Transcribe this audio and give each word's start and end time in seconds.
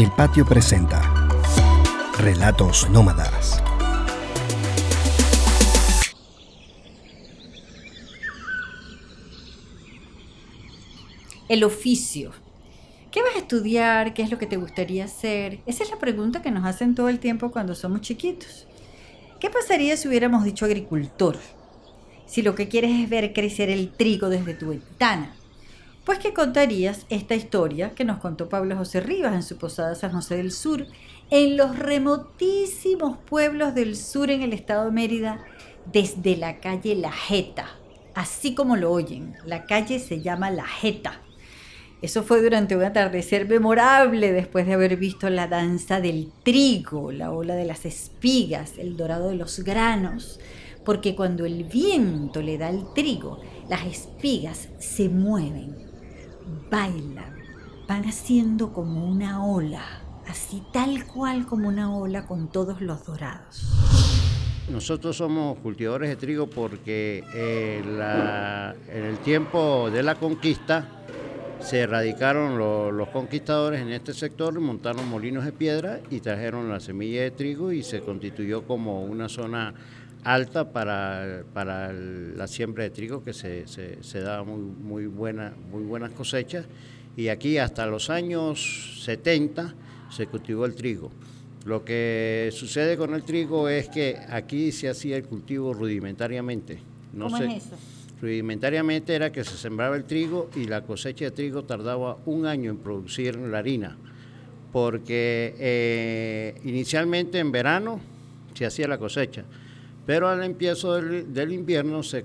El 0.00 0.10
Patio 0.12 0.46
presenta 0.46 1.28
Relatos 2.16 2.88
Nómadas. 2.88 3.62
El 11.50 11.64
oficio. 11.64 12.32
¿Qué 13.10 13.20
vas 13.20 13.36
a 13.36 13.40
estudiar? 13.40 14.14
¿Qué 14.14 14.22
es 14.22 14.30
lo 14.30 14.38
que 14.38 14.46
te 14.46 14.56
gustaría 14.56 15.04
hacer? 15.04 15.58
Esa 15.66 15.84
es 15.84 15.90
la 15.90 15.98
pregunta 15.98 16.40
que 16.40 16.50
nos 16.50 16.64
hacen 16.64 16.94
todo 16.94 17.10
el 17.10 17.18
tiempo 17.18 17.50
cuando 17.50 17.74
somos 17.74 18.00
chiquitos. 18.00 18.66
¿Qué 19.38 19.50
pasaría 19.50 19.98
si 19.98 20.08
hubiéramos 20.08 20.44
dicho 20.44 20.64
agricultor? 20.64 21.36
Si 22.24 22.40
lo 22.40 22.54
que 22.54 22.68
quieres 22.68 22.98
es 22.98 23.10
ver 23.10 23.34
crecer 23.34 23.68
el 23.68 23.92
trigo 23.92 24.30
desde 24.30 24.54
tu 24.54 24.70
ventana. 24.70 25.34
Pues 26.04 26.18
que 26.18 26.32
contarías 26.32 27.06
esta 27.08 27.34
historia 27.34 27.90
que 27.90 28.04
nos 28.04 28.18
contó 28.18 28.48
Pablo 28.48 28.76
José 28.76 29.00
Rivas 29.00 29.34
en 29.34 29.42
su 29.42 29.58
posada 29.58 29.94
San 29.94 30.12
José 30.12 30.36
del 30.36 30.50
Sur, 30.50 30.86
en 31.30 31.56
los 31.56 31.78
remotísimos 31.78 33.18
pueblos 33.18 33.74
del 33.74 33.96
sur 33.96 34.30
en 34.30 34.42
el 34.42 34.52
estado 34.52 34.86
de 34.86 34.92
Mérida, 34.92 35.44
desde 35.92 36.36
la 36.36 36.58
calle 36.60 36.96
La 36.96 37.12
Jeta. 37.12 37.66
Así 38.14 38.54
como 38.54 38.76
lo 38.76 38.90
oyen, 38.90 39.36
la 39.44 39.66
calle 39.66 39.98
se 39.98 40.20
llama 40.20 40.50
La 40.50 40.64
Jeta 40.64 41.20
eso 42.02 42.22
fue 42.22 42.40
durante 42.40 42.74
un 42.76 42.82
atardecer 42.82 43.46
memorable 43.46 44.32
después 44.32 44.66
de 44.66 44.72
haber 44.72 44.96
visto 44.96 45.28
la 45.28 45.48
danza 45.48 46.00
del 46.00 46.32
trigo, 46.42 47.12
la 47.12 47.30
ola 47.30 47.54
de 47.54 47.66
las 47.66 47.84
espigas, 47.84 48.78
el 48.78 48.96
dorado 48.96 49.28
de 49.28 49.34
los 49.34 49.60
granos, 49.60 50.40
porque 50.82 51.14
cuando 51.14 51.44
el 51.44 51.64
viento 51.64 52.40
le 52.40 52.56
da 52.56 52.68
al 52.68 52.94
trigo, 52.94 53.40
las 53.68 53.84
espigas 53.84 54.70
se 54.78 55.10
mueven, 55.10 55.89
bailan, 56.70 57.34
van 57.88 58.04
haciendo 58.04 58.72
como 58.72 59.06
una 59.06 59.44
ola, 59.44 59.82
así 60.28 60.62
tal 60.72 61.06
cual 61.06 61.46
como 61.46 61.68
una 61.68 61.94
ola 61.94 62.26
con 62.26 62.48
todos 62.48 62.80
los 62.80 63.04
dorados. 63.04 63.72
Nosotros 64.70 65.16
somos 65.16 65.58
cultivadores 65.58 66.10
de 66.10 66.16
trigo 66.16 66.48
porque 66.48 67.24
eh, 67.34 67.82
en 68.88 69.04
el 69.04 69.18
tiempo 69.18 69.90
de 69.90 70.02
la 70.02 70.14
conquista, 70.14 71.00
se 71.60 71.80
erradicaron 71.80 72.58
los 72.96 73.08
conquistadores 73.08 73.80
en 73.80 73.90
este 73.90 74.14
sector, 74.14 74.58
montaron 74.60 75.08
molinos 75.08 75.44
de 75.44 75.52
piedra 75.52 76.00
y 76.10 76.20
trajeron 76.20 76.68
la 76.68 76.80
semilla 76.80 77.22
de 77.22 77.30
trigo 77.30 77.70
y 77.72 77.82
se 77.82 78.00
constituyó 78.00 78.62
como 78.62 79.04
una 79.04 79.28
zona 79.28 79.74
alta 80.24 80.72
para, 80.72 81.44
para 81.52 81.92
la 81.92 82.46
siembra 82.46 82.84
de 82.84 82.90
trigo 82.90 83.22
que 83.22 83.32
se, 83.32 83.66
se, 83.66 84.20
daba 84.20 84.44
muy, 84.44 84.60
muy, 84.60 85.06
buena, 85.06 85.54
muy 85.70 85.82
buenas 85.82 86.10
cosechas 86.12 86.66
y 87.16 87.28
aquí 87.28 87.58
hasta 87.58 87.86
los 87.86 88.10
años 88.10 89.02
70 89.04 89.74
se 90.10 90.26
cultivó 90.26 90.66
el 90.66 90.74
trigo. 90.74 91.10
Lo 91.64 91.84
que 91.84 92.50
sucede 92.52 92.96
con 92.96 93.14
el 93.14 93.22
trigo 93.22 93.68
es 93.68 93.88
que 93.88 94.16
aquí 94.30 94.72
se 94.72 94.88
hacía 94.88 95.16
el 95.16 95.24
cultivo 95.24 95.74
rudimentariamente. 95.74 96.78
No 97.12 97.26
¿Cómo 97.26 97.36
es 97.38 97.64
eso? 97.64 97.76
rudimentariamente 98.20 99.14
era 99.14 99.32
que 99.32 99.44
se 99.44 99.56
sembraba 99.56 99.96
el 99.96 100.04
trigo 100.04 100.50
y 100.54 100.64
la 100.64 100.82
cosecha 100.82 101.26
de 101.26 101.30
trigo 101.30 101.64
tardaba 101.64 102.18
un 102.26 102.46
año 102.46 102.70
en 102.70 102.78
producir 102.78 103.36
la 103.36 103.58
harina, 103.58 103.96
porque 104.72 105.54
eh, 105.58 106.60
inicialmente 106.64 107.38
en 107.38 107.50
verano 107.50 108.00
se 108.54 108.66
hacía 108.66 108.88
la 108.88 108.98
cosecha, 108.98 109.44
pero 110.10 110.28
al 110.28 110.42
empiezo 110.42 110.94
del, 110.94 111.52
invierno 111.52 112.02
se, 112.02 112.24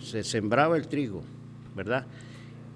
sembraba 0.00 0.76
el 0.76 0.88
trigo, 0.88 1.22
¿verdad? 1.76 2.04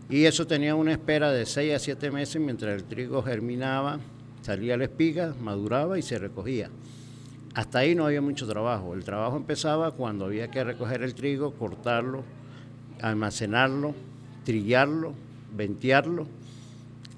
Y 0.08 0.26
eso 0.26 0.46
tenía 0.46 0.76
una 0.76 0.92
espera 0.92 1.32
de 1.32 1.44
6 1.44 1.74
a 1.74 1.78
7 1.80 2.12
meses 2.12 2.40
mientras 2.40 2.72
el 2.72 2.84
trigo 2.84 3.20
germinaba, 3.24 3.98
salía 4.42 4.76
la 4.76 4.84
espiga, 4.84 5.34
maduraba 5.40 5.98
y 5.98 6.02
se 6.02 6.20
recogía. 6.20 6.70
Hasta 7.54 7.80
ahí 7.80 7.96
no 7.96 8.06
había 8.06 8.20
mucho 8.20 8.46
trabajo. 8.46 8.94
El 8.94 9.02
trabajo 9.02 9.36
empezaba 9.36 9.90
cuando 9.90 10.26
había 10.26 10.52
que 10.52 10.62
recoger 10.62 11.02
el 11.02 11.16
trigo, 11.16 11.54
cortarlo, 11.54 12.22
almacenarlo, 13.00 13.92
trillarlo, 14.44 15.14
ventearlo, 15.52 16.28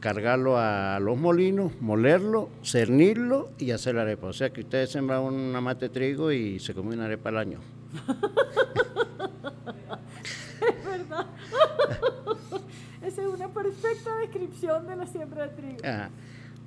cargarlo 0.04 0.58
a 0.58 1.00
los 1.00 1.16
molinos, 1.16 1.72
molerlo, 1.80 2.50
cernirlo 2.62 3.48
y 3.58 3.70
hacer 3.70 3.94
la 3.94 4.02
arepa. 4.02 4.26
O 4.26 4.34
sea 4.34 4.50
que 4.50 4.60
ustedes 4.60 4.90
sembran 4.90 5.22
una 5.22 5.62
mate 5.62 5.86
de 5.86 5.94
trigo 5.94 6.30
y 6.30 6.60
se 6.60 6.74
come 6.74 6.94
una 6.94 7.06
arepa 7.06 7.30
al 7.30 7.38
año. 7.38 7.60
es 10.60 10.84
verdad. 10.84 11.26
Esa 13.02 13.22
es 13.22 13.28
una 13.28 13.48
perfecta 13.48 14.14
descripción 14.18 14.86
de 14.86 14.96
la 14.96 15.06
siembra 15.06 15.48
de 15.48 15.54
trigo. 15.56 15.78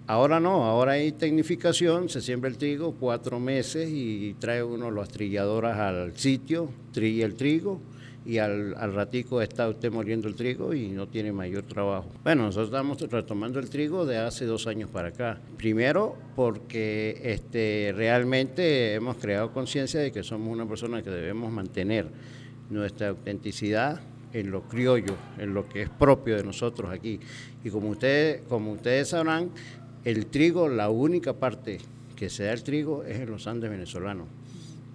Ahora 0.07 0.39
no, 0.39 0.63
ahora 0.63 0.93
hay 0.93 1.11
tecnificación, 1.11 2.09
se 2.09 2.21
siembra 2.21 2.49
el 2.49 2.57
trigo 2.57 2.95
cuatro 2.99 3.39
meses 3.39 3.87
y 3.91 4.35
trae 4.39 4.63
uno 4.63 4.89
las 4.89 5.09
trilladoras 5.09 5.77
al 5.77 6.17
sitio, 6.17 6.71
trilla 6.91 7.27
el 7.27 7.35
trigo 7.35 7.79
y 8.27 8.39
al, 8.39 8.75
ratico 8.93 9.41
está 9.41 9.69
usted 9.69 9.89
moliendo 9.89 10.27
el 10.27 10.35
trigo 10.35 10.73
y 10.73 10.89
no 10.89 11.07
tiene 11.07 11.31
mayor 11.31 11.63
trabajo. 11.63 12.11
Bueno, 12.25 12.43
nosotros 12.43 12.67
estamos 12.67 12.99
retomando 12.99 13.57
el 13.57 13.69
trigo 13.69 14.05
de 14.05 14.17
hace 14.17 14.43
dos 14.45 14.67
años 14.67 14.89
para 14.89 15.07
acá. 15.07 15.39
Primero 15.55 16.17
porque 16.35 17.21
este, 17.23 17.93
realmente 17.95 18.95
hemos 18.95 19.15
creado 19.15 19.53
conciencia 19.53 20.01
de 20.01 20.11
que 20.11 20.23
somos 20.23 20.49
una 20.49 20.67
persona 20.67 21.01
que 21.01 21.09
debemos 21.09 21.53
mantener 21.53 22.07
nuestra 22.69 23.07
autenticidad 23.07 24.01
en 24.33 24.51
lo 24.51 24.63
criollo, 24.63 25.15
en 25.37 25.53
lo 25.53 25.69
que 25.69 25.83
es 25.83 25.89
propio 25.89 26.35
de 26.35 26.43
nosotros 26.43 26.91
aquí. 26.91 27.21
Y 27.63 27.69
como 27.69 27.87
ustedes, 27.87 28.41
como 28.49 28.73
ustedes 28.73 29.07
sabrán, 29.07 29.51
el 30.03 30.25
trigo, 30.25 30.67
la 30.67 30.89
única 30.89 31.31
parte 31.31 31.77
que 32.17 32.29
se 32.29 32.43
da 32.43 32.51
el 32.51 32.63
trigo 32.63 33.05
es 33.05 33.21
en 33.21 33.31
los 33.31 33.47
Andes 33.47 33.69
venezolanos, 33.69 34.27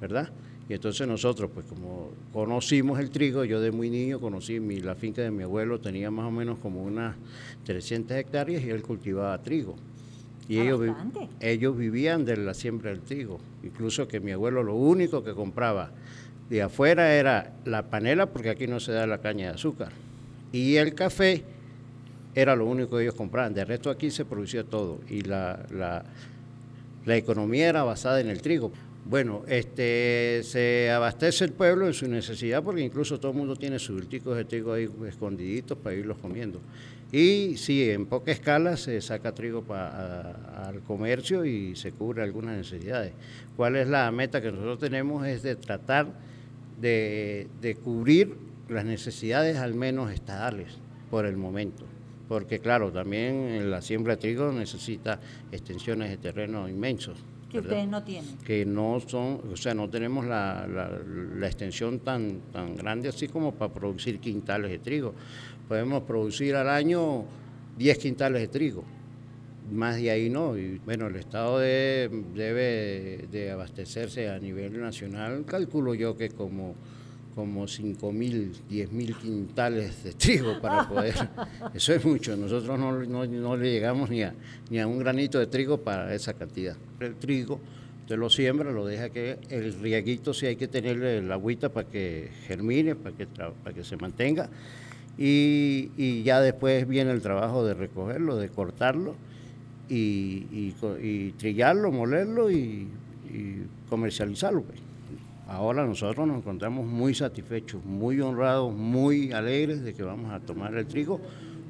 ¿verdad? 0.03 0.31
Y 0.73 0.75
entonces 0.75 1.07
nosotros, 1.07 1.51
pues 1.53 1.67
como 1.67 2.13
conocimos 2.33 2.99
el 2.99 3.11
trigo, 3.11 3.45
yo 3.45 3.61
de 3.61 3.71
muy 3.71 3.91
niño 3.91 4.19
conocí 4.19 4.59
mi, 4.59 4.81
la 4.81 4.95
finca 4.95 5.21
de 5.21 5.31
mi 5.31 5.43
abuelo, 5.43 5.79
tenía 5.79 6.11
más 6.11 6.25
o 6.25 6.31
menos 6.31 6.59
como 6.61 6.83
unas 6.83 7.15
300 7.65 8.17
hectáreas 8.17 8.65
y 8.65 8.71
él 8.71 8.81
cultivaba 8.81 9.37
trigo. 9.43 9.77
Y 10.49 10.61
ellos, 10.61 10.81
ellos 11.41 11.77
vivían 11.77 12.25
de 12.25 12.39
la 12.39 12.55
siembra 12.55 12.89
del 12.89 13.01
trigo. 13.01 13.39
Incluso 13.63 14.09
que 14.09 14.19
mi 14.19 14.33
abuelo 14.33 14.63
lo 14.63 14.75
único 14.75 15.23
que 15.23 15.35
compraba 15.35 15.91
de 16.49 16.63
afuera 16.63 17.17
era 17.17 17.53
la 17.67 17.91
panela, 17.91 18.25
porque 18.25 18.49
aquí 18.49 18.67
no 18.67 18.81
se 18.81 18.93
da 18.93 19.07
la 19.07 19.19
caña 19.19 19.49
de 19.49 19.55
azúcar, 19.57 19.93
y 20.53 20.77
el 20.77 20.95
café 20.95 21.45
era 22.35 22.57
lo 22.57 22.65
único 22.65 22.97
que 22.97 23.03
ellos 23.03 23.15
compraban. 23.15 23.53
De 23.53 23.67
resto 23.67 23.91
aquí 23.91 24.11
se 24.11 24.25
producía 24.25 24.65
todo 24.65 25.01
y 25.11 25.21
la, 25.21 25.67
la, 27.05 27.15
economía 27.15 27.69
era 27.69 27.83
basada 27.83 28.23
en 28.23 28.31
el 28.31 28.41
trigo. 28.41 28.73
Bueno, 29.05 29.43
este, 29.49 30.43
se 30.45 30.91
abastece 30.91 31.45
el 31.45 31.53
pueblo 31.53 31.89
en 31.89 31.93
su 31.93 32.07
necesidad 32.07 32.63
porque 32.63 32.83
incluso 32.83 33.19
todo 33.19 33.33
el 33.33 33.39
mundo 33.39 33.57
tiene 33.57 33.81
sus 33.81 33.97
bulticos 33.97 34.37
de 34.37 34.45
trigo 34.45 34.73
ahí 34.73 34.89
escondiditos 35.09 35.77
para 35.77 35.97
irlos 35.97 36.19
comiendo. 36.19 36.61
Y 37.11 37.57
sí, 37.59 37.91
en 37.91 38.07
poca 38.07 38.31
escala 38.31 38.77
se 38.77 39.01
saca 39.01 39.33
trigo 39.33 39.63
para, 39.63 40.67
al 40.67 40.81
comercio 40.83 41.45
y 41.45 41.75
se 41.75 41.93
cubre 41.93 42.23
algunas 42.23 42.57
necesidades. 42.57 43.13
¿Cuál 43.57 43.77
es 43.77 43.89
la 43.89 44.11
meta 44.13 44.41
que 44.41 44.51
nosotros 44.51 44.79
tenemos? 44.79 45.27
Es 45.27 45.43
de 45.43 45.57
tratar 45.57 46.07
de, 46.81 47.77
cubrir 47.83 48.35
las 48.69 48.85
necesidades 48.85 49.59
al 49.59 49.75
menos 49.75 50.13
estadales 50.13 50.79
por 51.11 51.27
el 51.27 51.37
momento 51.37 51.85
porque 52.29 52.61
claro, 52.61 52.91
también 52.91 53.71
la 53.71 53.83
siembra 53.83 54.15
de 54.15 54.23
trigo 54.23 54.51
necesita 54.53 55.21
extensiones 55.51 56.09
de 56.09 56.17
terreno 56.17 56.67
inmensos. 56.67 57.19
Que 57.53 57.59
ustedes 57.59 57.87
no 57.87 58.03
tienen. 58.03 58.39
Que 58.39 58.65
no 58.65 58.99
son, 59.07 59.41
o 59.53 59.57
sea, 59.57 59.75
no 59.75 59.91
tenemos 59.91 60.25
la, 60.25 60.67
la, 60.67 61.47
extensión 61.47 61.99
tan, 61.99 62.41
tan 62.51 62.75
grande 62.77 63.11
así 63.11 63.29
como 63.29 63.53
para 63.53 63.73
producir 63.73 64.19
quintales 64.21 64.71
de 64.71 64.79
trigo. 64.79 65.13
Podemos 65.69 66.03
producir 66.05 66.57
al 66.57 66.71
año 66.71 67.25
10 67.77 67.99
quintales 67.99 68.41
de 68.41 68.49
trigo, 68.49 68.85
más 69.71 69.97
de 69.97 70.11
ahí 70.11 70.31
no. 70.31 70.57
Y 70.57 70.79
bueno, 70.79 71.09
el 71.09 71.17
Estado 71.17 71.59
debe 71.59 73.27
de 73.31 73.51
abastecerse 73.51 74.31
a 74.31 74.39
nivel 74.39 74.81
nacional, 74.81 75.45
calculo 75.45 75.95
yo 75.95 76.17
que 76.17 76.31
como 76.31 76.75
como 77.35 77.67
5 77.67 78.13
mil, 78.13 78.53
10 78.69 78.93
mil 78.93 79.17
quintales 79.17 80.05
de 80.05 80.13
trigo 80.13 80.61
para 80.61 80.89
poder. 80.89 81.15
Eso 81.75 81.95
es 81.95 82.05
mucho. 82.05 82.37
Nosotros 82.37 82.79
no, 82.79 83.57
le 83.57 83.73
llegamos 83.73 84.11
ni 84.11 84.23
a, 84.23 84.35
ni 84.71 84.79
a 84.79 84.87
un 84.87 84.99
granito 84.99 85.39
de 85.39 85.47
trigo 85.47 85.79
para 85.79 86.15
esa 86.15 86.35
cantidad. 86.35 86.77
El 87.01 87.15
trigo, 87.17 87.61
usted 88.03 88.17
lo 88.19 88.29
siembra, 88.29 88.71
lo 88.71 88.87
deja 88.87 89.11
que 89.11 89.39
el 89.49 89.75
rieguito, 89.75 90.35
si 90.35 90.47
hay 90.47 90.57
que 90.57 90.69
tenerle 90.69 91.23
la 91.23 91.35
agüita 91.35 91.71
para 91.71 91.89
que 91.89 92.31
germine, 92.47 92.95
para 92.95 93.17
que, 93.17 93.27
para 93.27 93.75
que 93.75 93.85
se 93.85 93.97
mantenga. 93.97 94.51
Y, 95.19 96.23
ya 96.23 96.41
después 96.41 96.89
viene 96.89 97.13
el 97.13 97.23
trabajo 97.23 97.65
de 97.65 97.75
recogerlo, 97.75 98.37
de 98.37 98.49
cortarlo 98.49 99.15
y, 99.89 100.73
trillarlo, 101.39 101.93
molerlo 101.93 102.51
y, 102.51 102.89
comercializarlo. 103.89 104.63
Pues. 104.63 104.92
Ahora 105.53 105.87
nosotros 105.87 106.27
nos 106.27 106.39
encontramos 106.39 106.87
muy 106.87 107.15
satisfechos, 107.15 107.85
muy 107.85 108.21
honrados, 108.21 108.75
muy 108.75 109.33
alegres 109.33 109.83
de 109.83 109.95
que 109.95 110.03
vamos 110.03 110.33
a 110.33 110.41
tomar 110.41 110.75
el 110.75 110.87
trigo. 110.87 111.21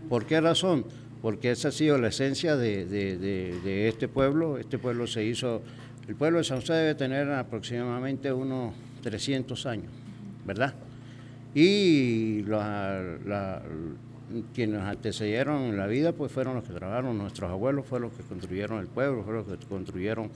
¿Por 0.08 0.24
qué 0.24 0.40
razón? 0.40 0.84
porque 1.22 1.52
esa 1.52 1.68
ha 1.68 1.72
sido 1.72 1.96
la 1.98 2.08
esencia 2.08 2.56
de, 2.56 3.88
este 3.88 4.08
pueblo. 4.08 4.58
Este 4.58 4.76
pueblo 4.76 5.06
se 5.06 5.24
hizo, 5.24 5.62
el 6.08 6.16
pueblo 6.16 6.38
de 6.38 6.44
San 6.44 6.60
José 6.60 6.74
debe 6.74 6.94
tener 6.96 7.30
aproximadamente 7.30 8.32
unos 8.32 8.74
300 9.02 9.64
años, 9.66 9.92
¿verdad? 10.44 10.74
Y 11.54 12.42
quienes 14.52 14.80
nos 14.80 14.88
antecedieron 14.88 15.62
en 15.62 15.76
la 15.76 15.86
vida, 15.86 16.12
pues 16.12 16.32
fueron 16.32 16.56
los 16.56 16.64
que 16.64 16.72
trabajaron, 16.72 17.16
nuestros 17.16 17.48
abuelos 17.48 17.86
fueron 17.86 18.08
los 18.08 18.18
que 18.18 18.24
construyeron 18.24 18.80
el 18.80 18.88
pueblo, 18.88 19.22
fueron 19.22 19.46
los 19.46 19.58
que 19.58 19.66
construyeron, 19.66 20.28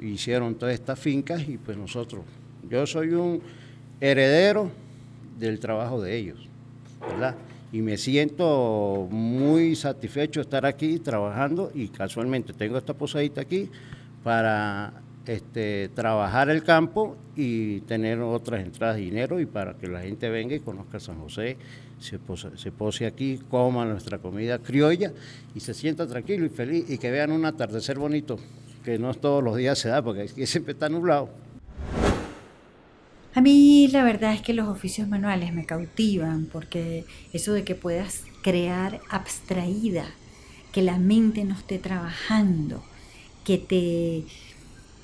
hicieron 0.00 0.56
todas 0.56 0.74
estas 0.74 0.98
fincas 0.98 1.48
y 1.48 1.56
pues 1.56 1.78
nosotros, 1.78 2.24
yo 2.68 2.86
soy 2.86 3.10
un 3.10 3.40
heredero 4.00 4.70
del 5.38 5.58
trabajo 5.58 6.00
de 6.02 6.16
ellos, 6.16 6.48
¿verdad? 7.00 7.34
Y 7.72 7.82
me 7.82 7.96
siento 7.96 9.06
muy 9.10 9.76
satisfecho 9.76 10.40
estar 10.40 10.66
aquí 10.66 10.98
trabajando 10.98 11.70
y 11.74 11.88
casualmente 11.88 12.52
tengo 12.52 12.76
esta 12.76 12.94
posadita 12.94 13.40
aquí 13.40 13.70
para 14.24 14.92
este, 15.26 15.88
trabajar 15.94 16.50
el 16.50 16.64
campo 16.64 17.16
y 17.36 17.80
tener 17.82 18.20
otras 18.20 18.64
entradas 18.64 18.96
de 18.96 19.02
dinero 19.02 19.38
y 19.38 19.46
para 19.46 19.74
que 19.74 19.86
la 19.86 20.00
gente 20.00 20.28
venga 20.28 20.54
y 20.54 20.60
conozca 20.60 20.98
San 20.98 21.20
José, 21.20 21.56
se 22.00 22.18
pose, 22.18 23.06
aquí, 23.06 23.38
coma 23.48 23.84
nuestra 23.84 24.18
comida 24.18 24.58
criolla 24.58 25.12
y 25.54 25.60
se 25.60 25.74
sienta 25.74 26.06
tranquilo 26.06 26.46
y 26.46 26.48
feliz 26.48 26.90
y 26.90 26.98
que 26.98 27.10
vean 27.10 27.30
un 27.30 27.44
atardecer 27.44 27.98
bonito, 27.98 28.38
que 28.84 28.98
no 28.98 29.12
todos 29.14 29.44
los 29.44 29.56
días 29.56 29.78
se 29.78 29.90
da 29.90 30.02
porque 30.02 30.22
aquí 30.22 30.46
siempre 30.46 30.72
está 30.72 30.88
nublado. 30.88 31.28
A 33.32 33.40
mí 33.40 33.86
la 33.88 34.02
verdad 34.02 34.34
es 34.34 34.42
que 34.42 34.54
los 34.54 34.66
oficios 34.66 35.06
manuales 35.06 35.52
me 35.52 35.64
cautivan 35.64 36.46
porque 36.46 37.04
eso 37.32 37.52
de 37.52 37.62
que 37.62 37.76
puedas 37.76 38.24
crear 38.42 39.00
abstraída, 39.08 40.04
que 40.72 40.82
la 40.82 40.98
mente 40.98 41.44
no 41.44 41.54
esté 41.54 41.78
trabajando, 41.78 42.82
que 43.44 43.58
te 43.58 44.24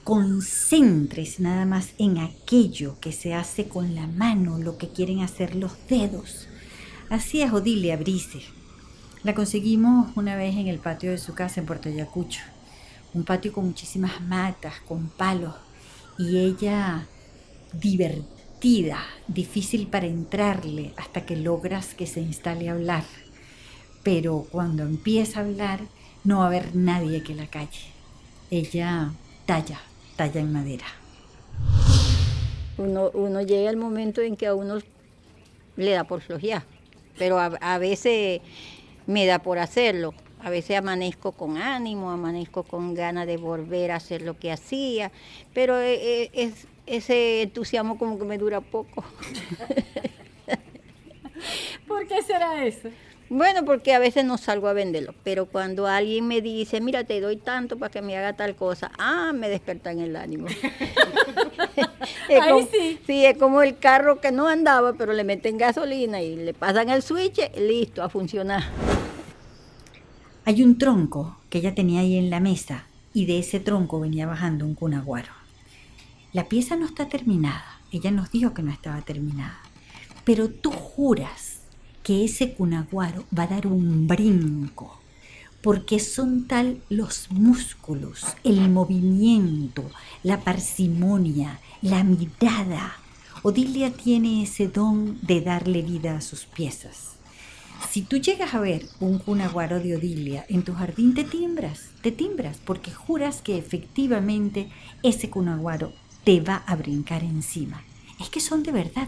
concentres 0.03 1.39
nada 1.39 1.67
más 1.67 1.91
en 1.99 2.19
aquello 2.19 2.99
que 3.01 3.13
se 3.13 3.33
hace 3.33 3.69
con 3.69 3.95
la 3.95 4.09
mano, 4.09 4.59
lo 4.59 4.77
que 4.77 4.89
quieren 4.89 5.21
hacer 5.21 5.55
los 5.55 5.73
dedos. 5.89 6.49
Así 7.09 7.43
es 7.43 7.53
Odilia 7.53 7.97
Brice. 7.97 8.43
La 9.23 9.35
conseguimos 9.35 10.11
una 10.17 10.35
vez 10.35 10.57
en 10.57 10.67
el 10.67 10.79
patio 10.79 11.13
de 11.13 11.19
su 11.19 11.35
casa 11.35 11.61
en 11.61 11.67
Puerto 11.67 11.89
Ayacucho. 11.89 12.41
Un 13.15 13.23
patio 13.25 13.53
con 13.53 13.67
muchísimas 13.67 14.21
matas, 14.21 14.75
con 14.87 15.09
palos. 15.09 15.55
Y 16.19 16.39
ella 16.39 17.07
divertida, 17.73 19.05
difícil 19.29 19.87
para 19.87 20.07
entrarle 20.07 20.93
hasta 20.97 21.25
que 21.27 21.37
logras 21.37 21.95
que 21.95 22.07
se 22.07 22.21
instale 22.21 22.69
a 22.69 22.73
hablar. 22.73 23.05
Pero 24.03 24.47
cuando 24.51 24.83
empieza 24.85 25.41
a 25.41 25.45
hablar, 25.45 25.81
no 26.25 26.39
va 26.39 26.45
a 26.45 26.47
haber 26.49 26.75
nadie 26.75 27.23
que 27.23 27.35
la 27.35 27.47
calle. 27.47 27.81
Ella 28.51 29.13
talla, 29.47 29.81
talla 30.17 30.41
en 30.41 30.53
madera. 30.53 30.87
Uno, 32.79 33.11
uno 33.15 33.43
llega 33.43 33.71
el 33.71 33.77
momento 33.77 34.21
en 34.21 34.37
que 34.37 34.47
a 34.47 34.55
uno 34.55 34.79
le 35.77 35.91
da 35.91 36.05
por 36.05 36.21
flojear, 36.21 36.65
pero 37.19 37.39
a 37.39 37.79
veces 37.79 38.41
me 39.07 39.27
da 39.27 39.39
por 39.39 39.59
hacerlo. 39.59 40.15
A 40.41 40.51
veces 40.51 40.77
amanezco 40.77 41.33
con 41.33 41.57
ánimo, 41.57 42.11
amanezco 42.11 42.63
con 42.63 42.95
ganas 42.95 43.27
de 43.27 43.37
volver 43.37 43.91
a 43.91 43.97
hacer 43.97 44.23
lo 44.23 44.39
que 44.39 44.53
hacía, 44.53 45.11
pero 45.55 45.81
eh, 45.81 45.95
eh, 45.95 46.31
es, 46.35 46.69
ese 46.87 47.43
entusiasmo 47.43 47.99
como 47.99 48.19
que 48.19 48.25
me 48.25 48.39
dura 48.39 48.61
poco. 48.61 49.05
¿Por 51.87 52.07
qué 52.07 52.23
será 52.23 52.65
eso? 52.65 52.89
Bueno, 53.29 53.65
porque 53.65 53.93
a 53.93 53.99
veces 53.99 54.25
no 54.25 54.39
salgo 54.39 54.69
a 54.69 54.73
venderlo, 54.73 55.13
pero 55.25 55.47
cuando 55.47 55.89
alguien 55.89 56.29
me 56.29 56.41
dice, 56.41 56.81
mira, 56.81 57.03
te 57.03 57.21
doy 57.21 57.37
tanto 57.37 57.77
para 57.77 57.91
que 57.91 58.01
me 58.01 58.17
haga 58.17 58.35
tal 58.35 58.55
cosa, 58.55 58.93
ah, 58.99 59.33
me 59.35 59.49
desperta 59.49 59.91
en 59.91 59.99
el 59.99 60.15
ánimo. 60.15 60.47
Ahí 62.29 62.69
sí. 62.71 63.01
Sí, 63.05 63.25
es 63.25 63.37
como 63.37 63.63
el 63.63 63.79
carro 63.79 64.21
que 64.21 64.31
no 64.31 64.47
andaba, 64.47 64.93
pero 64.93 65.13
le 65.13 65.25
meten 65.25 65.59
gasolina 65.59 66.23
y 66.23 66.37
le 66.37 66.55
pasan 66.55 66.89
el 66.89 67.03
switch, 67.03 67.41
listo, 67.57 68.05
a 68.05 68.09
funcionar. 68.09 68.63
Hay 70.45 70.63
un 70.63 70.79
tronco 70.79 71.39
que 71.51 71.59
ella 71.59 71.75
tenía 71.75 72.03
ahí 72.03 72.17
en 72.17 72.31
la 72.31 72.39
mesa 72.39 72.87
y 73.13 73.27
de 73.27 73.41
ese 73.41 73.59
tronco 73.59 73.99
venía 73.99 74.27
bajando 74.27 74.65
un 74.65 74.75
cunaguaro. 74.75 75.33
La 76.37 76.51
pieza 76.51 76.77
no 76.77 76.85
está 76.85 77.09
terminada, 77.09 77.81
ella 77.91 78.11
nos 78.11 78.31
dijo 78.31 78.53
que 78.53 78.61
no 78.61 78.71
estaba 78.71 79.01
terminada, 79.01 79.59
pero 80.23 80.51
tú 80.51 80.71
juras 80.71 81.61
que 82.03 82.27
ese 82.27 82.53
cunaguaro 82.53 83.25
va 83.37 83.45
a 83.45 83.47
dar 83.47 83.67
un 83.67 84.07
brinco, 84.07 85.01
porque 85.63 85.99
son 85.99 86.47
tal 86.47 86.83
los 86.91 87.31
músculos, 87.31 88.23
el 88.45 88.69
movimiento, 88.69 89.91
la 90.23 90.41
parsimonia, 90.41 91.59
la 91.81 92.05
mirada. 92.05 92.99
Odilia 93.43 93.95
tiene 93.95 94.43
ese 94.43 94.69
don 94.69 95.19
de 95.23 95.41
darle 95.41 95.81
vida 95.81 96.19
a 96.19 96.21
sus 96.21 96.45
piezas. 96.45 97.13
Si 97.91 98.03
tú 98.03 98.19
llegas 98.19 98.53
a 98.53 98.61
ver 98.61 98.87
un 99.01 99.21
cunaguaro 99.21 99.81
de 99.81 99.97
Odilia 99.97 100.45
en 100.51 100.65
tu 100.65 100.75
jardín, 100.75 101.15
te 101.15 101.25
timbras, 101.25 101.89
te 102.03 102.13
timbras, 102.13 102.59
porque 102.63 102.93
juras 102.93 103.41
que 103.41 103.57
efectivamente 103.57 104.69
ese 105.03 105.31
cunaguaro 105.31 105.95
te 106.27 106.41
va 106.41 106.65
a 106.67 106.75
brincar 106.75 107.23
encima. 107.23 107.85
Es 108.21 108.31
que 108.31 108.41
son 108.41 108.65
de 108.65 108.73
verdad. 108.73 109.07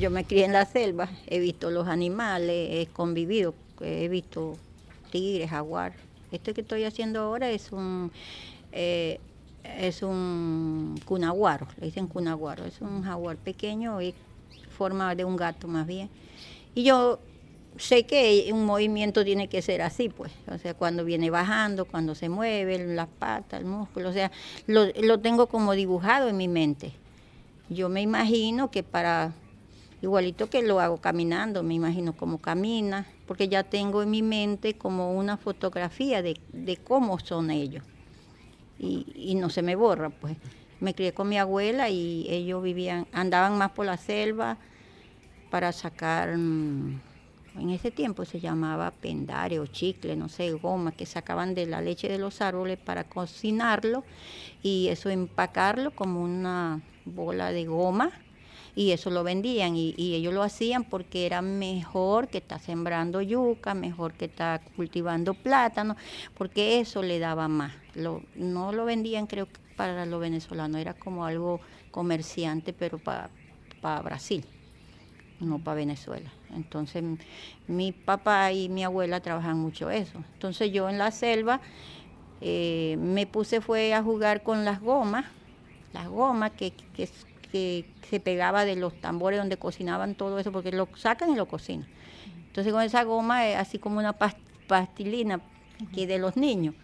Yo 0.00 0.10
me 0.10 0.24
crié 0.24 0.44
en 0.44 0.52
la 0.52 0.66
selva, 0.66 1.08
he 1.28 1.38
visto 1.38 1.70
los 1.70 1.86
animales, 1.86 2.68
he 2.72 2.88
convivido, 2.92 3.54
he 3.80 4.08
visto 4.08 4.56
tigres, 5.12 5.50
jaguar. 5.50 5.92
Este 6.32 6.52
que 6.52 6.62
estoy 6.62 6.82
haciendo 6.82 7.20
ahora 7.20 7.48
es 7.50 7.70
un 7.70 8.10
eh, 8.72 9.20
es 9.62 10.02
un 10.02 11.00
cunaguaro, 11.04 11.68
le 11.78 11.86
dicen 11.86 12.08
cunaguaro, 12.08 12.64
es 12.64 12.80
un 12.80 13.04
jaguar 13.04 13.36
pequeño 13.36 14.02
y 14.02 14.14
forma 14.76 15.14
de 15.14 15.24
un 15.24 15.36
gato 15.36 15.68
más 15.68 15.86
bien. 15.86 16.10
Y 16.74 16.82
yo 16.82 17.20
sé 17.78 18.04
que 18.04 18.50
un 18.52 18.64
movimiento 18.66 19.24
tiene 19.24 19.48
que 19.48 19.62
ser 19.62 19.82
así, 19.82 20.08
pues, 20.08 20.32
o 20.52 20.58
sea, 20.58 20.74
cuando 20.74 21.04
viene 21.04 21.30
bajando, 21.30 21.84
cuando 21.84 22.14
se 22.14 22.28
mueve, 22.28 22.78
las 22.86 23.08
patas, 23.08 23.60
el 23.60 23.66
músculo, 23.66 24.10
o 24.10 24.12
sea, 24.12 24.30
lo, 24.66 24.86
lo 25.02 25.20
tengo 25.20 25.46
como 25.46 25.72
dibujado 25.72 26.28
en 26.28 26.36
mi 26.36 26.48
mente. 26.48 26.92
Yo 27.68 27.88
me 27.88 28.00
imagino 28.02 28.70
que 28.70 28.82
para, 28.82 29.32
igualito 30.02 30.50
que 30.50 30.62
lo 30.62 30.80
hago 30.80 30.98
caminando, 30.98 31.62
me 31.62 31.74
imagino 31.74 32.14
cómo 32.14 32.38
camina, 32.38 33.06
porque 33.26 33.48
ya 33.48 33.62
tengo 33.62 34.02
en 34.02 34.10
mi 34.10 34.22
mente 34.22 34.74
como 34.74 35.12
una 35.12 35.36
fotografía 35.36 36.22
de, 36.22 36.38
de 36.52 36.76
cómo 36.76 37.18
son 37.20 37.50
ellos. 37.50 37.84
Y, 38.78 39.06
y, 39.14 39.34
no 39.34 39.50
se 39.50 39.62
me 39.62 39.74
borra, 39.74 40.08
pues. 40.08 40.36
Me 40.78 40.94
crié 40.94 41.12
con 41.12 41.28
mi 41.28 41.36
abuela 41.36 41.90
y 41.90 42.26
ellos 42.30 42.62
vivían, 42.62 43.08
andaban 43.12 43.58
más 43.58 43.72
por 43.72 43.86
la 43.86 43.96
selva 43.96 44.56
para 45.50 45.72
sacar... 45.72 46.36
Mm, 46.36 47.07
en 47.58 47.70
ese 47.70 47.90
tiempo 47.90 48.24
se 48.24 48.40
llamaba 48.40 48.90
pendare 48.90 49.60
o 49.60 49.66
chicle, 49.66 50.16
no 50.16 50.28
sé, 50.28 50.52
goma, 50.52 50.92
que 50.92 51.06
sacaban 51.06 51.54
de 51.54 51.66
la 51.66 51.80
leche 51.80 52.08
de 52.08 52.18
los 52.18 52.40
árboles 52.40 52.78
para 52.78 53.04
cocinarlo 53.04 54.04
y 54.62 54.88
eso 54.88 55.10
empacarlo 55.10 55.90
como 55.92 56.22
una 56.22 56.80
bola 57.04 57.52
de 57.52 57.66
goma 57.66 58.10
y 58.74 58.92
eso 58.92 59.10
lo 59.10 59.24
vendían 59.24 59.76
y, 59.76 59.94
ellos 59.98 60.32
lo 60.32 60.42
hacían 60.42 60.84
porque 60.84 61.26
era 61.26 61.42
mejor 61.42 62.28
que 62.28 62.38
estar 62.38 62.60
sembrando 62.60 63.20
yuca, 63.20 63.74
mejor 63.74 64.12
que 64.12 64.26
estar 64.26 64.62
cultivando 64.76 65.34
plátano, 65.34 65.96
porque 66.36 66.80
eso 66.80 67.02
le 67.02 67.18
daba 67.18 67.48
más. 67.48 67.72
no 68.36 68.72
lo 68.72 68.84
vendían 68.84 69.26
creo 69.26 69.46
que 69.46 69.60
para 69.76 70.06
los 70.06 70.20
venezolanos, 70.20 70.80
era 70.80 70.94
como 70.94 71.24
algo 71.24 71.60
comerciante, 71.90 72.72
pero 72.72 72.98
para 72.98 73.30
Brasil 74.02 74.44
no 75.40 75.58
para 75.58 75.76
Venezuela. 75.76 76.30
Entonces 76.54 77.02
mi 77.66 77.92
papá 77.92 78.52
y 78.52 78.68
mi 78.68 78.84
abuela 78.84 79.20
trabajan 79.20 79.58
mucho 79.58 79.90
eso. 79.90 80.22
Entonces 80.34 80.72
yo 80.72 80.88
en 80.88 80.98
la 80.98 81.10
selva 81.10 81.60
eh, 82.40 82.96
me 83.00 83.26
puse 83.26 83.60
fue 83.60 83.94
a 83.94 84.02
jugar 84.02 84.42
con 84.42 84.64
las 84.64 84.80
gomas, 84.80 85.26
las 85.92 86.08
gomas 86.08 86.52
que, 86.52 86.72
que, 86.72 87.08
se 87.50 88.20
pegaba 88.20 88.66
de 88.66 88.76
los 88.76 89.00
tambores 89.00 89.38
donde 89.38 89.56
cocinaban 89.56 90.14
todo 90.14 90.38
eso, 90.38 90.52
porque 90.52 90.70
lo 90.70 90.86
sacan 90.96 91.30
y 91.30 91.34
lo 91.34 91.46
cocinan. 91.46 91.88
Entonces 92.46 92.72
con 92.72 92.82
esa 92.82 93.04
goma 93.04 93.48
es 93.48 93.56
así 93.56 93.78
como 93.78 93.98
una 93.98 94.14
pastilina 94.66 95.40
que 95.94 96.06
de 96.06 96.18
los 96.18 96.36
niños. 96.36 96.74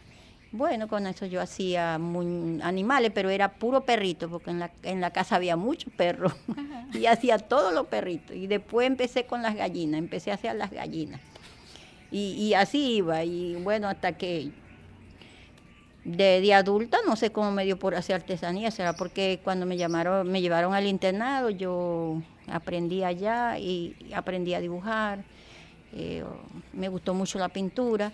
Bueno, 0.56 0.86
con 0.86 1.04
eso 1.08 1.26
yo 1.26 1.40
hacía 1.40 1.94
animales, 1.94 3.10
pero 3.12 3.28
era 3.28 3.54
puro 3.54 3.84
perrito, 3.84 4.30
porque 4.30 4.50
en 4.50 4.60
la, 4.60 4.70
en 4.84 5.00
la 5.00 5.10
casa 5.10 5.34
había 5.34 5.56
muchos 5.56 5.92
perros. 5.92 6.32
y 6.94 7.06
hacía 7.06 7.38
todos 7.38 7.74
los 7.74 7.88
perritos. 7.88 8.36
Y 8.36 8.46
después 8.46 8.86
empecé 8.86 9.26
con 9.26 9.42
las 9.42 9.56
gallinas, 9.56 9.98
empecé 9.98 10.30
a 10.30 10.34
hacer 10.34 10.54
las 10.54 10.70
gallinas. 10.70 11.20
Y, 12.12 12.54
así 12.54 12.98
iba. 12.98 13.24
Y 13.24 13.56
bueno, 13.56 13.88
hasta 13.88 14.12
que 14.12 14.52
de, 16.04 16.54
adulta 16.54 16.98
no 17.04 17.16
sé 17.16 17.32
cómo 17.32 17.50
me 17.50 17.64
dio 17.64 17.76
por 17.76 17.96
hacer 17.96 18.14
artesanía, 18.14 18.70
será 18.70 18.92
porque 18.92 19.40
cuando 19.42 19.66
me 19.66 19.76
llamaron, 19.76 20.30
me 20.30 20.40
llevaron 20.40 20.72
al 20.72 20.86
internado, 20.86 21.50
yo 21.50 22.22
aprendí 22.46 23.02
allá 23.02 23.58
y 23.58 23.96
aprendí 24.14 24.54
a 24.54 24.60
dibujar 24.60 25.24
eh, 25.96 26.24
me 26.72 26.88
gustó 26.88 27.14
mucho 27.14 27.38
la 27.38 27.48
pintura, 27.48 28.10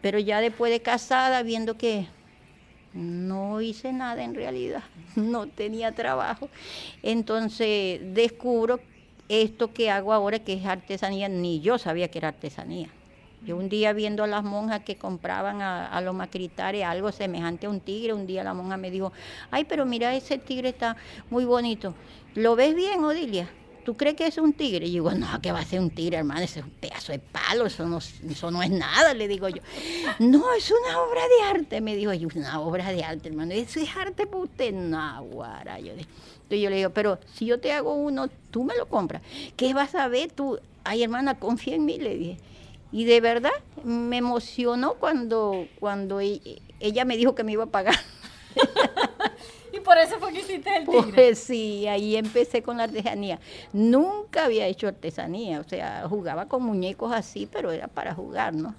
pero 0.00 0.18
ya 0.18 0.40
después 0.40 0.72
de 0.72 0.80
casada, 0.80 1.42
viendo 1.42 1.76
que 1.76 2.06
no 2.92 3.60
hice 3.60 3.92
nada 3.92 4.22
en 4.22 4.34
realidad, 4.34 4.82
no 5.16 5.46
tenía 5.46 5.92
trabajo, 5.92 6.48
entonces 7.02 8.00
descubro 8.14 8.80
esto 9.28 9.72
que 9.72 9.90
hago 9.90 10.12
ahora, 10.12 10.38
que 10.38 10.54
es 10.54 10.64
artesanía, 10.64 11.28
ni 11.28 11.60
yo 11.60 11.78
sabía 11.78 12.08
que 12.08 12.18
era 12.18 12.28
artesanía. 12.28 12.88
Yo 13.44 13.56
un 13.56 13.68
día 13.68 13.92
viendo 13.92 14.24
a 14.24 14.26
las 14.26 14.42
monjas 14.42 14.80
que 14.80 14.96
compraban 14.96 15.62
a, 15.62 16.00
los 16.00 16.14
macritares 16.14 16.84
algo 16.84 17.12
semejante 17.12 17.66
a 17.66 17.70
un 17.70 17.80
tigre, 17.80 18.12
un 18.12 18.26
día 18.26 18.42
la 18.42 18.52
monja 18.52 18.76
me 18.76 18.90
dijo, 18.90 19.12
ay, 19.50 19.64
pero 19.64 19.86
mira, 19.86 20.14
ese 20.14 20.38
tigre 20.38 20.70
está 20.70 20.96
muy 21.30 21.44
bonito. 21.44 21.94
¿Lo 22.34 22.56
ves 22.56 22.74
bien, 22.74 23.04
Odilia? 23.04 23.48
¿Tú 23.88 23.96
crees 23.96 24.16
que 24.16 24.26
es 24.26 24.36
un 24.36 24.52
tigre? 24.52 24.86
Y 24.86 24.90
digo, 24.90 25.12
no, 25.12 25.40
que 25.40 25.50
va 25.50 25.60
a 25.60 25.64
ser 25.64 25.80
un 25.80 25.88
tigre, 25.88 26.18
hermano, 26.18 26.42
ese 26.42 26.60
es 26.60 26.66
un 26.66 26.72
pedazo 26.72 27.10
de 27.10 27.20
palo, 27.20 27.64
eso 27.64 27.86
no, 27.86 27.96
eso 27.96 28.50
no 28.50 28.62
es 28.62 28.68
nada, 28.68 29.14
le 29.14 29.26
digo 29.26 29.48
yo. 29.48 29.62
No, 30.18 30.52
es 30.52 30.70
una 30.70 31.00
obra 31.00 31.22
de 31.22 31.58
arte, 31.58 31.80
me 31.80 31.96
dijo, 31.96 32.12
yo, 32.12 32.28
una 32.34 32.60
obra 32.60 32.92
de 32.92 33.02
arte, 33.02 33.30
hermano, 33.30 33.54
eso 33.54 33.80
es 33.80 33.88
arte 33.96 34.26
para 34.26 34.42
usted, 34.42 34.74
no, 34.74 35.24
guara. 35.32 35.80
Yo, 35.80 35.92
entonces 35.92 36.60
yo 36.60 36.68
le 36.68 36.76
digo, 36.76 36.90
pero 36.90 37.18
si 37.32 37.46
yo 37.46 37.60
te 37.60 37.72
hago 37.72 37.94
uno, 37.94 38.28
tú 38.50 38.62
me 38.62 38.76
lo 38.76 38.84
compras. 38.90 39.22
¿Qué 39.56 39.72
vas 39.72 39.94
a 39.94 40.06
ver 40.08 40.32
tú? 40.32 40.60
Ay, 40.84 41.02
hermana, 41.02 41.38
confía 41.38 41.74
en 41.74 41.86
mí, 41.86 41.96
le 41.96 42.14
dije. 42.14 42.36
Y 42.92 43.06
de 43.06 43.22
verdad 43.22 43.52
me 43.84 44.18
emocionó 44.18 44.96
cuando, 44.96 45.66
cuando 45.80 46.20
e, 46.20 46.42
ella 46.78 47.06
me 47.06 47.16
dijo 47.16 47.34
que 47.34 47.42
me 47.42 47.52
iba 47.52 47.64
a 47.64 47.68
pagar. 47.68 47.94
y 49.72 49.80
por 49.80 49.98
eso 49.98 50.18
fue 50.18 50.32
que 50.32 50.40
hiciste 50.40 50.76
el 50.76 50.86
tigre. 50.86 51.12
Pues 51.14 51.38
sí, 51.38 51.86
ahí 51.86 52.16
empecé 52.16 52.62
con 52.62 52.78
la 52.78 52.84
artesanía. 52.84 53.38
Nunca 53.72 54.44
había 54.44 54.66
hecho 54.66 54.88
artesanía, 54.88 55.60
o 55.60 55.64
sea, 55.64 56.06
jugaba 56.08 56.46
con 56.46 56.62
muñecos 56.62 57.12
así, 57.12 57.48
pero 57.50 57.70
era 57.70 57.88
para 57.88 58.14
jugar, 58.14 58.54
¿no? 58.54 58.74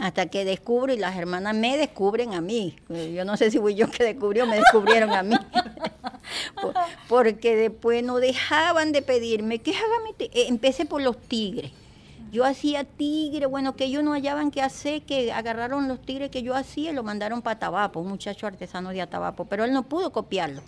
Hasta 0.00 0.26
que 0.26 0.44
descubro 0.44 0.92
y 0.92 0.96
las 0.96 1.16
hermanas 1.16 1.54
me 1.54 1.76
descubren 1.76 2.34
a 2.34 2.40
mí. 2.40 2.76
Yo 2.88 3.24
no 3.24 3.36
sé 3.36 3.50
si 3.50 3.58
fui 3.58 3.74
yo 3.76 3.88
que 3.88 4.02
descubrió, 4.02 4.44
me 4.44 4.56
descubrieron 4.56 5.12
a 5.12 5.22
mí. 5.22 5.36
Porque 7.08 7.54
después 7.54 8.02
no 8.02 8.18
dejaban 8.18 8.90
de 8.90 9.02
pedirme 9.02 9.60
que 9.60 9.70
haga 9.70 10.00
mi 10.04 10.14
eh, 10.18 10.46
Empecé 10.48 10.84
por 10.84 11.00
los 11.00 11.16
tigres 11.16 11.70
yo 12.34 12.44
hacía 12.44 12.82
tigre, 12.82 13.46
bueno, 13.46 13.76
que 13.76 13.84
ellos 13.84 14.02
no 14.02 14.10
hallaban 14.10 14.50
qué 14.50 14.60
hacer, 14.60 15.02
que 15.02 15.30
agarraron 15.30 15.86
los 15.86 16.02
tigres 16.02 16.30
que 16.30 16.42
yo 16.42 16.56
hacía 16.56 16.90
y 16.90 16.92
lo 16.92 17.04
mandaron 17.04 17.42
para 17.42 17.60
Tabapo, 17.60 18.00
un 18.00 18.08
muchacho 18.08 18.48
artesano 18.48 18.90
de 18.90 19.00
Atabapo, 19.00 19.44
pero 19.44 19.62
él 19.62 19.72
no 19.72 19.84
pudo 19.84 20.10
copiarlo. 20.10 20.60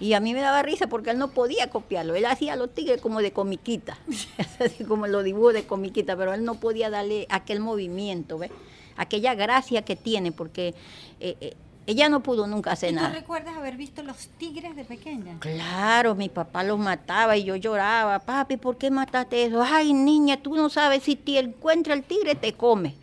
Y 0.00 0.14
a 0.14 0.20
mí 0.20 0.34
me 0.34 0.40
daba 0.40 0.62
risa 0.62 0.88
porque 0.88 1.10
él 1.10 1.18
no 1.18 1.28
podía 1.28 1.70
copiarlo. 1.70 2.16
Él 2.16 2.26
hacía 2.26 2.56
los 2.56 2.74
tigres 2.74 3.00
como 3.00 3.22
de 3.22 3.30
comiquita, 3.30 3.98
así 4.58 4.82
como 4.82 5.06
los 5.06 5.22
dibujos 5.22 5.54
de 5.54 5.62
comiquita, 5.62 6.16
pero 6.16 6.34
él 6.34 6.44
no 6.44 6.56
podía 6.56 6.90
darle 6.90 7.24
aquel 7.30 7.60
movimiento, 7.60 8.38
¿ves? 8.38 8.50
Aquella 8.96 9.36
gracia 9.36 9.82
que 9.82 9.94
tiene, 9.94 10.32
porque 10.32 10.74
eh, 11.20 11.36
eh, 11.40 11.54
ella 11.86 12.08
no 12.08 12.22
pudo 12.22 12.46
nunca 12.46 12.72
hacer 12.72 12.94
nada. 12.94 13.08
¿Tú 13.08 13.14
recuerdas 13.14 13.56
haber 13.56 13.76
visto 13.76 14.02
los 14.02 14.28
tigres 14.38 14.76
de 14.76 14.84
pequeña? 14.84 15.38
Claro, 15.40 16.14
mi 16.14 16.28
papá 16.28 16.62
los 16.62 16.78
mataba 16.78 17.36
y 17.36 17.44
yo 17.44 17.56
lloraba. 17.56 18.18
Papi, 18.20 18.56
¿por 18.58 18.76
qué 18.76 18.90
mataste 18.90 19.44
eso? 19.44 19.62
Ay, 19.62 19.92
niña, 19.92 20.36
tú 20.36 20.54
no 20.54 20.68
sabes 20.68 21.02
si 21.02 21.16
te 21.16 21.38
encuentra 21.38 21.94
el 21.94 22.04
tigre 22.04 22.34
te 22.34 22.52
come. 22.52 22.94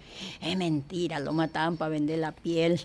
Es 0.41 0.55
mentira, 0.55 1.19
lo 1.19 1.33
mataban 1.33 1.77
para 1.77 1.89
vender 1.89 2.19
la 2.19 2.31
piel. 2.31 2.79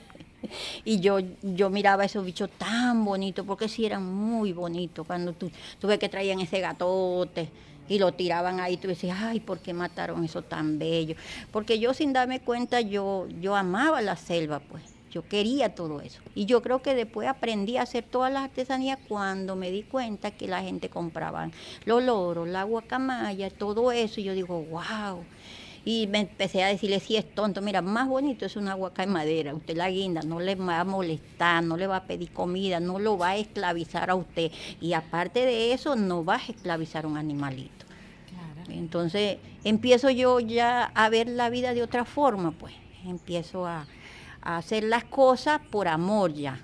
y 0.84 1.00
yo, 1.00 1.18
yo 1.42 1.70
miraba 1.70 2.04
esos 2.04 2.24
bichos 2.24 2.50
tan 2.58 3.04
bonitos, 3.04 3.46
porque 3.46 3.68
sí 3.68 3.86
eran 3.86 4.04
muy 4.04 4.52
bonitos. 4.52 5.06
Cuando 5.06 5.32
tú, 5.32 5.50
tú 5.78 5.86
ves 5.86 5.98
que 5.98 6.08
traían 6.08 6.40
ese 6.40 6.60
gatote 6.60 7.48
y 7.88 7.98
lo 7.98 8.12
tiraban 8.12 8.60
ahí, 8.60 8.76
tú 8.76 8.88
decías, 8.88 9.18
ay, 9.20 9.40
¿por 9.40 9.58
qué 9.58 9.74
mataron 9.74 10.24
eso 10.24 10.42
tan 10.42 10.78
bello? 10.78 11.14
Porque 11.50 11.78
yo 11.78 11.94
sin 11.94 12.12
darme 12.12 12.40
cuenta, 12.40 12.80
yo, 12.80 13.28
yo 13.40 13.54
amaba 13.54 14.00
la 14.00 14.16
selva, 14.16 14.60
pues. 14.60 14.82
Yo 15.12 15.22
quería 15.28 15.74
todo 15.74 16.00
eso. 16.00 16.22
Y 16.34 16.46
yo 16.46 16.62
creo 16.62 16.80
que 16.80 16.94
después 16.94 17.28
aprendí 17.28 17.76
a 17.76 17.82
hacer 17.82 18.02
todas 18.02 18.32
las 18.32 18.44
artesanías 18.44 18.98
cuando 19.08 19.56
me 19.56 19.70
di 19.70 19.82
cuenta 19.82 20.30
que 20.30 20.48
la 20.48 20.62
gente 20.62 20.88
compraba 20.88 21.50
los 21.84 22.02
loros, 22.02 22.48
la 22.48 22.64
guacamaya, 22.64 23.50
todo 23.50 23.92
eso. 23.92 24.20
Y 24.20 24.24
yo 24.24 24.32
digo, 24.32 24.62
wow. 24.62 25.22
Y 25.84 26.06
me 26.06 26.20
empecé 26.20 26.62
a 26.62 26.68
decirle, 26.68 26.98
si 27.00 27.16
es 27.16 27.34
tonto, 27.34 27.60
mira, 27.60 27.82
más 27.82 28.08
bonito 28.08 28.46
es 28.46 28.56
una 28.56 28.72
guaca 28.74 29.04
de 29.04 29.12
madera. 29.12 29.54
Usted 29.54 29.76
la 29.76 29.90
guinda, 29.90 30.22
no 30.22 30.40
le 30.40 30.54
va 30.54 30.80
a 30.80 30.84
molestar, 30.84 31.62
no 31.62 31.76
le 31.76 31.86
va 31.86 31.96
a 31.96 32.04
pedir 32.04 32.32
comida, 32.32 32.80
no 32.80 32.98
lo 32.98 33.18
va 33.18 33.30
a 33.30 33.36
esclavizar 33.36 34.08
a 34.08 34.14
usted. 34.14 34.50
Y 34.80 34.94
aparte 34.94 35.40
de 35.40 35.74
eso, 35.74 35.94
no 35.94 36.24
va 36.24 36.36
a 36.36 36.46
esclavizar 36.46 37.04
a 37.04 37.08
un 37.08 37.18
animalito. 37.18 37.84
Entonces 38.68 39.38
empiezo 39.64 40.08
yo 40.08 40.40
ya 40.40 40.84
a 40.94 41.08
ver 41.10 41.28
la 41.28 41.50
vida 41.50 41.74
de 41.74 41.82
otra 41.82 42.06
forma, 42.06 42.52
pues. 42.52 42.72
Empiezo 43.04 43.66
a, 43.66 43.86
a 44.42 44.56
hacer 44.58 44.84
las 44.84 45.04
cosas 45.04 45.60
por 45.70 45.88
amor 45.88 46.32
ya. 46.34 46.60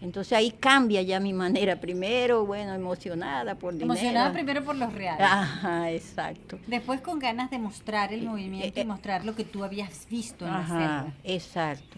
Entonces 0.00 0.34
ahí 0.34 0.50
cambia 0.50 1.00
ya 1.00 1.18
mi 1.18 1.32
manera. 1.32 1.80
Primero, 1.80 2.44
bueno, 2.44 2.74
emocionada 2.74 3.54
por 3.54 3.72
dinero. 3.72 3.92
Emocionada 3.92 4.32
primero 4.32 4.62
por 4.62 4.76
los 4.76 4.92
reales. 4.92 5.26
Ajá, 5.26 5.90
exacto. 5.90 6.58
Después 6.66 7.00
con 7.00 7.18
ganas 7.18 7.50
de 7.50 7.58
mostrar 7.58 8.12
el 8.12 8.22
movimiento 8.22 8.78
y 8.78 8.82
eh, 8.82 8.84
mostrar 8.84 9.24
lo 9.24 9.34
que 9.34 9.44
tú 9.44 9.64
habías 9.64 10.06
visto 10.10 10.44
en 10.44 10.52
la 10.52 10.66
selva. 10.66 11.12
Exacto. 11.24 11.96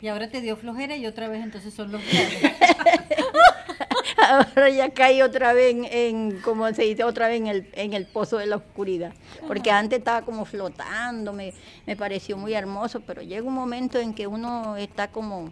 Y 0.00 0.08
ahora 0.08 0.30
te 0.30 0.40
dio 0.40 0.56
flojera 0.56 0.96
y 0.96 1.06
otra 1.06 1.28
vez 1.28 1.42
entonces 1.42 1.74
son 1.74 1.92
los 1.92 2.02
reales. 2.12 2.52
Ahora 4.16 4.70
ya 4.70 4.90
caí 4.90 5.22
otra 5.22 5.52
vez 5.52 5.76
en, 5.90 6.40
como 6.40 6.72
se 6.72 6.82
dice, 6.82 7.04
otra 7.04 7.28
vez 7.28 7.40
en 7.40 7.46
el, 7.46 7.68
en 7.72 7.92
el 7.92 8.06
pozo 8.06 8.38
de 8.38 8.46
la 8.46 8.56
oscuridad. 8.56 9.12
Porque 9.46 9.70
antes 9.70 9.98
estaba 9.98 10.22
como 10.22 10.44
flotando, 10.44 11.32
me, 11.32 11.52
me 11.86 11.96
pareció 11.96 12.36
muy 12.36 12.54
hermoso, 12.54 13.00
pero 13.00 13.22
llega 13.22 13.46
un 13.46 13.54
momento 13.54 13.98
en 13.98 14.14
que 14.14 14.26
uno 14.26 14.76
está 14.76 15.08
como 15.10 15.50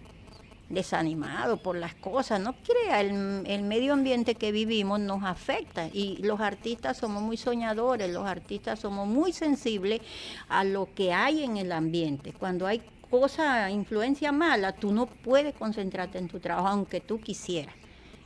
desanimado 0.69 1.63
por 1.63 1.77
las 1.77 1.95
cosas, 1.95 2.41
no 2.41 2.55
crea, 2.55 3.03
el, 3.03 3.43
el, 3.47 3.63
medio 3.63 3.93
ambiente 3.93 4.37
que 4.37 4.53
vivimos 4.53 4.99
nos 5.01 5.23
afecta 5.23 5.89
y 5.93 6.17
los 6.23 6.41
artistas 6.41 6.97
somos 6.97 7.23
muy 7.23 7.37
soñadores, 7.37 8.11
los 8.11 8.27
artistas 8.27 8.81
somos 8.81 9.07
muy 9.07 9.35
sensibles 9.35 10.01
a 10.49 10.65
lo 10.65 10.89
que 10.95 11.13
hay 11.13 11.45
en 11.45 11.59
el 11.59 11.73
ambiente. 11.73 12.33
Cuando 12.33 12.67
hay 12.67 12.81
cosa, 13.11 13.71
influencia 13.71 14.33
mala, 14.33 14.73
tú 14.73 14.93
no 14.93 15.05
puedes 15.05 15.55
concentrarte 15.55 16.17
en 16.17 16.29
tu 16.29 16.41
trabajo 16.41 16.69
aunque 16.69 17.01
tú 17.01 17.21
quisieras 17.21 17.75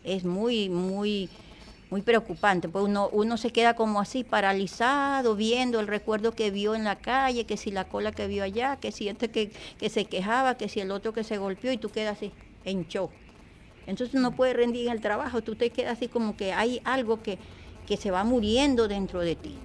es 0.06 0.24
muy, 0.24 0.68
muy, 0.68 1.28
muy 1.90 2.02
preocupante, 2.02 2.68
pues 2.68 2.84
uno, 2.84 3.08
uno 3.12 3.36
se 3.36 3.50
queda 3.50 3.74
como 3.74 4.00
así 4.00 4.24
paralizado, 4.24 5.36
viendo 5.36 5.78
el 5.80 5.86
recuerdo 5.86 6.32
que 6.32 6.50
vio 6.50 6.74
en 6.74 6.84
la 6.84 6.96
calle, 6.96 7.44
que 7.44 7.56
si 7.56 7.70
la 7.70 7.84
cola 7.84 8.12
que 8.12 8.26
vio 8.26 8.44
allá, 8.44 8.76
que 8.76 8.92
si 8.92 9.08
este 9.08 9.30
que, 9.30 9.50
que 9.78 9.88
se 9.90 10.06
quejaba, 10.06 10.56
que 10.56 10.68
si 10.68 10.80
el 10.80 10.90
otro 10.90 11.12
que 11.12 11.24
se 11.24 11.38
golpeó 11.38 11.72
y 11.72 11.78
tú 11.78 11.90
quedas 11.90 12.16
así 12.16 12.32
en 12.64 12.84
shock. 12.84 13.10
Entonces 13.86 14.20
no 14.20 14.34
puedes 14.34 14.56
rendir 14.56 14.86
en 14.86 14.92
el 14.92 15.00
trabajo, 15.00 15.42
tú 15.42 15.54
te 15.54 15.70
quedas 15.70 15.92
así 15.92 16.08
como 16.08 16.36
que 16.36 16.52
hay 16.52 16.80
algo 16.84 17.22
que, 17.22 17.38
que 17.86 17.96
se 17.96 18.10
va 18.10 18.24
muriendo 18.24 18.88
dentro 18.88 19.20
de 19.20 19.36
ti. 19.36 19.56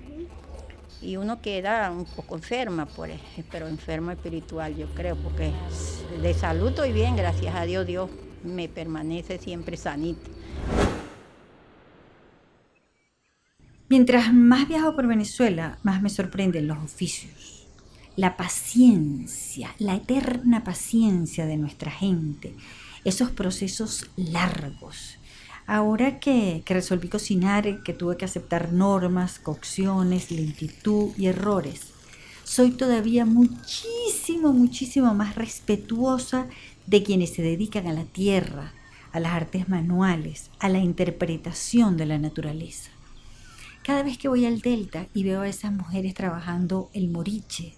Y 1.02 1.18
uno 1.18 1.42
queda 1.42 1.90
un 1.90 2.06
poco 2.06 2.36
enferma, 2.36 2.86
por, 2.86 3.10
pero 3.50 3.68
enferma 3.68 4.14
espiritual 4.14 4.76
yo 4.76 4.88
creo, 4.94 5.16
porque 5.16 5.52
de 6.22 6.34
salud 6.36 6.70
estoy 6.70 6.92
bien, 6.92 7.16
gracias 7.16 7.56
a 7.56 7.66
Dios, 7.66 7.88
Dios 7.88 8.12
me 8.44 8.68
permanece 8.70 9.38
siempre 9.40 9.78
sanita. 9.78 10.30
Mientras 13.90 14.34
más 14.34 14.68
viajo 14.70 14.96
por 14.96 15.06
Venezuela, 15.08 15.78
más 15.84 16.02
me 16.02 16.10
sorprenden 16.10 16.68
los 16.68 16.78
oficios. 16.78 17.68
La 18.16 18.38
paciencia, 18.38 19.76
la 19.80 19.96
eterna 19.96 20.64
paciencia 20.64 21.46
de 21.46 21.58
nuestra 21.58 21.92
gente, 21.92 22.56
esos 23.04 23.32
procesos 23.32 24.10
largos. 24.16 25.18
Ahora 25.68 26.20
que, 26.20 26.64
que 26.66 26.74
resolví 26.74 27.10
cocinar, 27.10 27.84
que 27.84 27.94
tuve 27.94 28.18
que 28.18 28.26
aceptar 28.26 28.72
normas, 28.72 29.40
cocciones, 29.40 30.32
lentitud 30.32 31.12
y 31.18 31.28
errores, 31.28 31.92
soy 32.52 32.72
todavía 32.72 33.26
muchísimo, 33.26 34.52
muchísimo 34.52 35.14
más 35.14 35.36
respetuosa 35.36 36.48
de 36.92 37.04
quienes 37.04 37.30
se 37.30 37.42
dedican 37.42 37.88
a 37.88 37.94
la 37.94 38.04
tierra, 38.04 38.74
a 39.14 39.22
las 39.22 39.32
artes 39.32 39.70
manuales, 39.70 40.52
a 40.60 40.68
la 40.68 40.80
interpretación 40.80 41.96
de 41.96 42.06
la 42.06 42.18
naturaleza. 42.18 42.92
Cada 43.82 44.04
vez 44.04 44.18
que 44.18 44.28
voy 44.28 44.46
al 44.46 44.60
delta 44.60 45.08
y 45.14 45.24
veo 45.24 45.40
a 45.40 45.48
esas 45.48 45.72
mujeres 45.72 46.14
trabajando 46.14 46.90
el 46.94 47.08
moriche, 47.08 47.76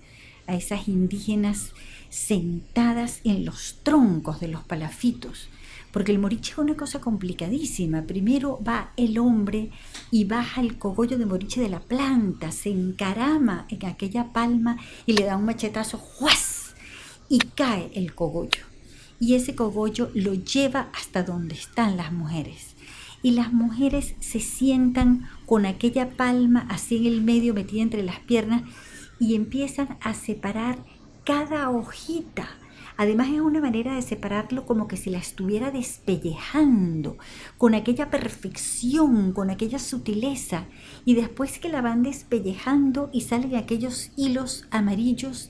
a 0.48 0.56
esas 0.56 0.88
indígenas 0.88 1.74
sentadas 2.10 3.22
en 3.24 3.46
los 3.46 3.78
troncos 3.84 4.40
de 4.40 4.48
los 4.48 4.64
palafitos, 4.64 5.48
porque 5.92 6.12
el 6.12 6.18
moriche 6.18 6.54
es 6.54 6.58
una 6.58 6.76
cosa 6.76 7.00
complicadísima. 7.00 8.02
Primero 8.02 8.64
va 8.68 8.94
el 8.98 9.20
hombre 9.20 9.70
y 10.10 10.24
baja 10.24 10.60
el 10.60 10.80
cogollo 10.80 11.20
de 11.20 11.28
moriche 11.28 11.62
de 11.62 11.70
la 11.70 11.82
planta, 11.82 12.52
se 12.52 12.72
encarama 12.72 13.68
en 13.70 13.86
aquella 13.86 14.34
palma 14.34 14.78
y 15.06 15.14
le 15.14 15.26
da 15.26 15.38
un 15.38 15.46
machetazo, 15.46 16.00
¡juas! 16.00 16.74
y 17.30 17.38
cae 17.38 17.92
el 17.94 18.16
cogollo 18.16 18.73
y 19.24 19.36
ese 19.36 19.56
cogollo 19.56 20.12
lo 20.14 20.34
lleva 20.34 20.90
hasta 20.94 21.24
donde 21.24 21.56
están 21.56 21.96
las 21.96 22.12
mujeres. 22.12 22.76
Y 23.22 23.32
las 23.32 23.54
mujeres 23.54 24.16
se 24.20 24.42
sientan 24.42 25.30
con 25.46 25.66
aquella 25.66 26.10
palma 26.10 26.68
así 26.70 26.98
en 26.98 27.06
el 27.06 27.22
medio 27.22 27.54
metida 27.54 27.84
entre 27.84 28.04
las 28.04 28.20
piernas 28.20 28.64
y 29.22 29.36
empiezan 29.36 29.98
a 30.02 30.14
separar 30.14 30.84
cada 31.24 31.70
hojita. 31.70 32.50
Además 32.98 33.30
es 33.30 33.40
una 33.40 33.62
manera 33.62 33.96
de 33.96 34.02
separarlo 34.02 34.66
como 34.66 34.90
que 34.90 34.98
si 34.98 35.10
la 35.10 35.20
estuviera 35.20 35.72
despellejando, 35.72 37.18
con 37.58 37.76
aquella 37.76 38.10
perfección, 38.10 39.32
con 39.32 39.50
aquella 39.50 39.80
sutileza. 39.80 40.66
Y 41.06 41.14
después 41.14 41.60
que 41.60 41.70
la 41.70 41.82
van 41.82 42.04
despellejando 42.04 43.10
y 43.14 43.22
salen 43.22 43.56
aquellos 43.56 44.12
hilos 44.18 44.66
amarillos, 44.70 45.50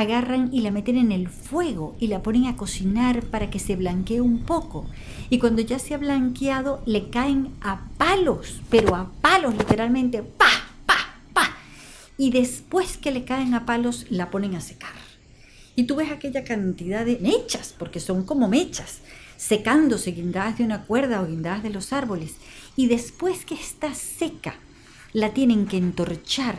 agarran 0.00 0.50
y 0.52 0.60
la 0.60 0.70
meten 0.70 0.96
en 0.96 1.10
el 1.10 1.28
fuego 1.28 1.96
y 1.98 2.06
la 2.06 2.22
ponen 2.22 2.46
a 2.46 2.56
cocinar 2.56 3.24
para 3.24 3.50
que 3.50 3.58
se 3.58 3.74
blanquee 3.74 4.20
un 4.20 4.44
poco. 4.44 4.86
Y 5.28 5.38
cuando 5.38 5.60
ya 5.60 5.80
se 5.80 5.94
ha 5.94 5.98
blanqueado, 5.98 6.80
le 6.86 7.10
caen 7.10 7.54
a 7.60 7.88
palos, 7.98 8.60
pero 8.70 8.94
a 8.94 9.10
palos 9.20 9.56
literalmente, 9.56 10.22
pa, 10.22 10.50
pa, 10.86 11.16
pa. 11.32 11.56
Y 12.16 12.30
después 12.30 12.96
que 12.96 13.10
le 13.10 13.24
caen 13.24 13.54
a 13.54 13.66
palos, 13.66 14.06
la 14.08 14.30
ponen 14.30 14.54
a 14.54 14.60
secar. 14.60 14.94
Y 15.74 15.84
tú 15.84 15.96
ves 15.96 16.12
aquella 16.12 16.44
cantidad 16.44 17.04
de 17.04 17.18
mechas, 17.18 17.74
porque 17.76 17.98
son 17.98 18.24
como 18.24 18.48
mechas, 18.48 19.00
secándose 19.36 20.12
guindadas 20.12 20.58
de 20.58 20.64
una 20.64 20.84
cuerda 20.84 21.20
o 21.22 21.26
guindadas 21.26 21.64
de 21.64 21.70
los 21.70 21.92
árboles. 21.92 22.36
Y 22.76 22.86
después 22.86 23.44
que 23.44 23.54
está 23.54 23.94
seca, 23.94 24.54
la 25.12 25.34
tienen 25.34 25.66
que 25.66 25.76
entorchar 25.76 26.58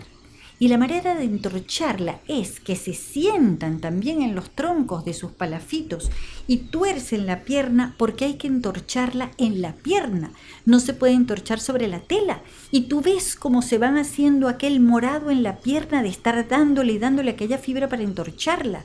y 0.62 0.68
la 0.68 0.78
manera 0.78 1.16
de 1.16 1.24
entorcharla 1.24 2.20
es 2.28 2.60
que 2.60 2.76
se 2.76 2.94
sientan 2.94 3.80
también 3.80 4.22
en 4.22 4.36
los 4.36 4.50
troncos 4.50 5.06
de 5.06 5.14
sus 5.14 5.32
palafitos 5.32 6.12
y 6.48 6.58
tuercen 6.58 7.26
la 7.26 7.46
pierna 7.46 7.96
porque 7.98 8.26
hay 8.26 8.34
que 8.34 8.48
entorcharla 8.48 9.32
en 9.38 9.62
la 9.62 9.76
pierna. 9.76 10.34
No 10.66 10.82
se 10.82 10.94
puede 10.94 11.14
entorchar 11.14 11.62
sobre 11.62 11.88
la 11.88 12.02
tela. 12.02 12.42
Y 12.72 12.82
tú 12.82 13.00
ves 13.00 13.38
cómo 13.38 13.62
se 13.62 13.78
van 13.78 13.98
haciendo 13.98 14.50
aquel 14.50 14.82
morado 14.82 15.32
en 15.32 15.44
la 15.44 15.60
pierna 15.60 16.04
de 16.04 16.10
estar 16.10 16.46
dándole 16.50 16.92
y 16.92 17.00
dándole 17.00 17.32
aquella 17.32 17.58
fibra 17.58 17.88
para 17.88 18.04
entorcharla. 18.04 18.84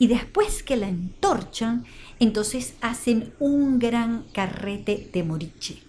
Y 0.00 0.08
después 0.08 0.64
que 0.64 0.76
la 0.76 0.88
entorchan, 0.88 1.84
entonces 2.18 2.74
hacen 2.80 3.32
un 3.38 3.78
gran 3.78 4.24
carrete 4.32 5.08
de 5.12 5.22
moriche. 5.22 5.84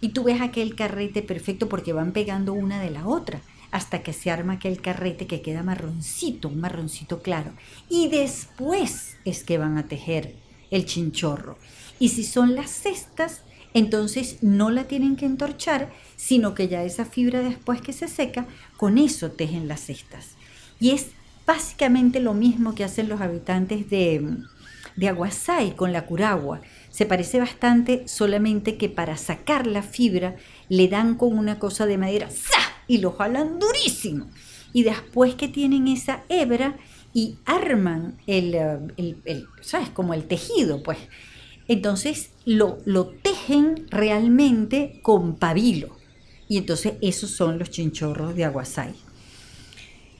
Y 0.00 0.08
tú 0.08 0.24
ves 0.24 0.40
aquel 0.40 0.74
carrete 0.74 1.22
perfecto 1.22 1.68
porque 1.68 1.92
van 1.92 2.10
pegando 2.10 2.52
una 2.52 2.80
de 2.80 2.90
la 2.90 3.06
otra 3.06 3.42
hasta 3.72 4.02
que 4.02 4.12
se 4.12 4.30
arma 4.30 4.54
aquel 4.54 4.80
carrete 4.80 5.26
que 5.26 5.40
queda 5.40 5.62
marroncito, 5.62 6.48
un 6.48 6.60
marroncito 6.60 7.22
claro. 7.22 7.52
Y 7.88 8.08
después 8.08 9.16
es 9.24 9.42
que 9.42 9.58
van 9.58 9.78
a 9.78 9.88
tejer 9.88 10.36
el 10.70 10.84
chinchorro. 10.84 11.58
Y 11.98 12.10
si 12.10 12.22
son 12.22 12.54
las 12.54 12.70
cestas, 12.70 13.40
entonces 13.74 14.42
no 14.42 14.70
la 14.70 14.84
tienen 14.84 15.16
que 15.16 15.24
entorchar, 15.24 15.90
sino 16.16 16.54
que 16.54 16.68
ya 16.68 16.84
esa 16.84 17.06
fibra 17.06 17.40
después 17.40 17.80
que 17.80 17.94
se 17.94 18.08
seca, 18.08 18.46
con 18.76 18.98
eso 18.98 19.30
tejen 19.30 19.68
las 19.68 19.80
cestas. 19.80 20.32
Y 20.78 20.90
es 20.90 21.08
básicamente 21.46 22.20
lo 22.20 22.34
mismo 22.34 22.74
que 22.74 22.84
hacen 22.84 23.08
los 23.08 23.22
habitantes 23.22 23.88
de, 23.88 24.36
de 24.96 25.08
Aguasay 25.08 25.74
con 25.76 25.94
la 25.94 26.04
curagua. 26.04 26.60
Se 26.90 27.06
parece 27.06 27.38
bastante, 27.38 28.06
solamente 28.06 28.76
que 28.76 28.90
para 28.90 29.16
sacar 29.16 29.66
la 29.66 29.82
fibra 29.82 30.36
le 30.68 30.88
dan 30.88 31.14
con 31.14 31.38
una 31.38 31.58
cosa 31.58 31.86
de 31.86 31.96
madera 31.96 32.28
y 32.86 32.98
lo 32.98 33.12
jalan 33.12 33.58
durísimo. 33.58 34.28
Y 34.72 34.84
después 34.84 35.34
que 35.34 35.48
tienen 35.48 35.88
esa 35.88 36.24
hebra 36.28 36.76
y 37.14 37.36
arman 37.44 38.18
el, 38.26 38.54
eh, 38.96 39.44
¿sabes? 39.60 39.90
Como 39.90 40.14
el 40.14 40.24
tejido, 40.24 40.82
pues. 40.82 40.98
Entonces 41.68 42.30
lo, 42.44 42.78
lo 42.84 43.06
tejen 43.06 43.86
realmente 43.90 45.00
con 45.02 45.36
pabilo. 45.36 45.96
Y 46.48 46.58
entonces 46.58 46.94
esos 47.00 47.30
son 47.30 47.58
los 47.58 47.70
chinchorros 47.70 48.34
de 48.34 48.44
Aguasay. 48.44 48.94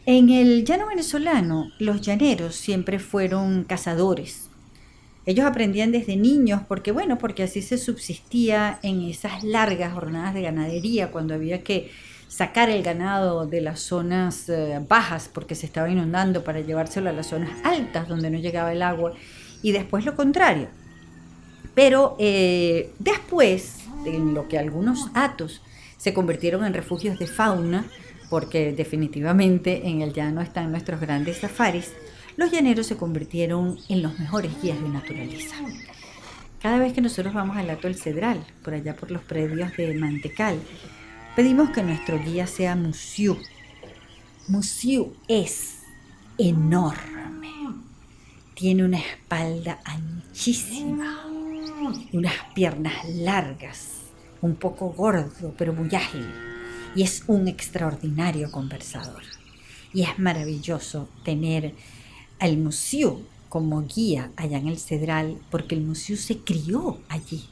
En 0.05 0.31
el 0.31 0.65
llano 0.65 0.89
venezolano, 0.89 1.71
los 1.79 2.01
llaneros 2.01 2.57
siempre 2.57 2.99
fueron 2.99 3.65
cazadores. 3.65 4.51
Ellos 5.27 5.47
aprendían 5.47 5.93
desde 5.93 6.17
niños 6.17 6.63
porque, 6.67 6.91
bueno, 6.91 7.19
porque 7.19 7.45
así 7.45 7.63
se 7.63 7.79
subsistía 7.79 8.81
en 8.83 9.03
esas 9.03 9.45
largas 9.45 9.93
jornadas 9.93 10.35
de 10.35 10.43
ganadería 10.43 11.13
cuando 11.13 11.35
había 11.35 11.63
que 11.63 11.91
sacar 12.33 12.71
el 12.71 12.83
ganado 12.83 13.47
de 13.47 13.61
las 13.61 13.81
zonas 13.81 14.49
eh, 14.49 14.81
bajas 14.89 15.29
porque 15.31 15.55
se 15.55 15.67
estaba 15.67 15.91
inundando 15.91 16.43
para 16.43 16.61
llevárselo 16.61 17.11
a 17.11 17.13
las 17.13 17.27
zonas 17.27 17.51
altas 17.63 18.09
donde 18.09 18.31
no 18.31 18.39
llegaba 18.39 18.73
el 18.73 18.81
agua 18.81 19.13
y 19.61 19.73
después 19.73 20.07
lo 20.07 20.17
contrario. 20.17 20.69
Pero 21.75 22.17
eh, 22.19 22.91
después, 22.99 23.81
en 24.07 24.33
lo 24.33 24.49
que 24.49 24.59
algunos 24.59 25.11
atos 25.13 25.61
se 25.99 26.15
convirtieron 26.15 26.65
en 26.65 26.73
refugios 26.73 27.19
de 27.19 27.27
fauna, 27.27 27.85
porque 28.31 28.73
definitivamente 28.73 29.87
en 29.87 30.01
el 30.01 30.15
llano 30.15 30.41
están 30.41 30.71
nuestros 30.71 31.01
grandes 31.01 31.39
safaris, 31.39 31.93
los 32.39 32.51
llaneros 32.51 32.87
se 32.87 32.97
convirtieron 32.97 33.79
en 33.91 34.01
los 34.01 34.19
mejores 34.19 34.53
guías 34.63 34.83
de 34.83 34.89
naturaleza. 34.89 35.55
Cada 36.63 36.79
vez 36.79 36.95
que 36.95 37.03
nosotros 37.03 37.35
vamos 37.35 37.59
al 37.59 37.69
Ato 37.69 37.89
del 37.89 37.97
Cedral, 37.97 38.43
por 38.65 38.73
allá 38.73 38.97
por 38.97 39.11
los 39.11 39.23
predios 39.23 39.77
de 39.77 39.93
Mantecal, 39.95 40.59
pedimos 41.35 41.71
que 41.71 41.83
nuestro 41.83 42.19
guía 42.19 42.47
sea 42.47 42.77
Musiu. 42.77 43.39
Musiu 44.49 45.15
es 45.29 45.79
enorme. 46.39 47.49
Tiene 48.55 48.85
una 48.85 48.99
espalda 48.99 49.81
anchísima, 49.85 51.27
unas 52.13 52.35
piernas 52.55 53.09
largas, 53.09 54.03
un 54.41 54.57
poco 54.57 54.91
gordo, 54.91 55.55
pero 55.57 55.73
muy 55.73 55.95
ágil. 55.95 56.27
Y 56.95 57.03
es 57.03 57.25
un 57.27 57.49
extraordinario 57.49 58.51
conversador. 58.51 59.23
Y 59.95 60.03
es 60.03 60.19
maravilloso 60.19 61.09
tener 61.25 61.75
al 62.39 62.59
museo 62.59 63.23
como 63.49 63.83
guía 63.83 64.31
allá 64.37 64.59
en 64.59 64.69
el 64.69 64.79
Cedral, 64.79 65.39
porque 65.51 65.75
el 65.75 65.83
museo 65.83 66.17
se 66.17 66.39
crió 66.39 66.99
allí. 67.09 67.45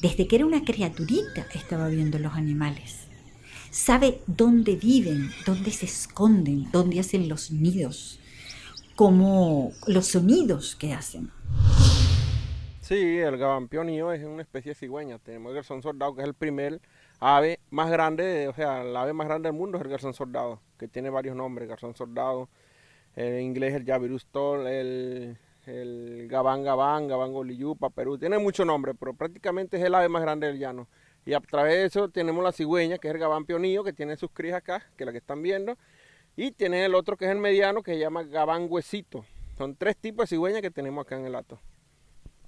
Desde 0.00 0.28
que 0.28 0.36
era 0.36 0.46
una 0.46 0.64
criaturita 0.64 1.46
estaba 1.54 1.88
viendo 1.88 2.18
los 2.18 2.34
animales. 2.34 2.97
Sabe 3.78 4.20
dónde 4.26 4.74
viven, 4.74 5.30
dónde 5.46 5.70
se 5.70 5.86
esconden, 5.86 6.68
dónde 6.72 6.98
hacen 6.98 7.28
los 7.28 7.52
nidos, 7.52 8.18
como 8.96 9.70
los 9.86 10.08
sonidos 10.08 10.74
que 10.74 10.92
hacen. 10.92 11.30
Sí, 12.80 13.18
el 13.18 13.38
gabampiónio 13.38 14.12
es 14.12 14.24
una 14.24 14.42
especie 14.42 14.72
de 14.72 14.74
cigüeña. 14.74 15.20
Tenemos 15.20 15.50
el 15.50 15.54
garzón 15.54 15.80
soldado, 15.80 16.16
que 16.16 16.22
es 16.22 16.26
el 16.26 16.34
primer 16.34 16.80
ave 17.20 17.60
más 17.70 17.88
grande, 17.88 18.48
o 18.48 18.52
sea, 18.52 18.82
el 18.82 18.94
ave 18.96 19.12
más 19.12 19.28
grande 19.28 19.48
del 19.48 19.56
mundo 19.56 19.78
es 19.78 19.84
el 19.84 19.90
garzón 19.90 20.12
soldado, 20.12 20.60
que 20.76 20.88
tiene 20.88 21.08
varios 21.08 21.36
nombres, 21.36 21.68
garzón 21.68 21.94
soldado, 21.94 22.48
en 23.14 23.40
inglés 23.40 23.74
el 23.74 23.84
Yavirustol, 23.84 24.66
el, 24.66 25.38
el 25.66 26.26
Gabán 26.28 26.64
Gabán, 26.64 27.06
Gabán 27.06 27.32
Goliyupa, 27.32 27.90
Perú, 27.90 28.18
tiene 28.18 28.38
mucho 28.38 28.64
nombre, 28.64 28.92
pero 28.94 29.14
prácticamente 29.14 29.76
es 29.78 29.84
el 29.84 29.94
ave 29.94 30.08
más 30.08 30.20
grande 30.20 30.48
del 30.48 30.58
llano. 30.58 30.88
Y 31.28 31.34
a 31.34 31.40
través 31.40 31.74
de 31.74 31.84
eso 31.84 32.08
tenemos 32.08 32.42
la 32.42 32.52
cigüeña, 32.52 32.96
que 32.96 33.06
es 33.06 33.12
el 33.12 33.20
Gabán 33.20 33.44
Pionillo, 33.44 33.84
que 33.84 33.92
tiene 33.92 34.16
sus 34.16 34.30
crías 34.30 34.56
acá, 34.56 34.90
que 34.96 35.04
es 35.04 35.06
la 35.06 35.12
que 35.12 35.18
están 35.18 35.42
viendo. 35.42 35.76
Y 36.36 36.52
tiene 36.52 36.86
el 36.86 36.94
otro 36.94 37.18
que 37.18 37.26
es 37.26 37.30
el 37.30 37.36
mediano, 37.36 37.82
que 37.82 37.92
se 37.92 37.98
llama 37.98 38.22
Gabán 38.22 38.66
Huesito. 38.70 39.26
Son 39.58 39.76
tres 39.76 39.98
tipos 39.98 40.22
de 40.22 40.28
cigüeña 40.28 40.62
que 40.62 40.70
tenemos 40.70 41.04
acá 41.04 41.18
en 41.18 41.26
el 41.26 41.34
hato. 41.34 41.60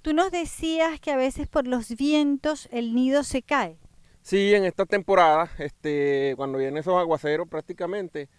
Tú 0.01 0.15
nos 0.15 0.31
decías 0.31 0.99
que 0.99 1.11
a 1.11 1.15
veces 1.15 1.47
por 1.47 1.67
los 1.67 1.95
vientos 1.95 2.67
el 2.71 2.95
nido 2.95 3.21
se 3.21 3.43
cae. 3.43 3.77
Sí, 4.23 4.55
en 4.55 4.65
esta 4.65 4.87
temporada, 4.87 5.51
este, 5.59 6.33
cuando 6.35 6.57
vienen 6.57 6.77
esos 6.77 6.95
aguaceros 6.95 7.47
prácticamente, 7.47 8.29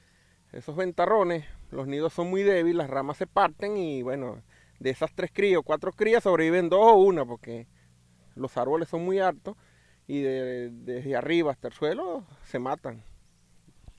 esos 0.50 0.74
ventarrones, 0.74 1.44
los 1.70 1.86
nidos 1.86 2.14
son 2.14 2.28
muy 2.28 2.42
débiles, 2.42 2.78
las 2.78 2.90
ramas 2.90 3.16
se 3.16 3.28
parten 3.28 3.76
y 3.76 4.02
bueno, 4.02 4.42
de 4.80 4.90
esas 4.90 5.14
tres 5.14 5.30
crías 5.32 5.60
o 5.60 5.62
cuatro 5.62 5.92
crías 5.92 6.24
sobreviven 6.24 6.68
dos 6.68 6.82
o 6.82 6.96
una 6.96 7.24
porque 7.24 7.68
los 8.34 8.56
árboles 8.56 8.88
son 8.88 9.04
muy 9.04 9.20
altos 9.20 9.56
y 10.06 10.20
desde 10.20 11.16
arriba 11.16 11.52
hasta 11.52 11.68
el 11.68 11.74
suelo 11.74 12.24
se 12.44 12.58
matan. 12.58 13.02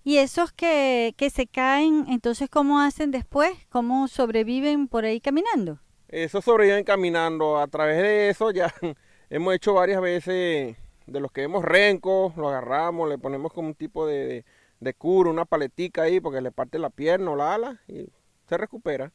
¿Y 0.03 0.17
esos 0.17 0.51
que, 0.51 1.13
que 1.17 1.29
se 1.29 1.47
caen, 1.47 2.05
entonces 2.09 2.49
cómo 2.49 2.81
hacen 2.81 3.11
después? 3.11 3.51
¿Cómo 3.69 4.07
sobreviven 4.07 4.87
por 4.87 5.05
ahí 5.05 5.21
caminando? 5.21 5.79
Esos 6.09 6.43
sobreviven 6.43 6.83
caminando. 6.83 7.57
A 7.57 7.67
través 7.67 8.01
de 8.01 8.29
eso 8.29 8.51
ya 8.51 8.73
hemos 9.29 9.55
hecho 9.55 9.73
varias 9.73 10.01
veces 10.01 10.75
de 11.07 11.19
los 11.19 11.31
que 11.31 11.41
vemos 11.41 11.63
rencos, 11.63 12.35
lo 12.35 12.49
agarramos, 12.49 13.07
le 13.09 13.17
ponemos 13.17 13.53
como 13.53 13.69
un 13.69 13.75
tipo 13.75 14.05
de 14.05 14.43
de 14.83 14.93
curo, 14.93 15.31
una 15.31 15.45
paletica 15.45 16.03
ahí 16.03 16.19
porque 16.19 16.41
le 16.41 16.51
parte 16.51 16.77
la 16.77 16.89
pierna 16.89 17.31
o 17.31 17.35
la 17.35 17.55
ala 17.55 17.81
y 17.87 18.05
se 18.47 18.57
recupera. 18.57 19.11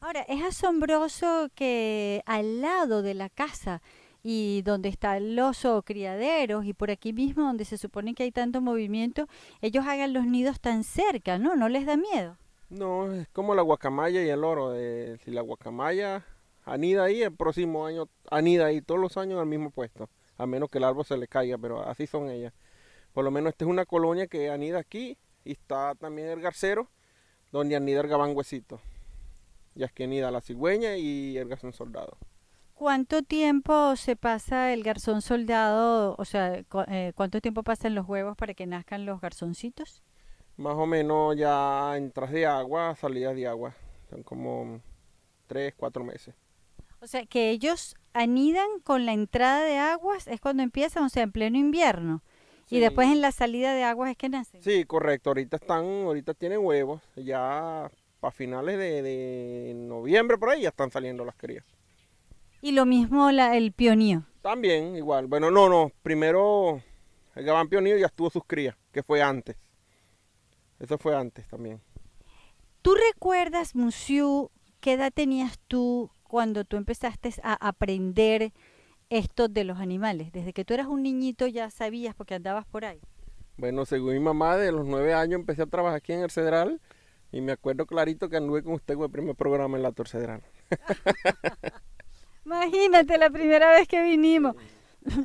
Ahora, 0.00 0.22
es 0.22 0.42
asombroso 0.44 1.48
que 1.54 2.22
al 2.26 2.60
lado 2.60 3.02
de 3.02 3.14
la 3.14 3.28
casa 3.30 3.82
y 4.30 4.60
donde 4.60 4.90
está 4.90 5.16
el 5.16 5.38
oso 5.38 5.80
criaderos 5.80 6.66
y 6.66 6.74
por 6.74 6.90
aquí 6.90 7.14
mismo 7.14 7.44
donde 7.44 7.64
se 7.64 7.78
supone 7.78 8.12
que 8.12 8.24
hay 8.24 8.30
tanto 8.30 8.60
movimiento, 8.60 9.26
ellos 9.62 9.86
hagan 9.86 10.12
los 10.12 10.26
nidos 10.26 10.60
tan 10.60 10.84
cerca, 10.84 11.38
¿no? 11.38 11.56
¿No 11.56 11.70
les 11.70 11.86
da 11.86 11.96
miedo? 11.96 12.36
No, 12.68 13.10
es 13.10 13.26
como 13.28 13.54
la 13.54 13.62
guacamaya 13.62 14.22
y 14.22 14.28
el 14.28 14.44
oro. 14.44 14.72
De, 14.72 15.18
si 15.24 15.30
la 15.30 15.40
guacamaya 15.40 16.26
anida 16.66 17.04
ahí, 17.04 17.22
el 17.22 17.34
próximo 17.34 17.86
año 17.86 18.10
anida 18.30 18.66
ahí 18.66 18.82
todos 18.82 19.00
los 19.00 19.16
años 19.16 19.40
al 19.40 19.46
mismo 19.46 19.70
puesto, 19.70 20.10
a 20.36 20.46
menos 20.46 20.68
que 20.68 20.76
el 20.76 20.84
árbol 20.84 21.06
se 21.06 21.16
le 21.16 21.26
caiga, 21.26 21.56
pero 21.56 21.88
así 21.88 22.06
son 22.06 22.28
ellas 22.28 22.52
Por 23.14 23.24
lo 23.24 23.30
menos 23.30 23.52
esta 23.52 23.64
es 23.64 23.70
una 23.70 23.86
colonia 23.86 24.26
que 24.26 24.50
anida 24.50 24.78
aquí 24.78 25.16
y 25.46 25.52
está 25.52 25.94
también 25.94 26.28
el 26.28 26.42
garcero, 26.42 26.90
donde 27.50 27.76
anida 27.76 28.02
el 28.02 28.08
gabán 28.08 28.36
huesito. 28.36 28.78
Y 29.74 29.84
aquí 29.84 30.02
anida 30.02 30.30
la 30.30 30.42
cigüeña 30.42 30.98
y 30.98 31.38
el 31.38 31.48
garzón 31.48 31.72
soldado. 31.72 32.18
¿Cuánto 32.78 33.22
tiempo 33.22 33.94
se 33.96 34.16
pasa 34.16 34.72
el 34.72 34.82
garzón 34.82 35.20
soldado? 35.20 36.14
O 36.18 36.24
sea, 36.24 36.62
cu- 36.64 36.84
eh, 36.88 37.12
¿cuánto 37.14 37.40
tiempo 37.40 37.62
pasan 37.62 37.94
los 37.94 38.08
huevos 38.08 38.36
para 38.36 38.54
que 38.54 38.66
nazcan 38.66 39.04
los 39.04 39.20
garzoncitos? 39.20 40.02
Más 40.58 40.74
o 40.76 40.86
menos 40.86 41.36
ya 41.36 41.96
entras 41.96 42.30
de 42.30 42.44
agua, 42.44 42.94
salidas 42.96 43.34
de 43.34 43.46
agua. 43.46 43.74
Son 44.10 44.22
como 44.22 44.82
tres, 45.46 45.74
cuatro 45.76 46.04
meses. 46.04 46.34
O 47.00 47.06
sea, 47.06 47.26
que 47.26 47.50
ellos 47.50 47.94
anidan 48.12 48.66
con 48.82 49.06
la 49.06 49.12
entrada 49.12 49.62
de 49.64 49.78
aguas, 49.78 50.26
es 50.26 50.40
cuando 50.40 50.62
empiezan, 50.62 51.04
o 51.04 51.08
sea, 51.08 51.22
en 51.22 51.32
pleno 51.32 51.56
invierno. 51.58 52.22
Y 52.70 52.80
después 52.80 53.08
en 53.08 53.20
la 53.20 53.32
salida 53.32 53.72
de 53.74 53.84
aguas 53.84 54.10
es 54.10 54.16
que 54.16 54.28
nacen. 54.28 54.60
Sí, 54.62 54.84
correcto. 54.84 55.30
Ahorita 55.30 55.56
están, 55.56 55.84
ahorita 55.84 56.34
tienen 56.34 56.58
huevos. 56.60 57.00
Ya 57.16 57.90
para 58.20 58.32
finales 58.32 58.78
de, 58.78 59.02
de 59.02 59.72
noviembre 59.74 60.36
por 60.38 60.50
ahí 60.50 60.62
ya 60.62 60.68
están 60.70 60.90
saliendo 60.90 61.24
las 61.24 61.36
crías. 61.36 61.64
Y 62.60 62.72
lo 62.72 62.86
mismo 62.86 63.30
la, 63.30 63.56
el 63.56 63.72
pionío. 63.72 64.24
También 64.42 64.96
igual. 64.96 65.26
Bueno, 65.26 65.50
no, 65.50 65.68
no. 65.68 65.92
Primero 66.02 66.82
el 67.38 67.44
gabán 67.44 67.68
pionío 67.68 67.96
ya 67.96 68.06
estuvo 68.06 68.30
sus 68.30 68.42
crías, 68.44 68.76
que 68.90 69.04
fue 69.04 69.22
antes. 69.22 69.56
Eso 70.80 70.98
fue 70.98 71.16
antes 71.16 71.46
también. 71.46 71.80
¿Tú 72.82 72.96
recuerdas, 73.12 73.76
Musiu, 73.76 74.50
qué 74.80 74.94
edad 74.94 75.12
tenías 75.14 75.60
tú 75.68 76.10
cuando 76.24 76.64
tú 76.64 76.76
empezaste 76.76 77.32
a 77.44 77.54
aprender 77.68 78.52
esto 79.08 79.46
de 79.46 79.62
los 79.62 79.78
animales? 79.78 80.32
Desde 80.32 80.52
que 80.52 80.64
tú 80.64 80.74
eras 80.74 80.88
un 80.88 81.04
niñito 81.04 81.46
ya 81.46 81.70
sabías 81.70 82.14
porque 82.16 82.34
andabas 82.34 82.66
por 82.66 82.84
ahí. 82.84 83.00
Bueno, 83.56 83.86
según 83.86 84.14
mi 84.14 84.20
mamá, 84.20 84.56
de 84.56 84.72
los 84.72 84.84
nueve 84.84 85.14
años 85.14 85.38
empecé 85.38 85.62
a 85.62 85.66
trabajar 85.66 85.98
aquí 85.98 86.12
en 86.12 86.22
el 86.22 86.30
Cedral. 86.30 86.80
Y 87.30 87.40
me 87.40 87.52
acuerdo 87.52 87.86
clarito 87.86 88.28
que 88.28 88.38
anduve 88.38 88.62
con 88.64 88.72
usted 88.72 88.94
con 88.94 89.04
el 89.04 89.10
primer 89.10 89.36
programa 89.36 89.76
en 89.76 89.82
la 89.84 89.92
Torcedral. 89.92 90.42
Imagínate 92.48 93.18
la 93.18 93.28
primera 93.28 93.70
vez 93.72 93.86
que 93.86 94.02
vinimos. 94.02 94.56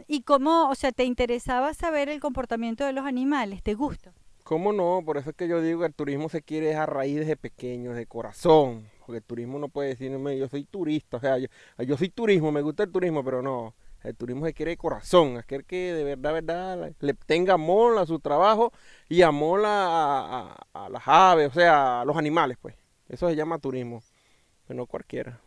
¿Y 0.07 0.23
cómo, 0.23 0.69
o 0.69 0.75
sea, 0.75 0.91
te 0.91 1.05
interesaba 1.05 1.73
saber 1.73 2.09
el 2.09 2.19
comportamiento 2.19 2.83
de 2.85 2.91
los 2.91 3.05
animales? 3.05 3.63
¿Te 3.63 3.75
gusta? 3.75 4.11
¿Cómo 4.43 4.73
no? 4.73 5.01
Por 5.05 5.15
eso 5.17 5.29
es 5.29 5.35
que 5.37 5.47
yo 5.47 5.61
digo 5.61 5.79
que 5.79 5.85
el 5.85 5.93
turismo 5.93 6.27
se 6.27 6.41
quiere 6.41 6.75
a 6.75 6.85
raíz 6.85 7.15
desde 7.15 7.37
pequeño, 7.37 7.93
de 7.93 8.05
corazón. 8.07 8.89
Porque 9.05 9.19
el 9.19 9.23
turismo 9.23 9.57
no 9.57 9.69
puede 9.69 9.89
decirme, 9.89 10.37
yo 10.37 10.49
soy 10.49 10.65
turista. 10.65 11.15
O 11.15 11.19
sea, 11.21 11.37
yo, 11.37 11.47
yo 11.77 11.95
soy 11.97 12.09
turismo, 12.09 12.51
me 12.51 12.61
gusta 12.61 12.83
el 12.83 12.91
turismo, 12.91 13.23
pero 13.23 13.41
no. 13.41 13.73
El 14.03 14.17
turismo 14.17 14.45
se 14.45 14.53
quiere 14.53 14.71
de 14.71 14.77
corazón. 14.77 15.37
Es 15.37 15.45
que 15.45 15.93
de 15.93 16.03
verdad, 16.03 16.33
verdad, 16.33 16.91
le 16.99 17.13
tenga 17.13 17.53
amor 17.53 17.97
a 17.99 18.05
su 18.05 18.19
trabajo 18.19 18.73
y 19.07 19.21
amor 19.21 19.61
a- 19.65 20.57
a 20.73 20.89
las 20.89 21.03
aves, 21.05 21.47
o 21.47 21.53
sea, 21.53 22.01
a 22.01 22.05
los 22.05 22.17
animales, 22.17 22.57
pues. 22.61 22.75
Eso 23.07 23.29
se 23.29 23.35
llama 23.37 23.59
turismo. 23.59 24.03
Pero 24.67 24.77
no 24.77 24.85
cualquiera. 24.87 25.39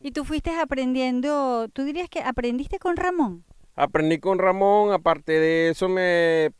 Y 0.00 0.12
tú 0.12 0.24
fuiste 0.24 0.50
aprendiendo, 0.58 1.68
tú 1.68 1.84
dirías 1.84 2.08
que 2.08 2.20
aprendiste 2.20 2.78
con 2.78 2.96
Ramón. 2.96 3.44
Aprendí 3.76 4.18
con 4.18 4.38
Ramón, 4.38 4.92
aparte 4.92 5.32
de 5.32 5.70
eso 5.70 5.88
me, 5.88 6.52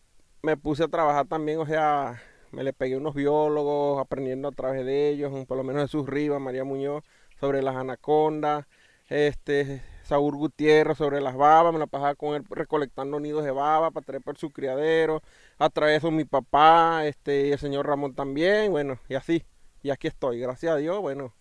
me 0.43 0.57
puse 0.57 0.85
a 0.85 0.88
trabajar 0.88 1.27
también, 1.27 1.59
o 1.61 1.67
sea, 1.67 2.21
me 2.51 2.64
le 2.64 2.73
pegué 2.73 2.97
unos 2.97 3.14
biólogos, 3.14 4.01
aprendiendo 4.01 4.49
a 4.49 4.53
través 4.53 4.85
de 4.85 5.11
ellos, 5.11 5.33
por 5.47 5.57
lo 5.57 5.64
menos 5.64 5.83
Jesús 5.83 6.09
Rivas, 6.09 6.40
María 6.40 6.64
Muñoz, 6.64 7.05
sobre 7.38 7.62
las 7.62 7.77
anacondas, 7.77 8.67
este, 9.09 9.83
Saúl 10.03 10.37
Gutiérrez 10.37 10.99
sobre 10.99 11.21
las 11.21 11.37
babas, 11.37 11.73
me 11.73 11.79
la 11.79 11.87
pasaba 11.87 12.14
con 12.14 12.35
él 12.35 12.45
recolectando 12.51 13.21
nidos 13.21 13.45
de 13.45 13.51
baba 13.51 13.90
para 13.90 14.05
traer 14.05 14.23
por 14.23 14.37
su 14.37 14.51
criadero, 14.51 15.23
a 15.59 15.71
través 15.71 16.03
de 16.03 16.11
mi 16.11 16.25
papá, 16.25 17.07
este, 17.07 17.49
y 17.49 17.53
el 17.53 17.59
señor 17.59 17.87
Ramón 17.87 18.14
también, 18.14 18.73
bueno, 18.73 18.99
y 19.09 19.14
así, 19.14 19.45
y 19.83 19.90
aquí 19.90 20.09
estoy, 20.09 20.40
gracias 20.40 20.73
a 20.73 20.77
Dios, 20.77 21.01
bueno, 21.01 21.33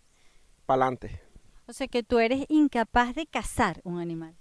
para 0.65 0.84
adelante. 0.86 1.22
O 1.67 1.73
sea 1.73 1.88
que 1.88 2.04
tú 2.04 2.19
eres 2.19 2.45
incapaz 2.49 3.15
de 3.15 3.26
cazar 3.26 3.80
un 3.84 3.99
animal. 3.99 4.36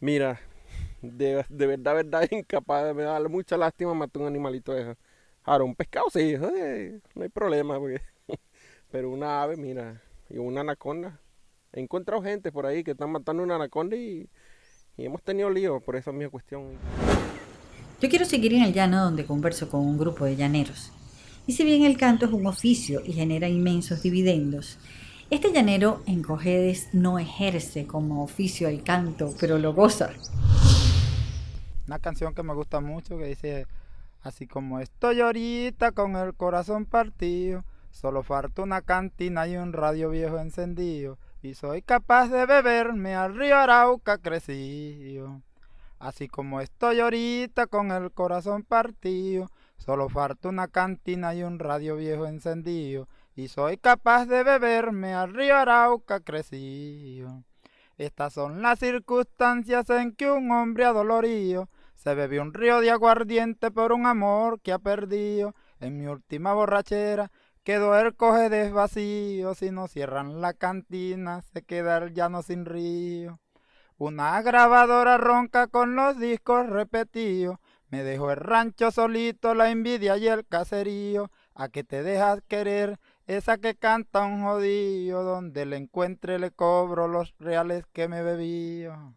Mira, 0.00 0.40
de, 1.02 1.44
de 1.48 1.66
verdad, 1.66 1.94
verdad, 1.94 2.22
incapaz, 2.30 2.94
me 2.94 3.02
da 3.02 3.20
mucha 3.28 3.56
lástima 3.56 3.94
matar 3.94 4.22
un 4.22 4.28
animalito 4.28 4.72
de 4.72 4.82
eso. 4.82 4.96
Ahora, 5.42 5.64
un 5.64 5.74
pescado 5.74 6.06
sí, 6.12 6.34
no 7.14 7.22
hay 7.22 7.28
problema, 7.30 7.78
porque- 7.78 8.02
pero 8.90 9.10
una 9.10 9.42
ave, 9.42 9.56
mira, 9.56 10.02
y 10.28 10.38
una 10.38 10.60
anaconda. 10.60 11.20
He 11.72 11.80
encontrado 11.80 12.22
gente 12.22 12.52
por 12.52 12.66
ahí 12.66 12.82
que 12.84 12.90
están 12.90 13.10
matando 13.10 13.42
una 13.42 13.54
anaconda 13.56 13.96
y, 13.96 14.28
y 14.96 15.04
hemos 15.04 15.22
tenido 15.22 15.48
lío 15.50 15.80
por 15.80 15.96
esa 15.96 16.12
misma 16.12 16.30
cuestión. 16.30 16.76
Yo 18.00 18.08
quiero 18.08 18.24
seguir 18.24 18.54
en 18.54 18.62
el 18.62 18.72
llano 18.72 19.04
donde 19.04 19.24
converso 19.24 19.68
con 19.68 19.80
un 19.80 19.98
grupo 19.98 20.24
de 20.24 20.36
llaneros. 20.36 20.92
Y 21.46 21.52
si 21.52 21.64
bien 21.64 21.84
el 21.84 21.96
canto 21.96 22.26
es 22.26 22.32
un 22.32 22.46
oficio 22.46 23.02
y 23.04 23.12
genera 23.12 23.48
inmensos 23.48 24.02
dividendos, 24.02 24.78
este 25.30 25.52
llanero 25.52 26.02
en 26.06 26.24
Cojedes 26.24 26.88
no 26.92 27.20
ejerce 27.20 27.86
como 27.86 28.24
oficio 28.24 28.68
el 28.68 28.82
canto, 28.82 29.32
pero 29.38 29.58
lo 29.58 29.72
goza. 29.72 30.10
Una 31.86 32.00
canción 32.00 32.34
que 32.34 32.42
me 32.42 32.52
gusta 32.52 32.80
mucho 32.80 33.16
que 33.16 33.26
dice 33.26 33.66
así 34.22 34.48
como 34.48 34.80
estoy 34.80 35.20
ahorita 35.20 35.92
con 35.92 36.16
el 36.16 36.34
corazón 36.34 36.84
partido, 36.84 37.64
solo 37.92 38.24
falta 38.24 38.62
una 38.62 38.82
cantina 38.82 39.46
y 39.46 39.56
un 39.56 39.72
radio 39.72 40.10
viejo 40.10 40.38
encendido, 40.38 41.16
y 41.42 41.54
soy 41.54 41.82
capaz 41.82 42.28
de 42.28 42.44
beberme 42.44 43.14
al 43.14 43.36
río 43.36 43.56
Arauca 43.56 44.18
crecido. 44.18 45.42
Así 46.00 46.28
como 46.28 46.60
estoy 46.60 46.98
ahorita 46.98 47.68
con 47.68 47.92
el 47.92 48.10
corazón 48.10 48.64
partido, 48.64 49.48
solo 49.76 50.08
falta 50.08 50.48
una 50.48 50.66
cantina 50.66 51.34
y 51.34 51.44
un 51.44 51.58
radio 51.60 51.96
viejo 51.96 52.26
encendido, 52.26 53.06
y 53.34 53.48
soy 53.48 53.76
capaz 53.76 54.26
de 54.26 54.42
beberme 54.42 55.14
al 55.14 55.34
río 55.34 55.56
Arauca 55.56 56.20
crecido. 56.20 57.44
Estas 57.96 58.32
son 58.32 58.62
las 58.62 58.78
circunstancias 58.78 59.88
en 59.90 60.14
que 60.14 60.30
un 60.30 60.50
hombre 60.50 60.84
adolorido 60.84 61.68
se 62.00 62.14
bebió 62.14 62.40
un 62.40 62.54
río 62.54 62.80
de 62.80 62.90
aguardiente 62.90 63.70
por 63.70 63.92
un 63.92 64.06
amor 64.06 64.58
que 64.62 64.72
ha 64.72 64.78
perdido. 64.78 65.54
En 65.80 65.98
mi 65.98 66.06
última 66.06 66.54
borrachera 66.54 67.30
quedó 67.62 67.94
el 67.98 68.16
cojedes 68.16 68.72
vacío. 68.72 69.54
Si 69.54 69.70
no 69.70 69.86
cierran 69.86 70.40
la 70.40 70.54
cantina, 70.54 71.42
se 71.42 71.62
queda 71.62 71.98
el 71.98 72.14
llano 72.14 72.40
sin 72.40 72.64
río. 72.64 73.38
Una 73.98 74.40
grabadora 74.40 75.18
ronca 75.18 75.66
con 75.66 75.94
los 75.94 76.18
discos 76.18 76.70
repetidos. 76.70 77.58
Me 77.90 78.02
dejó 78.02 78.30
el 78.30 78.38
rancho 78.38 78.90
solito, 78.90 79.52
la 79.52 79.70
envidia 79.70 80.16
y 80.16 80.26
el 80.26 80.46
caserío. 80.46 81.30
A 81.54 81.68
que 81.68 81.84
te 81.84 82.02
dejas 82.02 82.40
querer, 82.48 82.98
esa 83.36 83.58
que 83.58 83.74
canta 83.74 84.24
un 84.24 84.42
jodido. 84.42 85.22
Donde 85.22 85.66
le 85.66 85.76
encuentre 85.76 86.38
le 86.38 86.50
cobro 86.50 87.08
los 87.08 87.34
reales 87.38 87.84
que 87.92 88.08
me 88.08 88.22
bebío. 88.22 89.14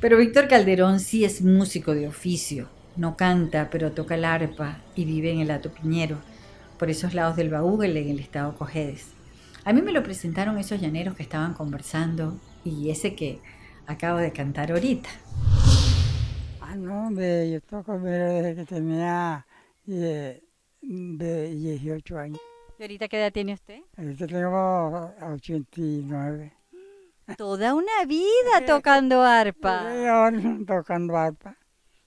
Pero 0.00 0.18
Víctor 0.18 0.46
Calderón 0.48 1.00
sí 1.00 1.24
es 1.24 1.42
músico 1.42 1.94
de 1.94 2.06
oficio. 2.06 2.68
No 2.96 3.16
canta, 3.16 3.70
pero 3.70 3.92
toca 3.92 4.14
el 4.14 4.24
arpa 4.24 4.78
y 4.94 5.04
vive 5.04 5.32
en 5.32 5.40
el 5.40 5.50
Hato 5.50 5.70
Piñero, 5.70 6.18
por 6.78 6.90
esos 6.90 7.14
lados 7.14 7.36
del 7.36 7.50
Baúgel 7.50 7.96
en 7.96 8.08
el 8.08 8.20
estado 8.20 8.54
Cojedes. 8.56 9.08
A 9.64 9.72
mí 9.72 9.82
me 9.82 9.92
lo 9.92 10.02
presentaron 10.02 10.58
esos 10.58 10.80
llaneros 10.80 11.16
que 11.16 11.22
estaban 11.22 11.54
conversando 11.54 12.38
y 12.64 12.90
ese 12.90 13.14
que 13.14 13.40
acabo 13.86 14.18
de 14.18 14.32
cantar 14.32 14.70
ahorita. 14.70 15.08
Ah, 16.60 16.74
no, 16.76 17.08
hombre, 17.08 17.50
yo 17.50 17.60
toco 17.60 17.98
desde 17.98 18.54
que 18.54 18.64
tenía 18.64 19.46
eh, 19.88 20.42
de 20.80 21.54
18 21.54 22.18
años. 22.18 22.40
¿Y 22.78 22.82
ahorita 22.82 23.08
qué 23.08 23.18
edad 23.18 23.32
tiene 23.32 23.54
usted? 23.54 23.80
Ahorita 23.96 24.26
tengo 24.26 25.14
89. 25.32 26.52
Toda 27.36 27.74
una 27.74 28.04
vida 28.06 28.60
tocando 28.66 29.22
arpa. 29.22 29.84
Tocando 30.66 31.16
arpa. 31.16 31.56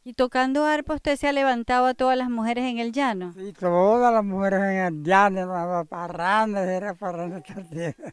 Y 0.03 0.13
tocando 0.13 0.65
arpa 0.65 0.95
usted 0.95 1.17
se 1.17 1.27
ha 1.27 1.33
levantado 1.33 1.87
a 1.87 1.93
todas 1.93 2.17
las 2.17 2.29
mujeres 2.29 2.65
en 2.65 2.77
el 2.79 2.91
llano. 2.91 3.33
Y 3.35 3.51
todas 3.53 4.13
las 4.13 4.23
mujeres 4.23 4.59
en 4.61 4.77
el 4.77 5.03
llano, 5.03 5.45
las 5.47 5.87
parrandas, 5.87 6.67
era 6.67 6.93
parranda 6.93 7.41
todo 7.41 7.59
el 7.59 7.69
tiempo. 7.69 8.03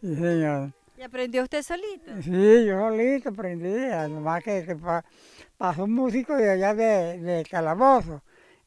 Sí, 0.00 0.14
señor. 0.16 0.72
¿Y 0.96 1.02
aprendió 1.02 1.42
usted 1.42 1.62
solito? 1.62 2.10
Sí, 2.22 2.64
yo 2.66 2.78
solito 2.88 3.30
aprendí, 3.30 3.88
nomás 4.12 4.42
que, 4.44 4.64
que 4.64 4.76
pa- 4.76 5.04
pasó 5.56 5.84
un 5.84 5.92
músico 5.92 6.34
de 6.36 6.50
allá 6.50 6.74
de, 6.74 7.18
de 7.18 7.44
Calabozo 7.44 8.22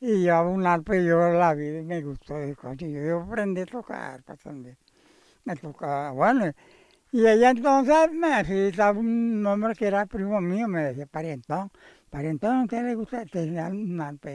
y 0.05 0.17
llevaba 0.23 0.49
un 0.49 0.65
arpa 0.67 0.97
y 0.97 1.05
yo 1.05 1.31
la 1.31 1.53
vi 1.53 1.77
y 1.77 1.81
me 1.81 2.01
gustó. 2.01 2.43
Y 2.45 2.53
coño, 2.55 2.87
yo, 2.87 3.01
yo 3.05 3.21
aprendí 3.21 3.61
a 3.61 3.65
tocar 3.65 4.15
arpa 4.15 4.35
también. 4.35 4.77
Me 5.45 5.55
tocaba, 5.55 6.11
bueno, 6.11 6.51
y 7.13 7.25
ella 7.25 7.51
entonces 7.51 8.11
me 8.11 8.43
citaba 8.43 8.99
un 8.99 9.45
hombre 9.45 9.75
que 9.75 9.87
era 9.87 10.05
primo 10.05 10.41
mío, 10.41 10.67
me 10.67 10.83
decía, 10.83 11.05
parientón, 11.05 11.71
parientón, 12.09 12.51
¿a 12.51 12.63
usted 12.63 12.83
le 12.83 12.95
gusta 12.95 13.25
tener 13.25 13.71
un 13.71 14.01
arpa? 14.01 14.29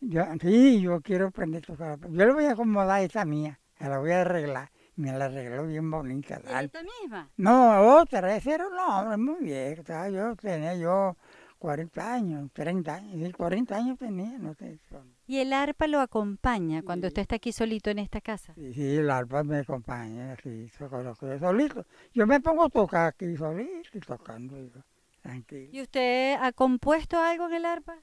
Yo, 0.00 0.24
sí, 0.38 0.82
yo 0.82 1.00
quiero 1.00 1.28
aprender 1.28 1.62
a 1.62 1.66
tocar 1.66 1.90
arpa. 1.92 2.08
Yo 2.08 2.26
le 2.26 2.32
voy 2.34 2.44
a 2.44 2.52
acomodar 2.52 3.02
esa 3.02 3.24
mía, 3.24 3.58
se 3.78 3.88
la 3.88 3.98
voy 3.98 4.10
a 4.10 4.20
arreglar. 4.20 4.70
Me 4.94 5.10
la 5.10 5.24
arregló 5.24 5.66
bien 5.66 5.90
bonita. 5.90 6.38
la. 6.44 6.62
¿Esta 6.62 6.80
misma? 6.82 7.30
No, 7.38 7.96
otra, 7.96 8.36
ese 8.36 8.52
era 8.52 8.68
un 8.68 8.78
hombre 8.78 9.16
muy 9.16 9.46
viejo, 9.46 9.82
¿sabes? 9.86 10.12
Yo 10.12 10.36
tenía 10.36 10.74
yo 10.74 11.16
40 11.62 12.12
años, 12.12 12.50
30 12.52 12.96
años, 12.96 13.24
sí, 13.24 13.32
40 13.32 13.76
años 13.76 13.96
tenía, 13.96 14.36
no 14.36 14.52
sé. 14.54 14.80
son- 14.90 15.14
¿Y 15.28 15.38
el 15.38 15.52
arpa 15.52 15.86
lo 15.86 16.00
acompaña 16.00 16.82
cuando 16.82 17.06
usted 17.06 17.22
está 17.22 17.36
aquí 17.36 17.52
solito 17.52 17.88
en 17.88 18.00
esta 18.00 18.20
casa? 18.20 18.52
Sí, 18.54 18.74
sí, 18.74 18.96
el 18.96 19.08
arpa 19.08 19.44
me 19.44 19.58
acompaña, 19.58 20.34
sí, 20.42 20.68
yo 20.76 21.38
solito. 21.38 21.86
Yo 22.12 22.26
me 22.26 22.40
pongo 22.40 22.64
a 22.64 22.68
tocar 22.68 23.06
aquí 23.10 23.36
solito 23.36 23.96
y 23.96 24.00
tocando, 24.00 24.56
digo, 24.56 24.80
tranquilo. 25.22 25.68
¿Y 25.72 25.82
usted 25.82 26.36
ha 26.40 26.50
compuesto 26.50 27.20
algo 27.20 27.46
en 27.46 27.52
el 27.54 27.64
arpa? 27.64 27.94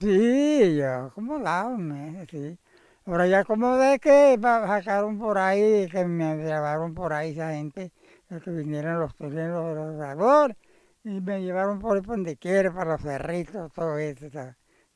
Sí, 0.00 0.76
yo 0.76 1.12
como 1.14 1.38
dado, 1.40 1.76
¿no? 1.76 2.24
sí. 2.30 2.58
Ahora 3.04 3.26
ya 3.26 3.44
como 3.44 3.76
de 3.76 3.98
que 3.98 4.38
sacaron 4.40 5.18
por 5.18 5.36
ahí, 5.36 5.86
que 5.90 6.06
me 6.06 6.36
llevaron 6.38 6.94
por 6.94 7.12
ahí 7.12 7.32
esa 7.32 7.52
gente, 7.52 7.92
los 8.30 8.42
que 8.42 8.50
vinieron 8.50 8.98
los 8.98 9.14
toreros, 9.14 9.74
los 9.76 9.94
oradores, 9.96 10.56
y 11.04 11.20
me 11.20 11.42
llevaron 11.42 11.78
por 11.78 12.02
donde 12.02 12.36
quiera, 12.36 12.72
para 12.72 12.92
los 12.92 13.02
cerritos, 13.02 13.72
todo 13.72 13.98
eso, 13.98 14.26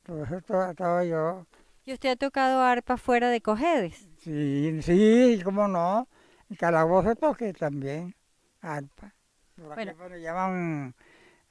todo 0.03 0.23
eso, 0.23 0.41
todo, 0.41 0.73
todo 0.73 1.03
yo. 1.03 1.45
¿Y 1.85 1.93
usted 1.93 2.09
ha 2.09 2.15
tocado 2.15 2.61
arpa 2.61 2.97
fuera 2.97 3.29
de 3.29 3.41
Cojedes? 3.41 4.07
Sí, 4.17 4.81
sí, 4.81 5.39
cómo 5.43 5.67
no. 5.67 6.07
El 6.49 6.57
calabozo 6.57 7.15
toqué 7.15 7.53
también, 7.53 8.15
arpa. 8.61 9.13
Por 9.55 9.75
Bueno. 9.75 9.91
aquí 9.91 9.99
bueno, 9.99 10.17
llaman 10.17 10.95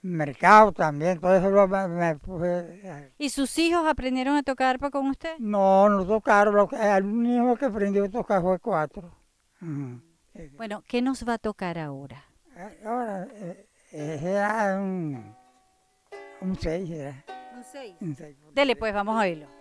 mercado 0.02 0.72
también, 0.72 1.20
todo 1.20 1.34
eso 1.36 1.50
lo 1.50 1.68
me, 1.68 2.16
puse 2.16 2.88
a- 2.88 3.08
¿Y 3.18 3.30
sus 3.30 3.58
hijos 3.58 3.86
aprendieron 3.86 4.36
a 4.36 4.42
tocar 4.42 4.68
arpa 4.68 4.90
con 4.90 5.08
usted? 5.08 5.36
No, 5.38 5.88
no 5.88 6.06
tocaron. 6.06 6.54
Lo 6.54 6.68
el 6.70 7.04
único 7.04 7.56
que 7.56 7.66
aprendió 7.66 8.04
a 8.04 8.08
tocar 8.08 8.42
fue 8.42 8.58
cuatro. 8.58 9.12
Eh, 10.34 10.50
Bueno, 10.56 10.82
¿qué 10.86 11.02
nos 11.02 11.26
va 11.28 11.34
a 11.34 11.38
tocar 11.38 11.78
ahora? 11.78 12.24
Ahora, 12.84 13.24
eh, 13.24 13.28
eh, 13.40 13.67
era 13.90 14.78
un, 14.80 15.36
un 16.40 16.56
seis, 16.56 16.90
era. 16.90 17.24
Un 17.56 17.64
seis. 17.64 17.96
Un 18.00 18.14
seis. 18.14 18.36
Dele, 18.52 18.76
pues, 18.76 18.92
vamos 18.92 19.16
a 19.16 19.20
oírlo. 19.20 19.57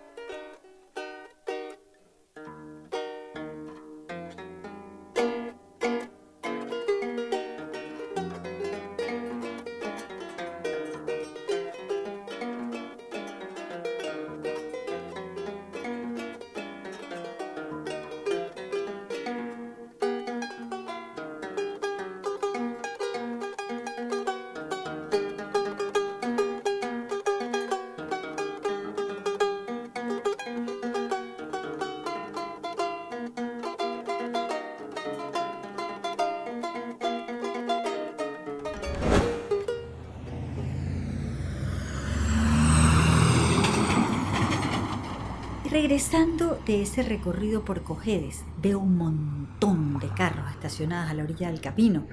De 46.67 46.81
ese 46.81 47.01
recorrido 47.01 47.63
por 47.63 47.83
Cojedes, 47.83 48.43
veo 48.61 48.79
un 48.79 48.97
montón 48.97 49.99
de 49.99 50.09
carros 50.09 50.51
estacionados 50.51 51.09
a 51.09 51.13
la 51.13 51.23
orilla 51.23 51.49
del 51.49 51.61
camino. 51.61 52.05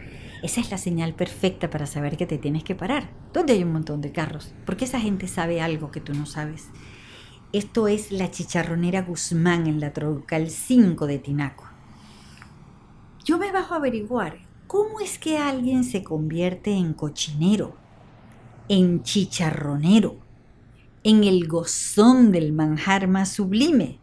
Esa 0.45 0.61
es 0.61 0.71
la 0.71 0.79
señal 0.79 1.13
perfecta 1.13 1.71
para 1.71 1.87
saber 1.87 2.17
que 2.17 2.25
te 2.25 2.39
tienes 2.39 2.63
que 2.63 2.77
parar. 2.77 3.11
¿Dónde 3.33 3.55
hay 3.55 3.65
un 3.65 3.73
montón 3.73 4.01
de 4.01 4.13
carros? 4.13 4.55
Porque 4.65 4.85
esa 4.85 5.01
gente 5.01 5.27
sabe 5.27 5.61
algo 5.61 5.91
que 5.91 6.01
tú 6.01 6.15
no 6.15 6.25
sabes. 6.25 6.69
Esto 7.53 7.89
es 7.89 8.13
la 8.13 8.31
chicharronera 8.31 9.03
Guzmán 9.03 9.67
en 9.67 9.81
la 9.81 9.93
Troncal 9.93 10.49
5 10.49 11.09
de 11.09 11.19
Tinaco. 11.19 11.65
Yo 13.25 13.39
me 13.39 13.51
bajo 13.51 13.75
a 13.75 13.79
averiguar 13.79 14.39
cómo 14.69 15.01
es 15.01 15.19
que 15.19 15.37
alguien 15.37 15.83
se 15.83 16.05
convierte 16.05 16.71
en 16.71 16.95
cochinero, 16.95 17.75
en 18.69 19.03
chicharronero, 19.03 20.17
en 21.03 21.25
el 21.25 21.49
gozón 21.49 22.31
del 22.31 22.53
manjar 22.53 23.09
más 23.09 23.33
sublime, 23.33 23.99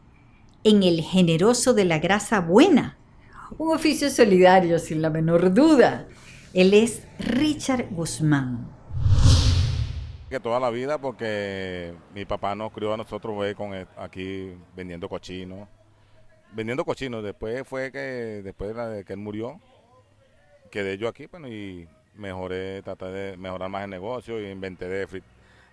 en 0.64 0.84
el 0.84 1.02
generoso 1.02 1.74
de 1.74 1.86
la 1.86 2.00
grasa 2.00 2.40
buena. 2.40 2.98
Un 3.58 3.76
oficio 3.76 4.10
solidario, 4.10 4.80
sin 4.80 5.02
la 5.02 5.10
menor 5.10 5.54
duda. 5.54 6.08
Él 6.54 6.74
es 6.74 7.04
Richard 7.20 7.88
Guzmán. 7.92 8.68
que 10.30 10.40
toda 10.40 10.62
la 10.62 10.70
vida 10.70 10.98
porque 10.98 11.94
mi 12.16 12.24
papá 12.24 12.56
nos 12.56 12.72
crió 12.72 12.94
a 12.94 12.98
nosotros 12.98 13.36
fue 13.36 13.54
con 13.54 13.74
el- 13.74 13.86
aquí 13.98 14.54
vendiendo 14.74 15.10
cochinos 15.10 15.68
vendiendo 16.54 16.86
cochinos 16.86 17.22
después 17.22 17.68
fue 17.68 17.92
que 17.92 18.42
después 18.42 18.70
de 18.70 18.74
la- 18.78 18.88
de 18.88 19.04
que 19.04 19.12
él 19.12 19.20
murió 19.20 19.60
quedé 20.72 20.98
yo 20.98 21.10
aquí 21.10 21.26
bueno 21.26 21.50
y 21.50 21.86
mejoré 22.16 22.82
traté 22.82 23.08
de 23.08 23.36
mejorar 23.36 23.70
más 23.70 23.84
el 23.84 23.90
negocio 23.90 24.40
y 24.42 24.50
inventé 24.50 24.88
de 24.88 25.06
frit- 25.06 25.24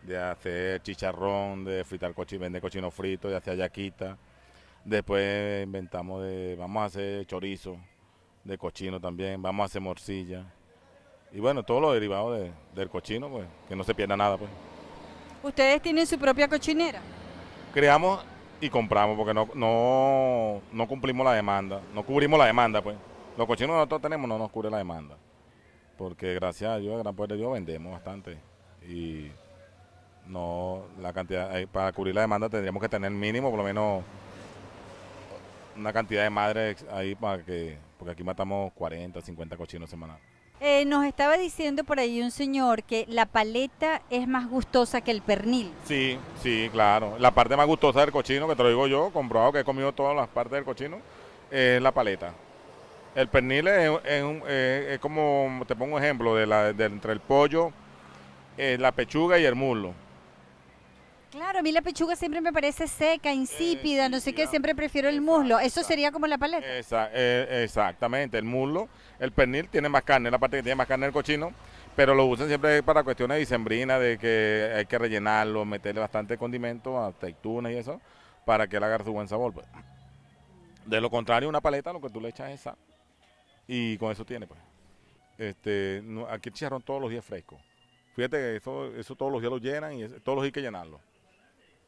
de 0.02 0.18
hacer 0.18 0.82
chicharrón 0.82 1.64
de 1.64 1.84
fritar 1.84 2.12
cochinos 2.12 2.42
vender 2.42 2.60
cochinos 2.60 2.92
fritos 2.92 3.30
de 3.30 3.36
hacer 3.36 3.56
yaquita 3.56 4.18
después 4.88 5.64
inventamos 5.64 6.22
de 6.22 6.56
vamos 6.58 6.82
a 6.82 6.86
hacer 6.86 7.26
chorizo 7.26 7.76
de 8.44 8.56
cochino 8.56 9.00
también 9.00 9.42
vamos 9.42 9.62
a 9.62 9.66
hacer 9.66 9.80
morcilla 9.82 10.44
y 11.32 11.40
bueno 11.40 11.62
todo 11.62 11.80
lo 11.80 11.92
derivado 11.92 12.32
de- 12.32 12.50
del 12.74 12.88
cochino 12.88 13.28
pues 13.28 13.46
que 13.68 13.76
no 13.76 13.84
se 13.84 13.94
pierda 13.94 14.16
nada 14.16 14.36
pues 14.36 14.50
¿Ustedes 15.42 15.80
tienen 15.82 16.06
su 16.06 16.18
propia 16.18 16.48
cochinera? 16.48 17.00
creamos 17.72 18.24
y 18.60 18.68
compramos 18.70 19.16
porque 19.16 19.32
no, 19.34 19.48
no, 19.54 20.60
no 20.72 20.88
cumplimos 20.88 21.24
la 21.24 21.32
demanda, 21.34 21.80
no 21.94 22.02
cubrimos 22.04 22.36
la 22.40 22.46
demanda, 22.46 22.82
pues. 22.82 22.96
Los 23.36 23.46
cochinos 23.46 23.74
que 23.74 23.76
nosotros 23.76 24.02
tenemos 24.02 24.28
no 24.28 24.36
nos 24.36 24.50
cubre 24.50 24.68
la 24.68 24.78
demanda. 24.78 25.16
Porque 25.96 26.34
gracias 26.34 26.72
a 26.72 26.78
Dios, 26.78 26.96
a 26.96 26.98
gran 27.04 27.14
poder 27.14 27.30
de 27.30 27.36
Dios, 27.36 27.52
vendemos 27.52 27.92
bastante. 27.92 28.36
Y 28.88 29.30
no, 30.26 30.82
la 31.00 31.12
cantidad, 31.12 31.56
eh, 31.56 31.68
para 31.68 31.92
cubrir 31.92 32.16
la 32.16 32.22
demanda 32.22 32.48
tendríamos 32.48 32.82
que 32.82 32.88
tener 32.88 33.12
mínimo 33.12 33.48
por 33.50 33.58
lo 33.60 33.64
menos 33.64 34.02
una 35.78 35.92
cantidad 35.92 36.22
de 36.22 36.30
madres 36.30 36.84
ahí 36.92 37.14
para 37.14 37.42
que, 37.44 37.76
porque 37.98 38.12
aquí 38.12 38.24
matamos 38.24 38.72
40, 38.74 39.20
50 39.20 39.56
cochinos 39.56 39.88
semanales. 39.88 40.22
Eh, 40.60 40.84
nos 40.86 41.04
estaba 41.04 41.36
diciendo 41.36 41.84
por 41.84 42.00
ahí 42.00 42.20
un 42.20 42.32
señor 42.32 42.82
que 42.82 43.04
la 43.08 43.26
paleta 43.26 44.02
es 44.10 44.26
más 44.26 44.48
gustosa 44.48 45.00
que 45.00 45.12
el 45.12 45.22
pernil. 45.22 45.70
Sí, 45.84 46.18
sí, 46.42 46.68
claro. 46.72 47.16
La 47.20 47.30
parte 47.30 47.56
más 47.56 47.66
gustosa 47.68 48.00
del 48.00 48.10
cochino, 48.10 48.48
que 48.48 48.56
te 48.56 48.64
lo 48.64 48.68
digo 48.68 48.86
yo, 48.88 49.10
comprobado 49.12 49.52
que 49.52 49.60
he 49.60 49.64
comido 49.64 49.92
todas 49.92 50.16
las 50.16 50.26
partes 50.28 50.52
del 50.54 50.64
cochino, 50.64 50.98
es 51.50 51.80
la 51.80 51.92
paleta. 51.92 52.34
El 53.14 53.28
pernil 53.28 53.68
es, 53.68 53.90
es 54.04 54.22
un- 54.24 54.42
es- 54.48 54.88
es 54.94 54.98
como, 54.98 55.62
te 55.66 55.76
pongo 55.76 55.96
un 55.96 56.02
ejemplo, 56.02 56.34
de 56.34 56.46
la, 56.46 56.72
de 56.72 56.84
entre 56.86 57.12
el 57.12 57.20
pollo, 57.20 57.70
eh, 58.56 58.76
la 58.80 58.90
pechuga 58.90 59.38
y 59.38 59.44
el 59.44 59.54
muslo. 59.54 59.92
Claro, 61.38 61.60
a 61.60 61.62
mí 61.62 61.70
la 61.70 61.82
pechuga 61.82 62.16
siempre 62.16 62.40
me 62.40 62.52
parece 62.52 62.88
seca, 62.88 63.32
insípida, 63.32 64.08
no 64.08 64.18
sé 64.18 64.32
qué, 64.34 64.48
siempre 64.48 64.74
prefiero 64.74 65.08
el 65.08 65.20
muslo. 65.20 65.60
Eso 65.60 65.84
sería 65.84 66.10
como 66.10 66.26
la 66.26 66.36
paleta. 66.36 66.66
Esa- 66.76 67.10
eh, 67.12 67.62
exactamente, 67.62 68.36
el 68.38 68.42
muslo, 68.44 68.88
el 69.20 69.30
pernil 69.30 69.68
tiene 69.68 69.88
más 69.88 70.02
carne, 70.02 70.32
la 70.32 70.38
parte 70.40 70.56
que 70.56 70.64
tiene 70.64 70.74
más 70.74 70.88
carne 70.88 71.06
del 71.06 71.12
cochino, 71.12 71.52
pero 71.94 72.12
lo 72.12 72.26
usan 72.26 72.48
siempre 72.48 72.82
para 72.82 73.04
cuestiones 73.04 73.38
dicembrinas, 73.38 74.00
de 74.00 74.18
que 74.18 74.72
hay 74.78 74.86
que 74.86 74.98
rellenarlo, 74.98 75.64
meterle 75.64 76.00
bastante 76.00 76.36
condimento, 76.36 76.98
aceitunas 77.04 77.70
y 77.70 77.76
eso, 77.76 78.00
para 78.44 78.66
que 78.66 78.76
él 78.78 78.82
agarre 78.82 79.04
su 79.04 79.12
buen 79.12 79.28
sabor. 79.28 79.52
pues. 79.54 79.66
De 80.86 81.00
lo 81.00 81.08
contrario, 81.08 81.48
una 81.48 81.60
paleta, 81.60 81.92
lo 81.92 82.00
que 82.00 82.10
tú 82.10 82.20
le 82.20 82.30
echas 82.30 82.50
es 82.50 82.62
sal, 82.62 82.76
y 83.68 83.96
con 83.98 84.10
eso 84.10 84.24
tiene, 84.24 84.48
pues. 84.48 84.58
Este, 85.38 86.00
no- 86.02 86.26
aquí 86.26 86.48
el 86.48 86.54
chicharrón 86.56 86.82
todos 86.82 87.00
los 87.00 87.10
días 87.10 87.24
fresco. 87.24 87.60
Fíjate 88.16 88.36
que 88.38 88.56
eso, 88.56 88.86
eso 88.96 89.14
todos 89.14 89.30
los 89.30 89.40
días 89.40 89.52
lo 89.52 89.58
llenan 89.58 89.92
y 89.92 90.02
es- 90.02 90.10
todos 90.24 90.34
los 90.34 90.42
días 90.42 90.46
hay 90.48 90.52
que 90.52 90.62
llenarlo. 90.62 91.00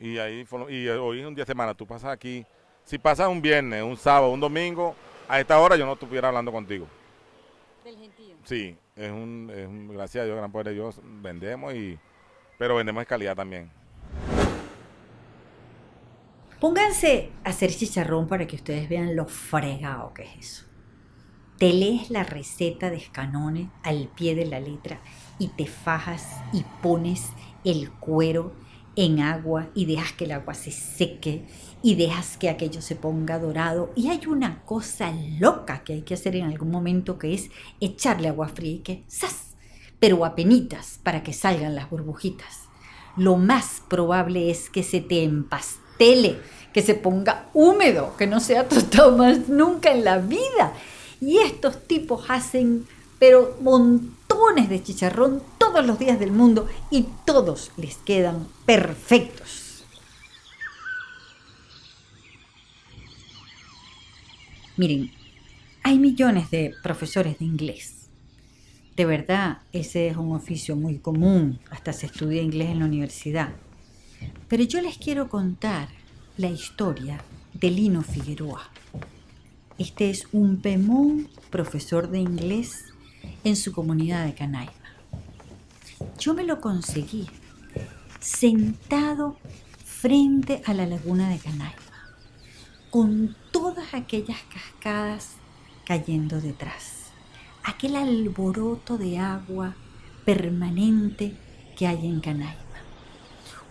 Y 0.00 0.16
ahí 0.18 0.46
y 0.70 0.88
hoy 0.88 1.20
es 1.20 1.26
un 1.26 1.34
día 1.34 1.44
de 1.44 1.50
semana, 1.50 1.74
tú 1.74 1.86
pasas 1.86 2.10
aquí, 2.10 2.44
si 2.84 2.98
pasas 2.98 3.28
un 3.28 3.40
viernes, 3.42 3.82
un 3.82 3.96
sábado, 3.96 4.32
un 4.32 4.40
domingo, 4.40 4.96
a 5.28 5.38
esta 5.38 5.60
hora 5.60 5.76
yo 5.76 5.84
no 5.84 5.92
estuviera 5.92 6.28
hablando 6.28 6.50
contigo. 6.50 6.86
Del 7.84 7.96
gentío. 7.96 8.34
Sí, 8.44 8.76
es 8.96 9.10
un, 9.12 9.52
es 9.54 9.68
un- 9.68 9.88
gracias 9.88 10.22
a 10.22 10.24
Dios, 10.24 10.36
gran 10.38 10.50
poder 10.50 10.68
de 10.68 10.74
Dios, 10.74 10.98
vendemos 11.04 11.74
y, 11.74 11.98
pero 12.58 12.76
vendemos 12.76 13.02
de 13.02 13.06
calidad 13.06 13.36
también. 13.36 13.70
Pónganse 16.60 17.30
a 17.44 17.50
hacer 17.50 17.70
chicharrón 17.70 18.26
para 18.28 18.46
que 18.46 18.56
ustedes 18.56 18.88
vean 18.88 19.16
lo 19.16 19.26
fregado 19.26 20.12
que 20.12 20.22
es 20.24 20.36
eso. 20.38 20.66
Te 21.58 21.72
lees 21.72 22.10
la 22.10 22.22
receta 22.22 22.90
de 22.90 23.00
Scanone 23.00 23.70
al 23.82 24.08
pie 24.14 24.34
de 24.34 24.46
la 24.46 24.60
letra 24.60 24.98
y 25.38 25.48
te 25.48 25.66
fajas 25.66 26.40
y 26.52 26.64
pones 26.82 27.30
el 27.64 27.90
cuero 27.92 28.52
en 28.96 29.20
agua 29.20 29.68
y 29.74 29.86
dejas 29.86 30.12
que 30.12 30.24
el 30.24 30.32
agua 30.32 30.54
se 30.54 30.70
seque 30.70 31.44
y 31.82 31.94
dejas 31.94 32.36
que 32.36 32.48
aquello 32.48 32.82
se 32.82 32.96
ponga 32.96 33.38
dorado. 33.38 33.90
Y 33.94 34.08
hay 34.08 34.26
una 34.26 34.62
cosa 34.64 35.12
loca 35.38 35.82
que 35.84 35.94
hay 35.94 36.02
que 36.02 36.14
hacer 36.14 36.36
en 36.36 36.44
algún 36.46 36.70
momento 36.70 37.18
que 37.18 37.34
es 37.34 37.50
echarle 37.80 38.28
agua 38.28 38.48
fría 38.48 38.72
y 38.72 38.78
que 38.78 39.04
¡zas! 39.08 39.54
Pero 39.98 40.24
apenitas 40.24 40.98
para 41.02 41.22
que 41.22 41.32
salgan 41.32 41.74
las 41.74 41.90
burbujitas. 41.90 42.66
lo 43.16 43.36
más 43.36 43.82
probable 43.88 44.50
es 44.50 44.70
que 44.70 44.84
se 44.84 45.00
te 45.00 45.24
empastele, 45.24 46.38
que 46.72 46.80
se 46.80 46.94
ponga 46.94 47.48
húmedo, 47.52 48.16
que 48.16 48.26
no 48.26 48.40
sea 48.40 48.68
tostado 48.68 49.16
más 49.16 49.48
nunca 49.48 49.92
en 49.92 50.04
la 50.04 50.18
vida. 50.18 50.74
Y 51.20 51.38
estos 51.38 51.86
tipos 51.86 52.24
hacen, 52.28 52.86
pero 53.20 53.56
montones 53.60 54.68
de 54.68 54.82
chicharrón 54.82 55.40
todos 55.58 55.86
los 55.86 56.00
días 56.00 56.18
del 56.18 56.32
mundo 56.32 56.66
y 56.90 57.06
todos 57.24 57.70
les 57.76 57.98
quedan 57.98 58.48
perfectos. 58.66 59.84
Miren, 64.76 65.12
hay 65.84 66.00
millones 66.00 66.50
de 66.50 66.74
profesores 66.82 67.38
de 67.38 67.44
inglés 67.44 68.00
de 69.00 69.06
verdad, 69.06 69.62
ese 69.72 70.08
es 70.08 70.18
un 70.18 70.34
oficio 70.34 70.76
muy 70.76 70.98
común, 70.98 71.58
hasta 71.70 71.94
se 71.94 72.04
estudia 72.04 72.42
inglés 72.42 72.68
en 72.68 72.80
la 72.80 72.84
universidad. 72.84 73.48
Pero 74.46 74.62
yo 74.64 74.82
les 74.82 74.98
quiero 74.98 75.30
contar 75.30 75.88
la 76.36 76.48
historia 76.48 77.18
de 77.54 77.70
Lino 77.70 78.02
Figueroa. 78.02 78.68
Este 79.78 80.10
es 80.10 80.26
un 80.32 80.60
pemón 80.60 81.28
profesor 81.48 82.10
de 82.10 82.18
inglés 82.18 82.84
en 83.44 83.56
su 83.56 83.72
comunidad 83.72 84.24
de 84.24 84.34
Canaima. 84.34 84.72
Yo 86.18 86.34
me 86.34 86.44
lo 86.44 86.60
conseguí 86.60 87.28
sentado 88.20 89.36
frente 89.84 90.62
a 90.66 90.74
la 90.74 90.86
laguna 90.86 91.28
de 91.28 91.38
Canaima, 91.38 91.74
con 92.90 93.36
todas 93.50 93.94
aquellas 93.94 94.38
cascadas 94.52 95.34
cayendo 95.84 96.40
detrás 96.40 97.00
aquel 97.64 97.96
alboroto 97.96 98.98
de 98.98 99.18
agua 99.18 99.74
permanente 100.24 101.36
que 101.76 101.86
hay 101.86 102.06
en 102.06 102.20
Canaima. 102.20 102.54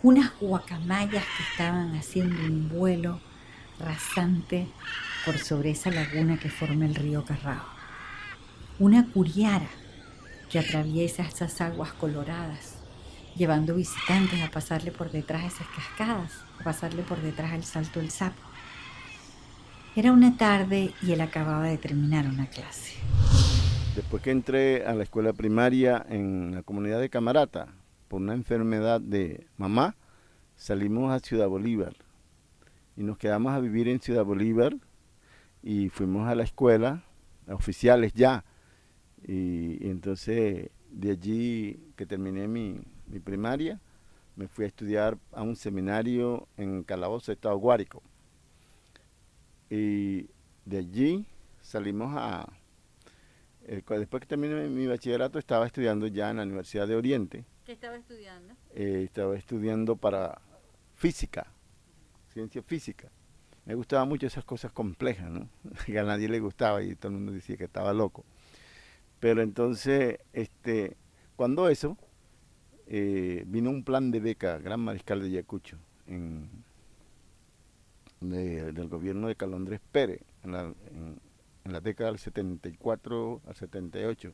Unas 0.01 0.31
guacamayas 0.39 1.25
que 1.37 1.43
estaban 1.51 1.95
haciendo 1.95 2.41
un 2.41 2.69
vuelo 2.69 3.19
rasante 3.79 4.67
por 5.25 5.37
sobre 5.37 5.71
esa 5.71 5.91
laguna 5.91 6.39
que 6.39 6.49
forma 6.49 6.85
el 6.85 6.95
río 6.95 7.25
Carrao. 7.25 7.78
Una 8.79 9.11
curiara 9.11 9.67
que 10.49 10.57
atraviesa 10.57 11.23
esas 11.23 11.59
aguas 11.59 11.91
coloradas, 11.91 12.77
llevando 13.35 13.75
visitantes 13.75 14.41
a 14.41 14.49
pasarle 14.49 14.91
por 14.91 15.11
detrás 15.11 15.53
esas 15.53 15.67
cascadas, 15.67 16.31
a 16.61 16.63
pasarle 16.63 17.03
por 17.03 17.21
detrás 17.21 17.51
el 17.51 17.65
salto 17.65 17.99
del 17.99 18.09
sapo. 18.09 18.41
Era 19.97 20.13
una 20.13 20.37
tarde 20.37 20.93
y 21.01 21.11
él 21.11 21.19
acababa 21.19 21.65
de 21.65 21.77
terminar 21.77 22.25
una 22.25 22.47
clase. 22.47 22.93
Después 23.97 24.23
que 24.23 24.31
entré 24.31 24.85
a 24.85 24.93
la 24.93 25.03
escuela 25.03 25.33
primaria 25.33 26.05
en 26.07 26.55
la 26.55 26.63
comunidad 26.63 27.01
de 27.01 27.09
Camarata, 27.09 27.67
por 28.07 28.21
una 28.21 28.33
enfermedad 28.33 29.01
de 29.01 29.45
mamá, 29.57 29.97
salimos 30.55 31.11
a 31.11 31.19
Ciudad 31.19 31.49
Bolívar 31.49 31.97
y 32.95 33.03
nos 33.03 33.17
quedamos 33.17 33.51
a 33.51 33.59
vivir 33.59 33.89
en 33.89 33.99
Ciudad 33.99 34.23
Bolívar 34.23 34.77
y 35.61 35.89
fuimos 35.89 36.29
a 36.29 36.35
la 36.35 36.43
escuela, 36.43 37.03
oficiales 37.49 38.13
ya. 38.13 38.45
Y, 39.25 39.87
entonces 39.87 40.69
de 40.89 41.11
allí 41.11 41.79
que 41.95 42.05
terminé 42.05 42.47
mi, 42.47 42.81
mi, 43.07 43.19
primaria, 43.19 43.79
me 44.35 44.47
fui 44.47 44.65
a 44.65 44.67
estudiar 44.67 45.17
a 45.31 45.43
un 45.43 45.55
seminario 45.55 46.47
en 46.57 46.83
Calabozo, 46.83 47.31
Estado 47.31 47.57
Guárico. 47.57 48.01
Y 49.69 50.29
de 50.65 50.77
allí 50.77 51.25
salimos 51.61 52.13
a, 52.17 52.51
después 53.65 54.21
que 54.21 54.27
terminé 54.27 54.67
mi 54.67 54.87
bachillerato 54.87 55.37
estaba 55.37 55.67
estudiando 55.67 56.07
ya 56.07 56.31
en 56.31 56.37
la 56.37 56.43
Universidad 56.43 56.87
de 56.87 56.95
Oriente. 56.95 57.45
¿Qué 57.65 57.73
estaba 57.73 57.97
estudiando? 57.97 58.55
Eh, 58.73 59.03
estaba 59.05 59.35
estudiando 59.35 59.95
para 59.95 60.41
física, 60.95 61.47
ciencia 62.33 62.63
física. 62.63 63.11
Me 63.65 63.75
gustaban 63.75 64.09
mucho 64.09 64.25
esas 64.25 64.43
cosas 64.43 64.71
complejas, 64.71 65.29
¿no? 65.29 65.47
que 65.85 65.99
a 65.99 66.03
nadie 66.03 66.27
le 66.27 66.39
gustaba 66.39 66.81
y 66.81 66.95
todo 66.95 67.11
el 67.11 67.17
mundo 67.17 67.31
decía 67.33 67.57
que 67.57 67.65
estaba 67.65 67.93
loco. 67.93 68.25
Pero 69.19 69.41
entonces, 69.41 70.19
este, 70.33 70.95
cuando 71.35 71.69
eso, 71.69 71.97
eh, 72.87 73.43
vino 73.47 73.69
un 73.69 73.83
plan 73.83 74.11
de 74.11 74.19
beca, 74.19 74.57
Gran 74.59 74.79
Mariscal 74.79 75.21
de 75.21 75.31
Yacucho, 75.31 75.77
en, 76.07 76.49
del 78.21 78.87
gobierno 78.87 79.27
de 79.27 79.35
Calondrés 79.35 79.79
Pérez, 79.91 80.21
en, 80.43 80.51
la, 80.51 81.81
década 81.81 82.09
del 82.09 82.19
74 82.19 83.41
al 83.45 83.55
78. 83.55 84.33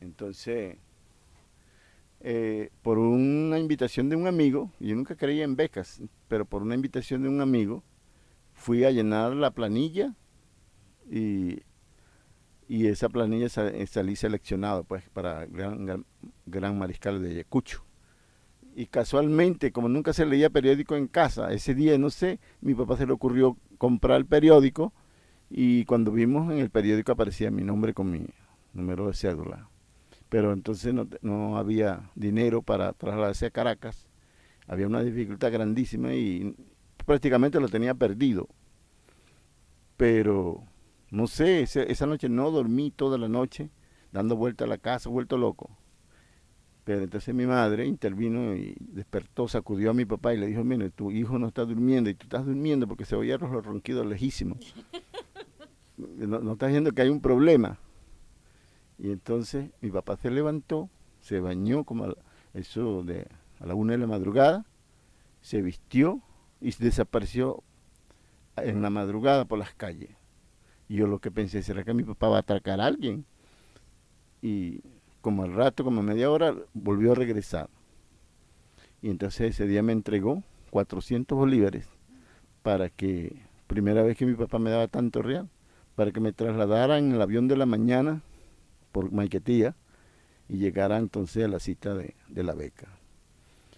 Entonces, 0.00 0.76
eh, 2.20 2.70
por 2.82 2.98
una 2.98 3.58
invitación 3.58 4.08
de 4.08 4.16
un 4.16 4.26
amigo, 4.26 4.70
yo 4.80 4.94
nunca 4.94 5.16
creía 5.16 5.44
en 5.44 5.56
becas, 5.56 6.00
pero 6.28 6.44
por 6.44 6.62
una 6.62 6.74
invitación 6.74 7.22
de 7.22 7.28
un 7.28 7.40
amigo, 7.40 7.82
fui 8.52 8.84
a 8.84 8.90
llenar 8.90 9.34
la 9.34 9.50
planilla 9.50 10.14
y, 11.10 11.62
y 12.72 12.86
esa 12.86 13.10
planilla 13.10 13.48
eh, 13.54 13.86
salí 13.86 14.16
seleccionado 14.16 14.84
pues 14.84 15.06
para 15.10 15.44
gran, 15.44 16.06
gran, 16.46 16.78
mariscal 16.78 17.22
de 17.22 17.32
Ayacucho. 17.32 17.84
Y 18.74 18.86
casualmente, 18.86 19.72
como 19.72 19.90
nunca 19.90 20.14
se 20.14 20.24
leía 20.24 20.48
periódico 20.48 20.96
en 20.96 21.06
casa, 21.06 21.52
ese 21.52 21.74
día, 21.74 21.98
no 21.98 22.08
sé, 22.08 22.40
mi 22.62 22.72
papá 22.72 22.96
se 22.96 23.04
le 23.04 23.12
ocurrió 23.12 23.58
comprar 23.76 24.16
el 24.16 24.24
periódico 24.24 24.94
y 25.50 25.84
cuando 25.84 26.12
vimos 26.12 26.50
en 26.50 26.60
el 26.60 26.70
periódico 26.70 27.12
aparecía 27.12 27.50
mi 27.50 27.62
nombre 27.62 27.92
con 27.92 28.10
mi 28.10 28.24
número 28.72 29.06
de 29.06 29.12
cédula. 29.12 29.68
Pero 30.30 30.54
entonces 30.54 30.94
no, 31.20 31.58
había 31.58 32.10
dinero 32.14 32.62
para 32.62 32.94
trasladarse 32.94 33.44
a 33.44 33.50
Caracas. 33.50 34.08
Había 34.66 34.86
una 34.86 35.02
dificultad 35.02 35.52
grandísima 35.52 36.14
y 36.14 36.56
prácticamente 37.04 37.60
lo 37.60 37.68
tenía 37.68 37.92
perdido. 37.92 38.48
Pero 39.98 40.64
no 41.12 41.26
sé, 41.26 41.62
esa 41.62 42.06
noche 42.06 42.28
no 42.28 42.50
dormí 42.50 42.90
toda 42.90 43.18
la 43.18 43.28
noche, 43.28 43.70
dando 44.12 44.34
vuelta 44.34 44.64
a 44.64 44.66
la 44.66 44.78
casa, 44.78 45.10
vuelto 45.10 45.36
loco. 45.36 45.70
Pero 46.84 47.02
entonces 47.02 47.34
mi 47.34 47.46
madre 47.46 47.86
intervino 47.86 48.56
y 48.56 48.74
despertó, 48.80 49.46
sacudió 49.46 49.90
a 49.90 49.94
mi 49.94 50.06
papá 50.06 50.34
y 50.34 50.38
le 50.38 50.46
dijo, 50.46 50.64
mire, 50.64 50.90
tu 50.90 51.12
hijo 51.12 51.38
no 51.38 51.48
está 51.48 51.64
durmiendo 51.64 52.10
y 52.10 52.14
tú 52.14 52.24
estás 52.24 52.44
durmiendo 52.44 52.88
porque 52.88 53.04
se 53.04 53.14
oían 53.14 53.40
los 53.40 53.64
ronquidos 53.64 54.04
lejísimos 54.06 54.58
no, 55.96 56.52
está 56.52 56.66
viendo 56.68 56.92
que 56.92 57.02
hay 57.02 57.10
un 57.10 57.20
problema. 57.20 57.78
Y 58.98 59.10
entonces 59.10 59.70
mi 59.82 59.90
papá 59.90 60.16
se 60.16 60.30
levantó, 60.30 60.88
se 61.20 61.40
bañó 61.40 61.84
como 61.84 62.04
a, 62.04 62.14
eso 62.54 63.04
de 63.04 63.28
a 63.60 63.66
la 63.66 63.74
una 63.74 63.92
de 63.92 63.98
la 63.98 64.06
madrugada, 64.06 64.64
se 65.42 65.60
vistió 65.60 66.22
y 66.58 66.72
desapareció 66.72 67.62
en 68.56 68.80
la 68.80 68.88
madrugada 68.90 69.44
por 69.44 69.58
las 69.58 69.74
calles. 69.74 70.21
Y 70.92 70.96
yo 70.96 71.06
lo 71.06 71.20
que 71.20 71.30
pensé, 71.30 71.62
¿será 71.62 71.84
que 71.84 71.94
mi 71.94 72.02
papá 72.04 72.28
va 72.28 72.36
a 72.36 72.40
atracar 72.40 72.78
a 72.78 72.84
alguien? 72.84 73.24
Y 74.42 74.82
como 75.22 75.42
al 75.42 75.54
rato, 75.54 75.84
como 75.84 76.00
a 76.00 76.02
media 76.02 76.30
hora, 76.30 76.54
volvió 76.74 77.12
a 77.12 77.14
regresar. 77.14 77.70
Y 79.00 79.08
entonces 79.08 79.52
ese 79.52 79.66
día 79.66 79.82
me 79.82 79.92
entregó 79.92 80.42
400 80.68 81.34
bolívares 81.34 81.88
para 82.62 82.90
que, 82.90 83.40
primera 83.68 84.02
vez 84.02 84.18
que 84.18 84.26
mi 84.26 84.34
papá 84.34 84.58
me 84.58 84.68
daba 84.68 84.86
tanto 84.86 85.22
real, 85.22 85.48
para 85.94 86.10
que 86.10 86.20
me 86.20 86.34
trasladaran 86.34 87.06
en 87.06 87.12
el 87.12 87.22
avión 87.22 87.48
de 87.48 87.56
la 87.56 87.64
mañana 87.64 88.20
por 88.92 89.10
Maiquetía 89.12 89.74
y 90.46 90.58
llegara 90.58 90.98
entonces 90.98 91.46
a 91.46 91.48
la 91.48 91.58
cita 91.58 91.94
de, 91.94 92.14
la 92.34 92.52
beca. 92.52 92.88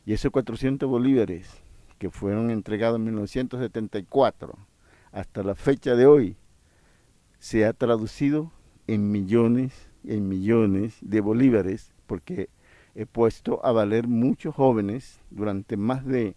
Y 0.05 0.15
esos 0.15 0.33
400 0.33 0.89
bolívares 0.89 1.49
que 1.97 2.11
fueron 2.11 2.51
entregados 2.51 2.97
en 2.97 3.05
1974 3.05 4.59
hasta 5.13 5.45
la 5.45 5.55
fecha 5.55 5.95
de 5.95 6.07
hoy 6.07 6.37
se 7.45 7.67
ha 7.67 7.75
traducido 7.75 8.51
en 8.87 9.13
millones 9.13 9.75
y 10.03 10.15
en 10.15 10.31
millones 10.31 10.97
de 11.03 11.21
bolívares 11.21 11.93
porque 12.07 12.49
he 12.95 13.05
puesto 13.05 13.61
a 13.67 13.71
valer 13.71 14.09
muchos 14.09 14.55
jóvenes 14.55 15.21
durante 15.31 15.77
más 15.77 16.07
de 16.07 16.37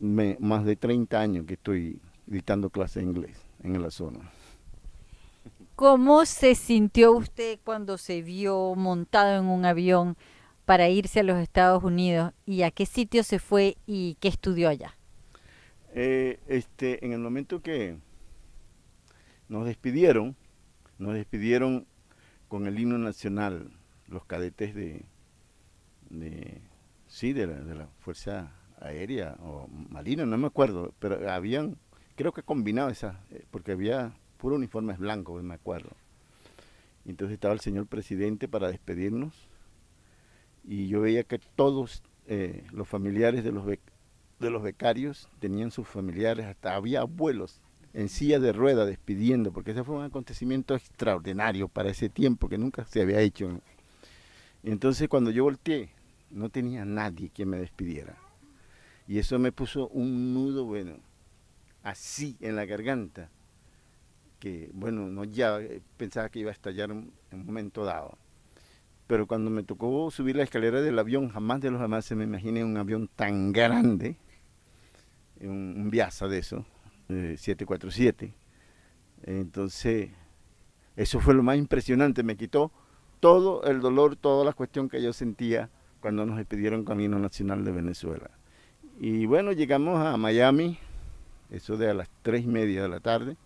más 0.00 0.64
de 0.64 0.74
30 0.74 1.20
años 1.20 1.46
que 1.46 1.54
estoy 1.54 2.00
dictando 2.26 2.70
clase 2.70 2.98
de 2.98 3.06
inglés 3.06 3.36
en 3.62 3.80
la 3.80 3.92
zona. 3.92 4.32
¿Cómo 5.76 6.26
se 6.26 6.56
sintió 6.56 7.12
usted 7.12 7.60
cuando 7.62 7.96
se 7.96 8.20
vio 8.20 8.74
montado 8.74 9.40
en 9.40 9.48
un 9.48 9.64
avión 9.64 10.16
para 10.64 10.88
irse 10.88 11.20
a 11.20 11.22
los 11.22 11.38
Estados 11.38 11.84
Unidos 11.84 12.32
y 12.46 12.62
a 12.62 12.72
qué 12.72 12.84
sitio 12.84 13.22
se 13.22 13.38
fue 13.38 13.76
y 13.86 14.16
qué 14.18 14.26
estudió 14.26 14.70
allá? 14.70 14.96
Eh, 15.94 16.40
este, 16.48 17.04
en 17.06 17.12
el 17.12 17.20
momento 17.20 17.62
que 17.62 17.96
nos 19.50 19.66
despidieron, 19.66 20.36
nos 20.98 21.14
despidieron 21.14 21.86
con 22.48 22.66
el 22.66 22.78
himno 22.78 22.98
nacional, 22.98 23.72
los 24.06 24.24
cadetes 24.24 24.74
de, 24.76 25.04
de 26.08 26.62
sí, 27.08 27.32
de 27.32 27.46
la, 27.48 27.88
Fuerza 27.98 28.52
Aérea 28.80 29.36
o 29.40 29.68
Marina, 29.68 30.24
no 30.24 30.38
me 30.38 30.46
acuerdo, 30.46 30.94
pero 31.00 31.28
habían, 31.30 31.76
creo 32.14 32.32
que 32.32 32.44
combinado 32.44 32.90
esas, 32.90 33.16
eh, 33.32 33.44
porque 33.50 33.72
había 33.72 34.14
puro 34.38 34.54
uniformes 34.54 34.98
blancos, 34.98 35.42
me 35.42 35.54
acuerdo. 35.54 35.90
Entonces 37.04 37.34
estaba 37.34 37.52
el 37.52 37.60
señor 37.60 37.86
presidente 37.86 38.46
para 38.46 38.68
despedirnos 38.68 39.34
y 40.62 40.86
yo 40.86 41.00
veía 41.00 41.24
que 41.24 41.40
todos 41.56 42.04
eh, 42.26 42.64
los 42.70 42.86
familiares 42.88 43.42
de 43.42 43.50
los, 43.50 43.66
de 43.66 44.50
los 44.50 44.62
becarios 44.62 45.28
tenían 45.40 45.72
sus 45.72 45.88
familiares, 45.88 46.46
hasta 46.46 46.76
había 46.76 47.00
abuelos 47.00 47.60
en 47.92 48.08
silla 48.08 48.38
de 48.38 48.52
rueda 48.52 48.86
despidiendo, 48.86 49.52
porque 49.52 49.72
ese 49.72 49.84
fue 49.84 49.96
un 49.96 50.04
acontecimiento 50.04 50.74
extraordinario 50.74 51.68
para 51.68 51.90
ese 51.90 52.08
tiempo 52.08 52.48
que 52.48 52.58
nunca 52.58 52.84
se 52.84 53.02
había 53.02 53.20
hecho. 53.20 53.60
Entonces 54.62 55.08
cuando 55.08 55.30
yo 55.30 55.44
volteé, 55.44 55.90
no 56.30 56.48
tenía 56.48 56.84
nadie 56.84 57.30
que 57.30 57.46
me 57.46 57.58
despidiera. 57.58 58.16
Y 59.08 59.18
eso 59.18 59.38
me 59.38 59.50
puso 59.50 59.88
un 59.88 60.32
nudo, 60.34 60.64
bueno, 60.64 60.96
así 61.82 62.36
en 62.40 62.54
la 62.54 62.64
garganta, 62.64 63.28
que 64.38 64.70
bueno, 64.72 65.08
no 65.08 65.24
ya 65.24 65.58
pensaba 65.96 66.28
que 66.28 66.38
iba 66.38 66.50
a 66.50 66.52
estallar 66.52 66.90
en 66.90 67.12
un 67.32 67.46
momento 67.46 67.84
dado. 67.84 68.16
Pero 69.08 69.26
cuando 69.26 69.50
me 69.50 69.64
tocó 69.64 70.08
subir 70.12 70.36
la 70.36 70.44
escalera 70.44 70.80
del 70.80 70.98
avión, 70.98 71.30
jamás 71.30 71.60
de 71.60 71.72
los 71.72 71.80
jamás 71.80 72.04
se 72.04 72.14
me 72.14 72.22
imaginé 72.22 72.64
un 72.64 72.76
avión 72.76 73.08
tan 73.16 73.52
grande, 73.52 74.16
un, 75.40 75.74
un 75.76 75.90
Viasa 75.90 76.28
de 76.28 76.38
eso, 76.38 76.64
eh, 77.10 77.36
747. 77.36 78.32
Entonces, 79.24 80.10
eso 80.96 81.20
fue 81.20 81.34
lo 81.34 81.42
más 81.42 81.56
impresionante, 81.56 82.22
me 82.22 82.36
quitó 82.36 82.72
todo 83.20 83.62
el 83.64 83.80
dolor, 83.80 84.16
toda 84.16 84.44
la 84.44 84.52
cuestión 84.52 84.88
que 84.88 85.02
yo 85.02 85.12
sentía 85.12 85.70
cuando 86.00 86.24
nos 86.24 86.38
despidieron 86.38 86.84
Camino 86.84 87.18
Nacional 87.18 87.64
de 87.64 87.72
Venezuela. 87.72 88.30
Y 88.98 89.26
bueno, 89.26 89.52
llegamos 89.52 90.04
a 90.04 90.16
Miami, 90.16 90.78
eso 91.50 91.76
de 91.76 91.90
a 91.90 91.94
las 91.94 92.08
tres 92.22 92.44
y 92.44 92.48
media 92.48 92.82
de 92.82 92.88
la 92.88 93.00
tarde, 93.00 93.36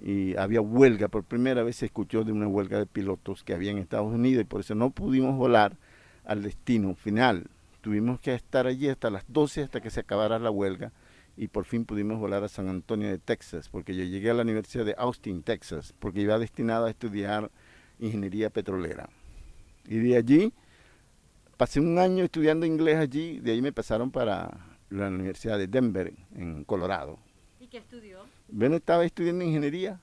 y 0.00 0.36
había 0.36 0.60
huelga, 0.60 1.08
por 1.08 1.24
primera 1.24 1.64
vez 1.64 1.76
se 1.76 1.86
escuchó 1.86 2.22
de 2.22 2.30
una 2.30 2.46
huelga 2.46 2.78
de 2.78 2.86
pilotos 2.86 3.42
que 3.42 3.54
había 3.54 3.72
en 3.72 3.78
Estados 3.78 4.12
Unidos 4.12 4.42
y 4.42 4.44
por 4.44 4.60
eso 4.60 4.76
no 4.76 4.90
pudimos 4.90 5.36
volar 5.36 5.76
al 6.24 6.42
destino 6.42 6.94
final. 6.94 7.46
Tuvimos 7.80 8.20
que 8.20 8.34
estar 8.34 8.66
allí 8.66 8.88
hasta 8.88 9.10
las 9.10 9.24
12 9.28 9.62
hasta 9.62 9.80
que 9.80 9.90
se 9.90 10.00
acabara 10.00 10.38
la 10.38 10.50
huelga 10.50 10.92
y 11.38 11.46
por 11.46 11.64
fin 11.64 11.84
pudimos 11.84 12.18
volar 12.18 12.42
a 12.42 12.48
San 12.48 12.68
Antonio 12.68 13.08
de 13.08 13.18
Texas, 13.18 13.68
porque 13.68 13.94
yo 13.94 14.02
llegué 14.02 14.30
a 14.30 14.34
la 14.34 14.42
Universidad 14.42 14.84
de 14.84 14.96
Austin, 14.98 15.44
Texas, 15.44 15.94
porque 16.00 16.20
iba 16.20 16.36
destinado 16.36 16.86
a 16.86 16.90
estudiar 16.90 17.48
ingeniería 18.00 18.50
petrolera. 18.50 19.08
Y 19.86 19.98
de 19.98 20.16
allí 20.16 20.52
pasé 21.56 21.78
un 21.78 21.96
año 21.96 22.24
estudiando 22.24 22.66
inglés 22.66 22.96
allí, 22.96 23.38
de 23.38 23.52
ahí 23.52 23.62
me 23.62 23.72
pasaron 23.72 24.10
para 24.10 24.50
la 24.90 25.06
Universidad 25.06 25.58
de 25.58 25.68
Denver, 25.68 26.12
en 26.34 26.64
Colorado. 26.64 27.20
¿Y 27.60 27.68
qué 27.68 27.78
estudió? 27.78 28.18
Bueno, 28.48 28.74
estaba 28.74 29.04
estudiando 29.04 29.44
ingeniería, 29.44 30.00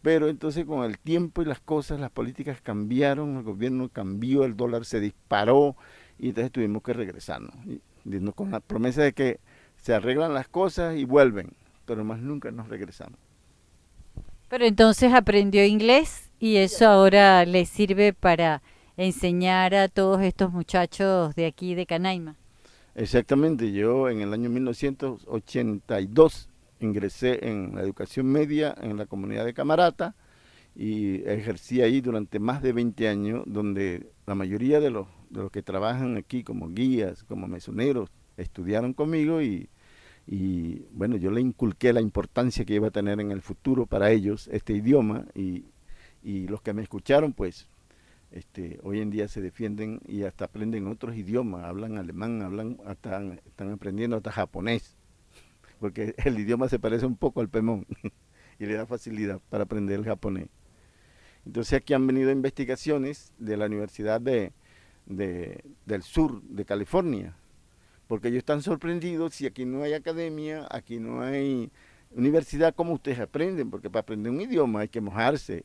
pero 0.00 0.28
entonces 0.28 0.64
con 0.64 0.84
el 0.84 0.96
tiempo 1.00 1.42
y 1.42 1.46
las 1.46 1.58
cosas, 1.58 1.98
las 1.98 2.12
políticas 2.12 2.60
cambiaron, 2.60 3.36
el 3.36 3.42
gobierno 3.42 3.88
cambió, 3.88 4.44
el 4.44 4.56
dólar 4.56 4.84
se 4.84 5.00
disparó 5.00 5.74
y 6.20 6.28
entonces 6.28 6.52
tuvimos 6.52 6.84
que 6.84 6.92
regresarnos. 6.92 7.54
Y, 7.66 7.80
con 8.34 8.52
la 8.52 8.60
promesa 8.60 9.02
de 9.02 9.12
que 9.12 9.40
se 9.80 9.94
arreglan 9.94 10.34
las 10.34 10.48
cosas 10.48 10.96
y 10.96 11.04
vuelven, 11.04 11.52
pero 11.86 12.04
más 12.04 12.20
nunca 12.20 12.50
nos 12.50 12.68
regresamos. 12.68 13.18
Pero 14.48 14.64
entonces 14.64 15.12
aprendió 15.12 15.64
inglés 15.64 16.30
y 16.38 16.56
eso 16.56 16.86
ahora 16.86 17.44
le 17.44 17.66
sirve 17.66 18.12
para 18.12 18.62
enseñar 18.96 19.74
a 19.74 19.88
todos 19.88 20.22
estos 20.22 20.52
muchachos 20.52 21.34
de 21.34 21.46
aquí 21.46 21.74
de 21.74 21.86
Canaima. 21.86 22.36
Exactamente, 22.94 23.72
yo 23.72 24.08
en 24.08 24.22
el 24.22 24.32
año 24.32 24.50
1982 24.50 26.48
ingresé 26.80 27.48
en 27.48 27.74
la 27.74 27.82
educación 27.82 28.26
media 28.26 28.74
en 28.80 28.96
la 28.96 29.06
comunidad 29.06 29.44
de 29.44 29.54
Camarata 29.54 30.14
y 30.74 31.22
ejercí 31.28 31.82
ahí 31.82 32.00
durante 32.00 32.38
más 32.38 32.62
de 32.62 32.72
20 32.72 33.08
años, 33.08 33.42
donde 33.46 34.10
la 34.26 34.34
mayoría 34.34 34.80
de 34.80 34.90
los, 34.90 35.06
de 35.30 35.42
los 35.42 35.50
que 35.50 35.62
trabajan 35.62 36.16
aquí 36.16 36.42
como 36.42 36.68
guías, 36.68 37.24
como 37.24 37.46
mesoneros, 37.46 38.10
estudiaron 38.38 38.94
conmigo 38.94 39.42
y, 39.42 39.68
y 40.26 40.86
bueno, 40.92 41.16
yo 41.16 41.30
le 41.30 41.40
inculqué 41.40 41.92
la 41.92 42.00
importancia 42.00 42.64
que 42.64 42.74
iba 42.74 42.88
a 42.88 42.92
tener 42.92 43.20
en 43.20 43.30
el 43.30 43.42
futuro 43.42 43.86
para 43.86 44.10
ellos 44.10 44.48
este 44.52 44.72
idioma 44.72 45.26
y, 45.34 45.64
los 46.22 46.60
que 46.60 46.74
me 46.74 46.82
escucharon 46.82 47.32
pues 47.32 47.68
este, 48.32 48.78
hoy 48.82 49.00
en 49.00 49.10
día 49.10 49.28
se 49.28 49.40
defienden 49.40 50.00
y 50.06 50.24
hasta 50.24 50.44
aprenden 50.46 50.86
otros 50.86 51.16
idiomas, 51.16 51.64
hablan 51.64 51.96
alemán, 51.96 52.42
hablan, 52.42 52.78
hasta, 52.84 53.22
están 53.46 53.70
aprendiendo 53.72 54.16
hasta 54.16 54.30
japonés, 54.30 54.96
porque 55.80 56.14
el 56.24 56.38
idioma 56.38 56.68
se 56.68 56.78
parece 56.78 57.06
un 57.06 57.16
poco 57.16 57.40
al 57.40 57.48
pemón 57.48 57.86
y 58.58 58.66
le 58.66 58.74
da 58.74 58.84
facilidad 58.84 59.40
para 59.48 59.64
aprender 59.64 59.98
el 59.98 60.04
japonés. 60.04 60.48
Entonces 61.46 61.72
aquí 61.74 61.94
han 61.94 62.06
venido 62.06 62.30
investigaciones 62.30 63.32
de 63.38 63.56
la 63.56 63.66
Universidad 63.66 64.20
de- 64.20 64.52
del 65.06 66.02
Sur 66.02 66.42
de 66.42 66.64
California, 66.66 67.34
porque 68.08 68.28
ellos 68.28 68.38
están 68.38 68.62
sorprendidos 68.62 69.34
si 69.34 69.46
aquí 69.46 69.64
no 69.64 69.82
hay 69.82 69.92
academia, 69.92 70.66
aquí 70.70 70.98
no 70.98 71.20
hay 71.20 71.70
universidad, 72.10 72.74
¿cómo 72.74 72.94
ustedes 72.94 73.20
aprenden? 73.20 73.70
Porque 73.70 73.90
para 73.90 74.00
aprender 74.00 74.32
un 74.32 74.40
idioma 74.40 74.80
hay 74.80 74.88
que 74.88 75.00
mojarse. 75.00 75.64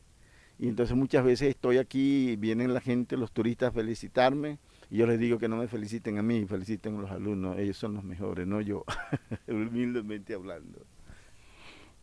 Y 0.58 0.68
entonces 0.68 0.96
muchas 0.96 1.24
veces 1.24 1.48
estoy 1.48 1.78
aquí, 1.78 2.36
vienen 2.36 2.74
la 2.74 2.80
gente, 2.80 3.16
los 3.16 3.32
turistas 3.32 3.70
a 3.70 3.72
felicitarme, 3.72 4.58
y 4.88 4.98
yo 4.98 5.06
les 5.06 5.18
digo 5.18 5.38
que 5.38 5.48
no 5.48 5.56
me 5.56 5.66
feliciten 5.66 6.18
a 6.18 6.22
mí, 6.22 6.46
feliciten 6.46 6.96
a 6.96 7.00
los 7.00 7.10
alumnos, 7.10 7.58
ellos 7.58 7.76
son 7.76 7.94
los 7.94 8.04
mejores, 8.04 8.46
no 8.46 8.60
yo, 8.60 8.84
humildemente 9.48 10.34
hablando. 10.34 10.86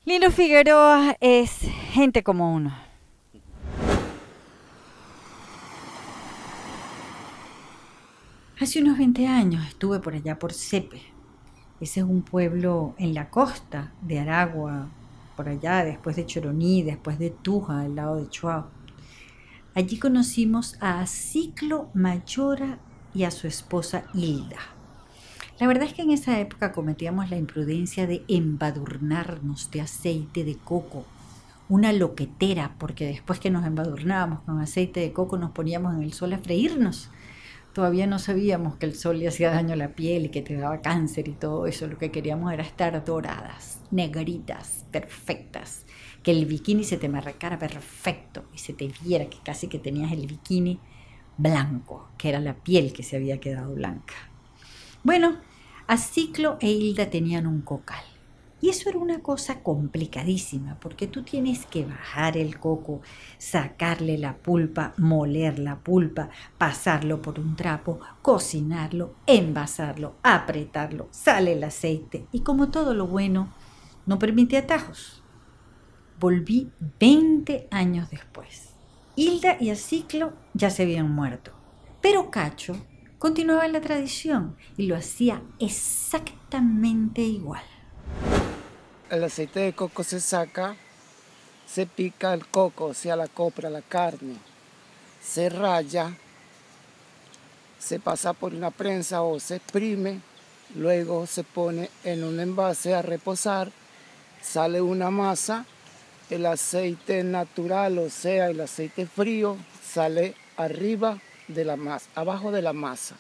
Lino 0.04 0.32
Figueroa 0.32 1.16
es 1.22 1.52
gente 1.92 2.24
como 2.24 2.54
uno. 2.54 2.91
Hace 8.62 8.80
unos 8.80 9.00
20 9.00 9.26
años 9.26 9.66
estuve 9.68 10.00
por 10.02 10.14
allá 10.14 10.38
por 10.38 10.54
Cepe. 10.54 11.02
Ese 11.80 12.02
es 12.02 12.06
un 12.06 12.22
pueblo 12.22 12.94
en 13.00 13.16
la 13.16 13.32
costa 13.32 13.92
de 14.04 14.20
Aragua, 14.20 14.88
por 15.36 15.50
allá, 15.50 15.84
después 15.84 16.16
de 16.16 16.28
Choroní, 16.28 16.84
después 16.84 17.18
de 17.18 17.32
Tuja, 17.32 17.80
al 17.80 17.96
lado 17.96 18.18
de 18.18 18.30
Chuao. 18.30 18.68
Allí 19.74 19.98
conocimos 19.98 20.78
a 20.80 21.04
Ciclo 21.08 21.90
Mayora 21.96 22.78
y 23.16 23.24
a 23.24 23.32
su 23.32 23.48
esposa 23.48 24.04
Hilda. 24.14 24.60
La 25.60 25.66
verdad 25.66 25.86
es 25.86 25.96
que 25.96 26.04
en 26.04 26.12
esa 26.12 26.40
época 26.40 26.72
cometíamos 26.72 27.32
la 27.32 27.38
imprudencia 27.38 28.06
de 28.06 28.24
embadurnarnos 28.28 29.72
de 29.72 29.82
aceite 29.82 30.44
de 30.44 30.56
coco, 30.56 31.08
una 31.68 31.92
loquetera, 31.94 32.76
porque 32.78 33.08
después 33.08 33.40
que 33.40 33.50
nos 33.50 33.66
embadurnábamos 33.66 34.42
con 34.42 34.60
aceite 34.60 35.00
de 35.00 35.14
coco 35.14 35.40
nos 35.40 35.50
poníamos 35.50 35.96
en 35.96 36.04
el 36.04 36.14
sol 36.14 36.34
a 36.34 36.38
freírnos. 36.38 37.10
Todavía 37.74 38.06
no 38.06 38.20
sabíamos 38.20 38.76
que 38.76 38.86
el 38.86 38.96
sol 38.96 39.20
le 39.20 39.30
hacía 39.30 39.52
daño 39.52 39.74
a 39.74 39.78
la 39.78 39.96
piel 39.96 40.26
y 40.26 40.30
que 40.30 40.42
te 40.42 40.56
daba 40.56 40.82
cáncer 40.82 41.30
y 41.30 41.34
todo 41.34 41.68
eso. 41.68 41.88
Lo 41.88 41.98
que 41.98 42.12
queríamos 42.12 42.52
era 42.52 42.64
estar 42.64 43.04
doradas, 43.06 43.80
negritas, 43.92 44.86
perfectas. 44.92 45.86
Que 46.22 46.32
el 46.32 46.46
bikini 46.46 46.84
se 46.84 46.98
te 46.98 47.08
marcara 47.08 47.58
perfecto 47.58 48.44
y 48.54 48.58
se 48.58 48.74
te 48.74 48.92
viera 49.02 49.30
que 49.30 49.38
casi 49.44 49.68
que 49.68 49.80
tenías 49.80 50.12
el 50.12 50.28
bikini 50.28 50.80
blanco, 51.38 52.10
que 52.18 52.30
era 52.30 52.40
la 52.40 52.56
piel 52.56 52.92
que 52.92 53.04
se 53.04 53.16
había 53.16 53.40
quedado 53.40 53.74
blanca. 53.74 54.16
Bueno, 55.04 55.38
a 55.88 55.98
Ciclo 55.98 56.58
e 56.60 56.70
Hilda 56.70 57.10
tenían 57.10 57.48
un 57.48 57.62
cocal. 57.62 58.04
Y 58.62 58.70
eso 58.70 58.90
era 58.90 59.00
una 59.00 59.22
cosa 59.22 59.64
complicadísima, 59.64 60.78
porque 60.80 61.08
tú 61.08 61.24
tienes 61.24 61.66
que 61.66 61.84
bajar 61.84 62.38
el 62.38 62.60
coco, 62.60 63.02
sacarle 63.40 64.20
la 64.20 64.38
pulpa, 64.38 64.94
moler 64.98 65.58
la 65.58 65.80
pulpa, 65.80 66.30
pasarlo 66.60 67.24
por 67.24 67.40
un 67.40 67.56
trapo, 67.56 68.00
cocinarlo, 68.22 69.16
envasarlo, 69.26 70.16
apretarlo, 70.22 71.08
sale 71.10 71.54
el 71.54 71.64
aceite. 71.64 72.28
Y 72.32 72.42
como 72.42 72.70
todo 72.70 72.94
lo 72.94 73.08
bueno, 73.08 73.50
no 74.06 74.20
permite 74.20 74.58
atajos. 74.58 75.24
Volví 76.20 76.72
20 77.00 77.68
años 77.72 78.12
después. 78.12 78.70
Hilda 79.16 79.58
y 79.60 79.72
Aciclo 79.72 80.34
ya 80.54 80.70
se 80.70 80.84
habían 80.84 81.12
muerto, 81.12 81.52
pero 82.00 82.30
Cacho 82.30 82.76
continuaba 83.18 83.68
la 83.68 83.82
tradición 83.82 84.56
y 84.78 84.84
lo 84.88 84.96
hacía 84.96 85.42
exactamente 85.60 87.22
igual. 87.22 87.64
El 89.12 89.26
aceite 89.26 89.60
de 89.60 89.74
coco 89.74 90.06
se 90.06 90.22
saca, 90.22 90.78
se 91.68 91.86
pica 91.86 92.34
el 92.34 92.48
coco, 92.48 92.86
o 92.86 92.94
sea, 92.94 93.18
la 93.18 93.28
copra, 93.28 93.70
la 93.70 93.82
carne, 93.82 94.38
se 95.22 95.50
raya, 95.50 96.16
se 97.78 98.00
pasa 98.00 98.32
por 98.32 98.54
una 98.54 98.72
prensa 98.72 99.22
o 99.22 99.38
se 99.42 99.58
exprime, 99.58 100.22
luego 100.76 101.28
se 101.28 101.44
pone 101.44 101.90
en 102.06 102.24
un 102.24 102.40
envase 102.40 102.96
a 102.96 103.02
reposar, 103.02 103.70
sale 104.42 104.80
una 104.80 105.10
masa, 105.10 105.66
el 106.30 106.46
aceite 106.46 107.22
natural, 107.26 107.98
o 108.00 108.10
sea, 108.10 108.48
el 108.48 108.62
aceite 108.62 109.06
frío, 109.08 109.58
sale 109.84 110.36
arriba 110.56 111.20
de 111.50 111.66
la 111.66 111.76
masa, 111.76 112.10
abajo 112.16 112.54
de 112.54 112.62
la 112.62 112.72
masa. 112.72 113.18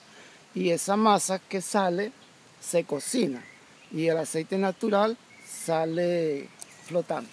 Y 0.55 0.69
esa 0.69 0.95
masa 0.95 1.39
que 1.39 1.59
sale 1.59 2.13
se 2.61 2.85
cocina 2.85 3.43
y 3.91 4.07
el 4.07 4.17
aceite 4.17 4.57
natural 4.57 5.17
sale 5.51 6.47
flotante. 6.85 7.31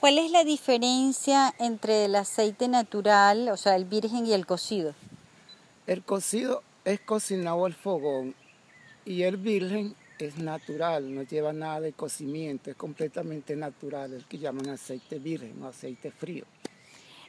¿Cuál 0.00 0.18
es 0.18 0.30
la 0.30 0.44
diferencia 0.44 1.52
entre 1.58 2.04
el 2.04 2.14
aceite 2.14 2.68
natural, 2.68 3.48
o 3.48 3.56
sea, 3.56 3.74
el 3.74 3.84
virgen 3.84 4.26
y 4.26 4.32
el 4.32 4.46
cocido? 4.46 4.94
El 5.86 6.04
cocido 6.04 6.62
es 6.84 7.00
cocinado 7.00 7.64
al 7.66 7.74
fogón 7.74 8.34
y 9.04 9.22
el 9.22 9.36
virgen 9.38 9.96
es 10.18 10.38
natural, 10.38 11.14
no 11.14 11.22
lleva 11.22 11.52
nada 11.52 11.80
de 11.80 11.92
cocimiento, 11.92 12.70
es 12.70 12.76
completamente 12.76 13.56
natural, 13.56 14.12
el 14.12 14.24
que 14.26 14.38
llaman 14.38 14.68
aceite 14.68 15.18
virgen 15.18 15.62
o 15.62 15.68
aceite 15.68 16.10
frío. 16.10 16.44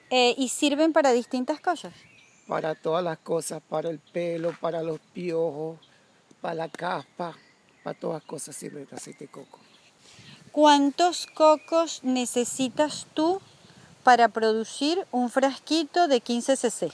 Eh, 0.09 0.33
¿Y 0.37 0.49
sirven 0.49 0.93
para 0.93 1.11
distintas 1.11 1.59
cosas? 1.59 1.93
Para 2.47 2.73
todas 2.75 3.03
las 3.03 3.19
cosas, 3.19 3.61
para 3.67 3.89
el 3.89 3.99
pelo, 3.99 4.55
para 4.59 4.81
los 4.81 4.99
piojos, 4.99 5.77
para 6.41 6.55
la 6.55 6.69
caspa, 6.69 7.35
para 7.83 7.99
todas 7.99 8.21
las 8.21 8.27
cosas 8.27 8.55
sirve 8.55 8.81
el 8.81 8.95
aceite 8.95 9.25
de 9.25 9.31
coco. 9.31 9.58
¿Cuántos 10.51 11.27
cocos 11.27 12.01
necesitas 12.03 13.07
tú 13.13 13.41
para 14.03 14.29
producir 14.29 15.05
un 15.11 15.29
frasquito 15.29 16.07
de 16.07 16.21
15 16.21 16.55
cc? 16.57 16.91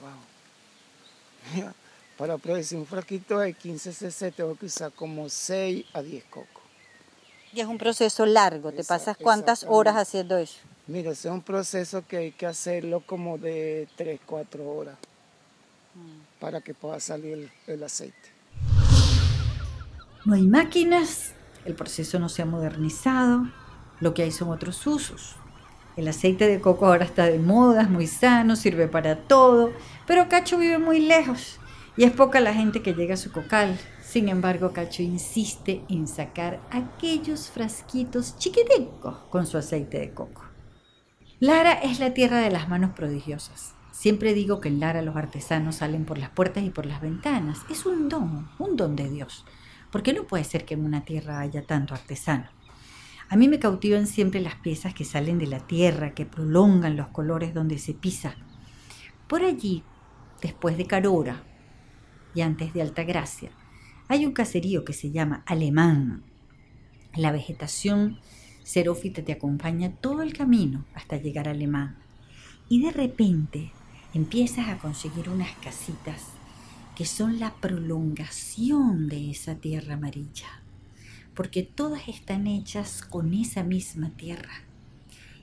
Wow. 0.00 1.72
Para 2.18 2.38
producir 2.38 2.78
un 2.78 2.86
frasquito 2.86 3.38
de 3.38 3.52
15 3.54 3.92
cc 3.92 4.30
tengo 4.30 4.54
que 4.54 4.66
usar 4.66 4.92
como 4.92 5.28
6 5.28 5.86
a 5.92 6.02
10 6.02 6.24
cocos. 6.24 6.62
Y 7.52 7.60
es 7.60 7.66
un 7.66 7.78
proceso 7.78 8.24
largo, 8.26 8.70
¿te 8.72 8.84
pasas 8.84 9.16
cuántas 9.16 9.64
horas 9.68 9.96
haciendo 9.96 10.38
eso? 10.38 10.58
Mira, 10.86 11.10
es 11.10 11.24
un 11.24 11.42
proceso 11.42 12.06
que 12.06 12.16
hay 12.16 12.32
que 12.32 12.46
hacerlo 12.46 13.00
como 13.04 13.38
de 13.38 13.88
3, 13.96 14.20
4 14.24 14.64
horas 14.64 14.96
mm. 15.94 16.40
para 16.40 16.60
que 16.60 16.74
pueda 16.74 17.00
salir 17.00 17.32
el, 17.34 17.52
el 17.66 17.82
aceite. 17.82 18.30
No 20.24 20.34
hay 20.34 20.42
máquinas, 20.42 21.32
el 21.64 21.74
proceso 21.74 22.18
no 22.18 22.28
se 22.28 22.42
ha 22.42 22.46
modernizado, 22.46 23.46
lo 24.00 24.14
que 24.14 24.22
hay 24.22 24.30
son 24.30 24.50
otros 24.50 24.86
usos. 24.86 25.36
El 25.96 26.08
aceite 26.08 26.48
de 26.48 26.60
coco 26.60 26.86
ahora 26.86 27.04
está 27.04 27.26
de 27.26 27.38
moda, 27.38 27.82
es 27.82 27.90
muy 27.90 28.06
sano, 28.06 28.56
sirve 28.56 28.88
para 28.88 29.16
todo, 29.16 29.72
pero 30.06 30.28
Cacho 30.28 30.58
vive 30.58 30.78
muy 30.78 31.00
lejos 31.00 31.58
y 31.96 32.04
es 32.04 32.12
poca 32.12 32.40
la 32.40 32.54
gente 32.54 32.82
que 32.82 32.94
llega 32.94 33.14
a 33.14 33.18
su 33.18 33.30
cocal. 33.30 33.78
Sin 34.02 34.28
embargo, 34.28 34.72
Cacho 34.72 35.02
insiste 35.02 35.82
en 35.88 36.06
sacar 36.06 36.60
aquellos 36.70 37.50
frasquitos 37.50 38.38
chiquiticos 38.38 39.16
con 39.30 39.46
su 39.46 39.58
aceite 39.58 39.98
de 39.98 40.12
coco. 40.12 40.42
Lara 41.40 41.72
es 41.72 42.00
la 42.00 42.14
tierra 42.14 42.38
de 42.38 42.50
las 42.50 42.68
manos 42.68 42.92
prodigiosas. 42.92 43.74
Siempre 43.90 44.32
digo 44.32 44.60
que 44.60 44.68
en 44.68 44.80
Lara 44.80 45.02
los 45.02 45.16
artesanos 45.16 45.76
salen 45.76 46.04
por 46.06 46.16
las 46.16 46.30
puertas 46.30 46.64
y 46.64 46.70
por 46.70 46.86
las 46.86 47.00
ventanas. 47.00 47.58
Es 47.70 47.84
un 47.84 48.08
don, 48.08 48.48
un 48.58 48.76
don 48.76 48.96
de 48.96 49.10
Dios. 49.10 49.44
Porque 49.92 50.12
no 50.12 50.24
puede 50.24 50.42
ser 50.42 50.64
que 50.64 50.74
en 50.74 50.84
una 50.84 51.04
tierra 51.04 51.38
haya 51.38 51.62
tanto 51.64 51.94
artesano. 51.94 52.48
A 53.28 53.36
mí 53.36 53.46
me 53.46 53.58
cautivan 53.58 54.06
siempre 54.06 54.40
las 54.40 54.56
piezas 54.56 54.94
que 54.94 55.04
salen 55.04 55.38
de 55.38 55.46
la 55.46 55.60
tierra, 55.60 56.14
que 56.14 56.26
prolongan 56.26 56.96
los 56.96 57.08
colores 57.08 57.54
donde 57.54 57.78
se 57.78 57.94
pisa. 57.94 58.34
Por 59.28 59.44
allí, 59.44 59.84
después 60.40 60.76
de 60.76 60.86
Carora 60.86 61.44
y 62.34 62.40
antes 62.40 62.74
de 62.74 62.82
Altagracia, 62.82 63.50
hay 64.08 64.26
un 64.26 64.32
caserío 64.32 64.84
que 64.84 64.92
se 64.92 65.10
llama 65.10 65.42
Alemán. 65.46 66.24
La 67.14 67.32
vegetación 67.32 68.18
xerófita 68.64 69.22
te 69.22 69.32
acompaña 69.32 69.92
todo 69.92 70.22
el 70.22 70.32
camino 70.32 70.84
hasta 70.94 71.16
llegar 71.16 71.48
a 71.48 71.52
Alemán. 71.52 71.96
Y 72.68 72.82
de 72.82 72.90
repente 72.90 73.72
empiezas 74.14 74.68
a 74.68 74.78
conseguir 74.78 75.28
unas 75.28 75.52
casitas 75.56 76.32
que 76.96 77.06
son 77.06 77.40
la 77.40 77.54
prolongación 77.54 79.08
de 79.08 79.30
esa 79.30 79.54
tierra 79.54 79.94
amarilla, 79.94 80.62
porque 81.34 81.62
todas 81.62 82.08
están 82.08 82.46
hechas 82.46 83.02
con 83.02 83.32
esa 83.32 83.62
misma 83.62 84.10
tierra 84.10 84.64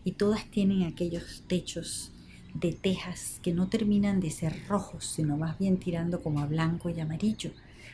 y 0.03 0.11
todas 0.11 0.45
tienen 0.45 0.83
aquellos 0.83 1.43
techos 1.47 2.11
de 2.53 2.73
tejas 2.73 3.39
que 3.43 3.53
no 3.53 3.67
terminan 3.67 4.19
de 4.19 4.31
ser 4.31 4.67
rojos, 4.67 5.05
sino 5.05 5.37
más 5.37 5.57
bien 5.57 5.77
tirando 5.77 6.21
como 6.21 6.39
a 6.39 6.45
blanco 6.45 6.89
y 6.89 6.99
amarillo, 6.99 7.51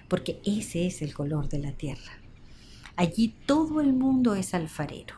porque 0.08 0.40
ese 0.46 0.86
es 0.86 1.02
el 1.02 1.14
color 1.14 1.50
de 1.50 1.60
la 1.60 1.72
tierra. 1.72 2.20
Allí 2.96 3.34
todo 3.46 3.82
el 3.82 3.94
mundo 3.94 4.36
es 4.36 4.54
alfarero. 4.54 5.16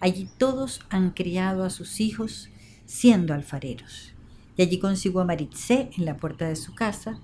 Allí 0.00 0.28
todos 0.38 0.80
han 0.90 1.10
criado 1.10 1.64
a 1.64 1.70
sus 1.70 2.00
hijos 2.00 2.50
siendo 2.84 3.34
alfareros. 3.34 4.12
Y 4.56 4.62
allí 4.62 4.78
consigo 4.78 5.20
a 5.20 5.24
Maritze 5.24 5.90
en 5.96 6.04
la 6.04 6.16
puerta 6.16 6.48
de 6.48 6.56
su 6.56 6.74
casa 6.74 7.20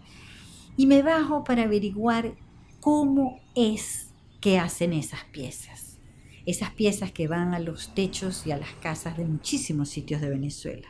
y 0.76 0.86
me 0.86 1.02
bajo 1.02 1.44
para 1.44 1.64
averiguar 1.64 2.34
cómo 2.80 3.40
es 3.54 4.12
que 4.40 4.58
hacen 4.58 4.92
esas 4.92 5.24
piezas. 5.24 5.98
Esas 6.46 6.72
piezas 6.72 7.12
que 7.12 7.28
van 7.28 7.54
a 7.54 7.58
los 7.58 7.94
techos 7.94 8.46
y 8.46 8.52
a 8.52 8.58
las 8.58 8.72
casas 8.74 9.16
de 9.16 9.24
muchísimos 9.24 9.88
sitios 9.88 10.20
de 10.20 10.28
Venezuela. 10.28 10.88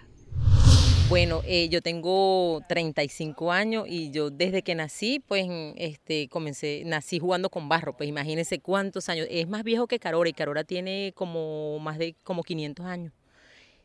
Bueno, 1.09 1.43
eh, 1.45 1.69
yo 1.69 1.83
tengo 1.83 2.63
35 2.67 3.53
años 3.53 3.85
y 3.87 4.11
yo 4.11 4.31
desde 4.31 4.63
que 4.63 4.75
nací, 4.75 5.21
pues 5.21 5.47
este, 5.77 6.29
comencé, 6.29 6.83
nací 6.87 7.19
jugando 7.19 7.51
con 7.51 7.69
barro, 7.69 7.97
pues 7.97 8.09
imagínense 8.09 8.59
cuántos 8.59 9.09
años. 9.11 9.27
Es 9.31 9.47
más 9.47 9.63
viejo 9.65 9.87
que 9.87 9.99
Carora 9.99 10.31
y 10.31 10.33
Carora 10.33 10.65
tiene 10.65 11.13
como 11.15 11.79
más 11.79 11.99
de 11.99 12.17
como 12.25 12.43
500 12.43 12.87
años. 12.87 13.13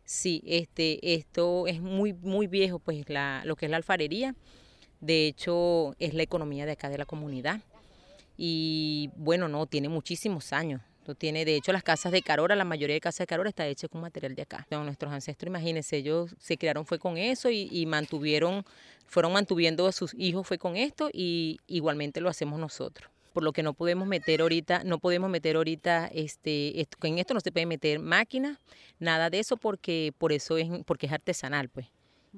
Sí, 0.06 0.42
este, 0.48 1.14
esto 1.14 1.68
es 1.68 1.82
muy, 1.82 2.14
muy 2.14 2.48
viejo, 2.48 2.80
pues 2.80 3.08
la, 3.10 3.44
lo 3.46 3.56
que 3.56 3.66
es 3.66 3.70
la 3.70 3.78
alfarería. 3.78 4.34
De 5.00 5.28
hecho, 5.28 5.96
es 6.00 6.14
la 6.14 6.24
economía 6.24 6.66
de 6.66 6.74
acá 6.74 6.90
de 6.90 6.98
la 6.98 7.06
comunidad. 7.06 7.62
Y 8.38 9.10
bueno, 9.16 9.48
no, 9.48 9.66
tiene 9.66 9.90
muchísimos 9.90 10.54
años. 10.54 10.82
Tiene, 11.18 11.44
de 11.44 11.56
hecho, 11.56 11.72
las 11.74 11.84
casas 11.84 12.12
de 12.12 12.22
Carora, 12.22 12.56
la 12.56 12.66
mayoría 12.66 12.94
de 12.94 13.02
casas 13.02 13.20
de 13.20 13.28
Carora 13.28 13.50
está 13.50 13.66
hecha 13.68 13.88
con 13.88 14.02
material 14.02 14.36
de 14.36 14.44
acá. 14.44 14.68
nuestros 14.70 15.12
ancestros, 15.12 15.48
imagínense, 15.48 15.98
ellos 15.98 16.36
se 16.40 16.58
criaron 16.58 16.86
fue 16.86 17.00
con 17.00 17.18
eso 17.18 17.50
y, 17.50 17.86
mantuvieron, 17.88 18.64
fueron 19.08 19.34
mantuviendo 19.34 19.88
a 19.88 19.92
sus 19.92 20.14
hijos 20.14 20.46
fue 20.46 20.58
con 20.58 20.76
esto 20.76 21.10
y 21.12 21.60
igualmente 21.68 22.22
lo 22.22 22.30
hacemos 22.30 22.60
nosotros. 22.60 23.10
Por 23.34 23.44
lo 23.44 23.54
que 23.54 23.64
no 23.64 23.74
podemos 23.74 24.08
meter 24.08 24.42
ahorita, 24.42 24.84
no 24.84 25.00
podemos 25.00 25.30
meter 25.30 25.56
ahorita, 25.56 26.08
este, 26.14 26.88
en 27.04 27.20
esto 27.20 27.34
no 27.34 27.40
se 27.40 27.52
puede 27.52 27.66
meter 27.66 28.00
máquinas, 28.00 28.58
nada 29.00 29.30
de 29.30 29.40
eso 29.40 29.58
porque 29.58 30.14
por 30.18 30.32
eso 30.32 30.58
es, 30.58 30.68
porque 30.86 31.08
es 31.08 31.12
artesanal, 31.12 31.70
pues. 31.70 31.88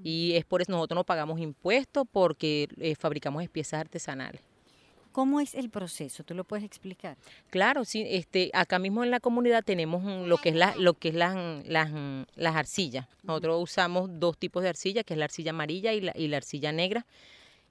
Y 0.03 0.33
es 0.33 0.45
por 0.45 0.61
eso 0.61 0.71
nosotros 0.71 0.95
no 0.95 1.03
pagamos 1.03 1.39
impuestos 1.39 2.05
porque 2.11 2.67
eh, 2.79 2.95
fabricamos 2.95 3.47
piezas 3.49 3.81
artesanales. 3.81 4.41
¿Cómo 5.11 5.41
es 5.41 5.55
el 5.55 5.69
proceso? 5.69 6.23
¿Tú 6.23 6.33
lo 6.33 6.45
puedes 6.45 6.63
explicar? 6.63 7.17
Claro, 7.49 7.83
sí, 7.83 8.05
este, 8.07 8.49
acá 8.53 8.79
mismo 8.79 9.03
en 9.03 9.11
la 9.11 9.19
comunidad 9.19 9.61
tenemos 9.61 10.03
lo 10.25 10.37
que 10.37 10.49
es 10.49 10.55
la, 10.55 10.73
lo 10.77 10.93
que 10.93 11.09
es 11.09 11.15
las, 11.15 11.35
las, 11.67 11.91
las 12.35 12.55
arcillas. 12.55 13.07
Nosotros 13.23 13.61
usamos 13.61 14.09
dos 14.19 14.37
tipos 14.37 14.63
de 14.63 14.69
arcilla, 14.69 15.03
que 15.03 15.13
es 15.13 15.17
la 15.17 15.25
arcilla 15.25 15.51
amarilla 15.51 15.91
y 15.91 15.99
la, 15.99 16.13
y 16.15 16.29
la 16.29 16.37
arcilla 16.37 16.71
negra. 16.71 17.05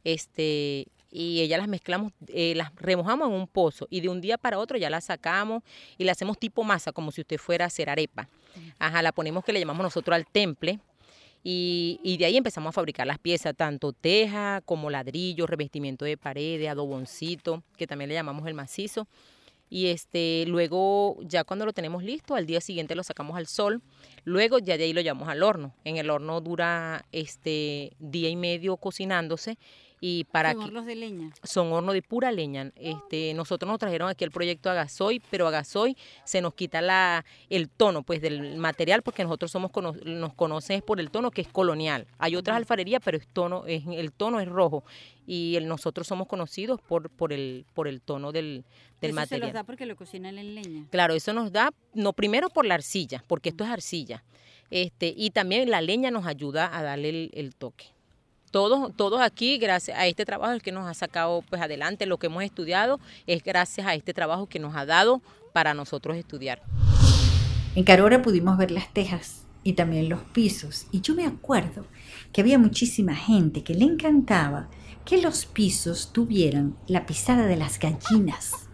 Este, 0.05 0.87
y 1.11 1.41
ellas 1.41 1.59
las 1.59 1.69
mezclamos, 1.69 2.13
eh, 2.29 2.55
las 2.55 2.75
remojamos 2.77 3.29
en 3.29 3.35
un 3.35 3.49
pozo 3.49 3.87
y 3.91 4.03
de 4.03 4.11
un 4.11 4.21
día 4.21 4.37
para 4.37 4.59
otro 4.59 4.77
ya 4.77 4.91
las 4.91 5.05
sacamos 5.05 5.63
y 5.97 6.05
la 6.05 6.13
hacemos 6.13 6.39
tipo 6.39 6.63
masa, 6.63 6.93
como 6.93 7.11
si 7.11 7.23
usted 7.23 7.39
fuera 7.39 7.65
a 7.65 7.69
hacer 7.69 7.89
arepa. 7.89 8.29
Ajá, 8.79 9.01
la 9.01 9.13
ponemos 9.13 9.45
que 9.45 9.53
le 9.53 9.61
llamamos 9.61 9.83
nosotros 9.83 10.15
al 10.15 10.27
temple 10.27 10.79
y, 11.43 12.17
de 12.19 12.27
ahí 12.27 12.37
empezamos 12.37 12.71
a 12.71 12.73
fabricar 12.73 13.07
las 13.07 13.19
piezas, 13.19 13.57
tanto 13.57 13.93
teja 13.93 14.61
como 14.65 14.91
ladrillo, 14.91 15.47
revestimiento 15.47 16.05
de 16.05 16.17
paredes, 16.17 16.69
adoboncito, 16.69 17.63
que 17.77 17.87
también 17.87 18.09
le 18.09 18.15
llamamos 18.15 18.47
el 18.47 18.55
macizo. 18.55 19.09
Y 19.73 19.87
este, 19.87 20.45
luego, 20.49 21.17
ya 21.23 21.45
cuando 21.45 21.65
lo 21.65 21.73
tenemos 21.73 22.03
listo, 22.03 22.35
al 22.35 22.45
día 22.45 22.61
siguiente 22.61 22.97
lo 22.97 23.05
sacamos 23.05 23.37
al 23.37 23.47
sol. 23.47 23.81
Luego 24.25 24.59
ya 24.59 24.77
de 24.77 24.85
ahí 24.85 24.93
lo 24.93 25.01
llevamos 25.01 25.29
al 25.29 25.43
horno. 25.43 25.73
En 25.85 25.97
el 25.97 26.11
horno 26.11 26.41
dura 26.41 27.07
este 27.13 27.93
día 28.01 28.29
y 28.29 28.37
medio 28.37 28.77
cocinándose 28.77 29.59
y 30.01 30.25
para 30.25 30.53
son 30.53 30.63
hornos 30.63 30.87
de 30.87 30.95
leña. 30.95 31.31
son 31.43 31.73
hornos 31.73 31.95
de 31.95 32.03
pura 32.03 32.33
leña. 32.33 32.73
Este 32.77 33.35
nosotros 33.35 33.69
nos 33.69 33.79
trajeron 33.79 34.09
aquí 34.09 34.25
el 34.25 34.31
proyecto 34.31 34.71
Agasoy 34.71 35.21
pero 35.31 35.47
Agasoy 35.47 35.97
se 36.25 36.41
nos 36.41 36.55
quita 36.55 36.81
la 36.81 37.25
el 37.51 37.69
tono 37.69 38.03
pues 38.03 38.23
del 38.23 38.57
material 38.57 39.03
porque 39.03 39.23
nosotros 39.23 39.51
somos 39.51 39.71
nos 40.05 40.35
conocen 40.35 40.81
por 40.81 41.01
el 41.01 41.11
tono 41.11 41.31
que 41.31 41.43
es 41.43 41.49
colonial. 41.49 42.07
Hay 42.19 42.35
otras 42.35 42.57
alfarerías 42.57 43.03
pero 43.05 43.19
es 43.19 43.29
tono 43.29 43.65
es, 43.67 43.83
el 43.87 44.13
tono 44.13 44.41
es 44.41 44.49
rojo. 44.49 44.85
Y 45.27 45.57
el, 45.57 45.69
nosotros 45.69 46.07
somos 46.07 46.27
conocidos 46.27 46.81
por 46.81 47.11
por 47.11 47.33
el 47.33 47.67
por 47.75 47.87
el 47.87 48.01
tono 48.01 48.33
del, 48.33 48.65
del 49.03 49.11
eso 49.11 49.17
material. 49.17 49.41
se 49.41 49.53
nos 49.53 49.55
da 49.55 49.65
porque 49.65 49.85
lo 49.85 49.97
cocinan 49.97 50.39
en 50.39 50.55
leña. 50.55 50.87
Claro, 50.91 51.15
eso 51.15 51.35
nos 51.35 51.53
da 51.53 51.71
no 51.93 52.15
primero 52.15 52.49
por 52.49 52.65
la 52.65 52.75
arcilla, 52.75 53.23
porque 53.27 53.51
esto 53.51 53.65
es 53.65 53.71
arcilla. 53.71 54.25
Este, 54.71 55.13
y 55.17 55.31
también 55.31 55.69
la 55.69 55.83
leña 55.83 56.11
nos 56.11 56.27
ayuda 56.27 56.75
a 56.75 56.83
darle 56.83 57.09
el, 57.11 57.31
el 57.35 57.55
toque 57.55 57.87
todos, 58.51 58.95
todos 58.97 59.21
aquí, 59.21 59.59
gracias 59.59 59.97
a 59.99 60.07
este 60.07 60.25
trabajo 60.25 60.59
que 60.61 60.73
nos 60.73 60.87
ha 60.87 60.95
sacado 60.95 61.43
pues 61.49 61.63
adelante, 61.63 62.07
lo 62.07 62.19
que 62.19 62.27
hemos 62.27 62.43
estudiado, 62.43 63.01
es 63.27 63.43
gracias 63.43 63.87
a 63.87 63.95
este 63.95 64.13
trabajo 64.13 64.47
que 64.47 64.59
nos 64.59 64.75
ha 64.77 64.87
dado 64.87 65.23
para 65.53 65.75
nosotros 65.75 66.17
estudiar. 66.17 66.63
En 67.75 67.85
Carora 67.85 68.23
pudimos 68.23 68.59
ver 68.59 68.71
las 68.71 68.93
tejas 68.93 69.45
y 69.63 69.75
también 69.75 70.09
los 70.09 70.23
pisos, 70.23 70.87
y 70.91 71.01
yo 71.01 71.15
me 71.15 71.27
acuerdo 71.27 71.87
que 72.33 72.41
había 72.41 72.59
muchísima 72.59 73.15
gente 73.15 73.63
que 73.63 73.75
le 73.75 73.85
encantaba 73.85 74.69
que 75.05 75.21
los 75.21 75.47
pisos 75.47 76.13
tuvieran 76.13 76.77
la 76.87 77.07
pisada 77.07 77.47
de 77.47 77.57
las 77.57 77.79
gallinas, 77.79 78.69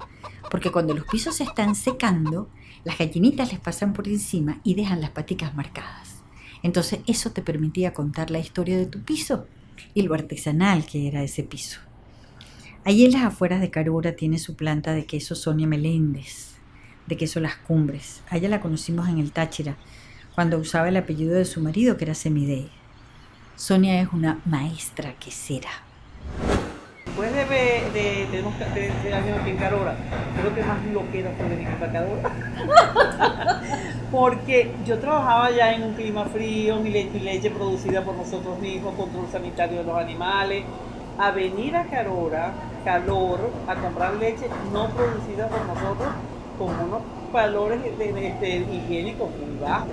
porque 0.50 0.70
cuando 0.70 0.94
los 0.94 1.06
pisos 1.06 1.36
se 1.36 1.44
están 1.44 1.74
secando, 1.74 2.48
las 2.84 2.98
gallinitas 2.98 3.50
les 3.52 3.60
pasan 3.60 3.92
por 3.92 4.06
encima 4.06 4.60
y 4.62 4.74
dejan 4.74 5.00
las 5.00 5.10
paticas 5.10 5.54
marcadas. 5.54 6.22
Entonces 6.62 7.00
eso 7.06 7.30
te 7.32 7.42
permitía 7.42 7.92
contar 7.92 8.30
la 8.30 8.38
historia 8.38 8.78
de 8.78 8.86
tu 8.86 9.02
piso 9.02 9.46
y 9.94 10.02
lo 10.02 10.14
artesanal 10.14 10.84
que 10.86 11.08
era 11.08 11.22
ese 11.22 11.42
piso. 11.42 11.80
Allí 12.84 13.04
en 13.04 13.12
las 13.12 13.24
afueras 13.24 13.60
de 13.60 13.70
Carora 13.70 14.14
tiene 14.14 14.38
su 14.38 14.54
planta 14.54 14.92
de 14.92 15.06
queso 15.06 15.34
Sonia 15.34 15.66
Meléndez, 15.66 16.54
de 17.06 17.16
queso 17.16 17.40
Las 17.40 17.56
Cumbres. 17.56 18.22
A 18.28 18.36
ella 18.36 18.48
la 18.48 18.60
conocimos 18.60 19.08
en 19.08 19.18
el 19.18 19.32
Táchira, 19.32 19.76
cuando 20.34 20.58
usaba 20.58 20.88
el 20.88 20.96
apellido 20.96 21.34
de 21.34 21.44
su 21.44 21.60
marido, 21.60 21.96
que 21.96 22.04
era 22.04 22.14
Semidey. 22.14 22.70
Sonia 23.56 24.00
es 24.00 24.08
una 24.12 24.40
maestra 24.44 25.14
quesera. 25.18 25.70
Después 27.16 27.34
de, 27.34 27.44
de, 27.46 27.92
de, 27.94 28.26
tenemos 28.26 28.54
13 28.58 29.14
años 29.14 29.38
aquí 29.40 29.48
en 29.48 29.56
Carora, 29.56 29.96
creo 30.38 30.54
que 30.54 30.62
más 30.62 30.84
lo 30.92 31.10
que 31.10 31.20
era 31.20 31.30
fue 31.30 31.48
venir 31.48 31.66
para 31.78 31.90
Carora. 31.90 33.62
Porque 34.12 34.70
yo 34.84 34.98
trabajaba 34.98 35.50
ya 35.50 35.72
en 35.72 35.84
un 35.84 35.94
clima 35.94 36.26
frío, 36.26 36.76
mi 36.76 36.90
leche, 36.90 37.48
mi 37.48 37.56
producida 37.56 38.04
por 38.04 38.16
nosotros 38.16 38.58
mismos, 38.58 38.96
control 38.96 39.28
sanitario 39.32 39.78
de 39.78 39.84
los 39.84 39.98
animales. 39.98 40.64
A 41.18 41.30
venir 41.30 41.74
a 41.74 41.84
Carora, 41.84 42.52
calor, 42.84 43.40
a 43.66 43.74
comprar 43.76 44.12
leche 44.16 44.46
no 44.70 44.90
producida 44.90 45.48
por 45.48 45.64
nosotros, 45.64 46.08
con 46.58 46.68
unos 46.68 47.00
valores 47.32 47.82
de, 47.82 48.12
de, 48.12 48.66
higiénicos 48.70 49.30
muy 49.30 49.58
bajos 49.58 49.88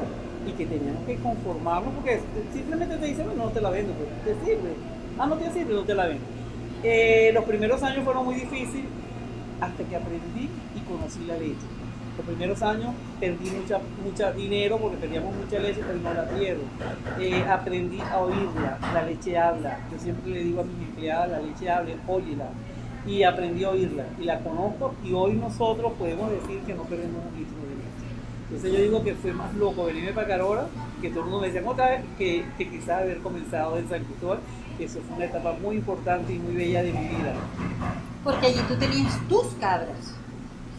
y 0.45 0.51
que 0.51 0.65
teníamos 0.65 1.05
que 1.05 1.15
conformarnos 1.15 1.93
porque 1.93 2.19
simplemente 2.51 2.97
te 2.97 3.05
dicen, 3.05 3.27
no, 3.27 3.45
no 3.45 3.49
te 3.49 3.61
la 3.61 3.69
vendo, 3.69 3.93
pues, 3.93 4.09
te 4.37 4.45
sirve. 4.45 4.73
Ah, 5.17 5.25
no 5.25 5.37
te 5.37 5.49
sirve, 5.51 5.73
no 5.73 5.83
te 5.83 5.95
la 5.95 6.07
vendo. 6.07 6.42
Eh, 6.83 7.31
los 7.33 7.45
primeros 7.45 7.81
años 7.81 8.03
fueron 8.03 8.25
muy 8.25 8.35
difíciles 8.35 8.87
hasta 9.61 9.83
que 9.85 9.95
aprendí 9.95 10.49
y 10.75 10.79
conocí 10.81 11.23
la 11.25 11.37
leche. 11.37 11.65
Los 12.17 12.25
primeros 12.27 12.61
años 12.61 12.93
perdí 13.19 13.49
mucha, 13.51 13.79
mucha 14.03 14.31
dinero 14.33 14.77
porque 14.77 14.97
perdíamos 14.97 15.33
mucha 15.33 15.59
leche, 15.59 15.81
pero 15.87 15.99
no 15.99 16.13
la 16.13 16.29
pierdo. 16.29 16.63
Eh, 17.19 17.43
aprendí 17.49 18.01
a 18.01 18.19
oírla, 18.19 18.77
la 18.93 19.03
leche 19.03 19.37
habla. 19.37 19.79
Yo 19.91 19.97
siempre 19.97 20.31
le 20.31 20.43
digo 20.43 20.61
a 20.61 20.63
mis 20.65 20.77
empleadas, 20.89 21.31
la 21.31 21.39
leche 21.39 21.69
habla, 21.69 21.93
óyela. 22.07 22.49
Y 23.07 23.23
aprendí 23.23 23.63
a 23.63 23.69
oírla 23.69 24.05
y 24.19 24.25
la 24.25 24.39
conozco 24.39 24.93
y 25.03 25.13
hoy 25.13 25.33
nosotros 25.33 25.93
podemos 25.97 26.31
decir 26.31 26.59
que 26.61 26.73
no 26.73 26.83
perdemos 26.83 27.21
un 27.31 27.39
litro 27.39 27.57
de 27.61 27.75
leche. 27.75 27.93
Entonces 28.47 28.73
yo 28.73 28.79
digo 28.79 29.03
que 29.03 29.15
fue 29.15 29.33
más 29.33 29.53
loco 29.55 29.85
venirme 29.85 30.11
para 30.11 30.27
Carora, 30.27 30.67
que 31.01 31.09
todo 31.09 31.21
el 31.21 31.25
mundo 31.25 31.41
me 31.41 31.47
decía 31.47 31.67
otra 31.67 31.89
vez, 31.89 32.01
que, 32.17 32.45
que 32.57 32.69
quizás 32.69 33.01
haber 33.01 33.17
comenzado 33.19 33.77
en 33.77 33.89
San 33.89 34.03
Cristóbal 34.03 34.39
eso 34.79 34.99
fue 35.07 35.17
una 35.17 35.25
etapa 35.25 35.53
muy 35.61 35.77
importante 35.77 36.33
y 36.33 36.39
muy 36.39 36.55
bella 36.55 36.83
de 36.83 36.93
mi 36.93 37.07
vida. 37.07 37.33
Porque 38.23 38.47
allí 38.47 38.59
tú 38.67 38.75
tenías 38.75 39.19
tus 39.27 39.47
cabras. 39.59 40.15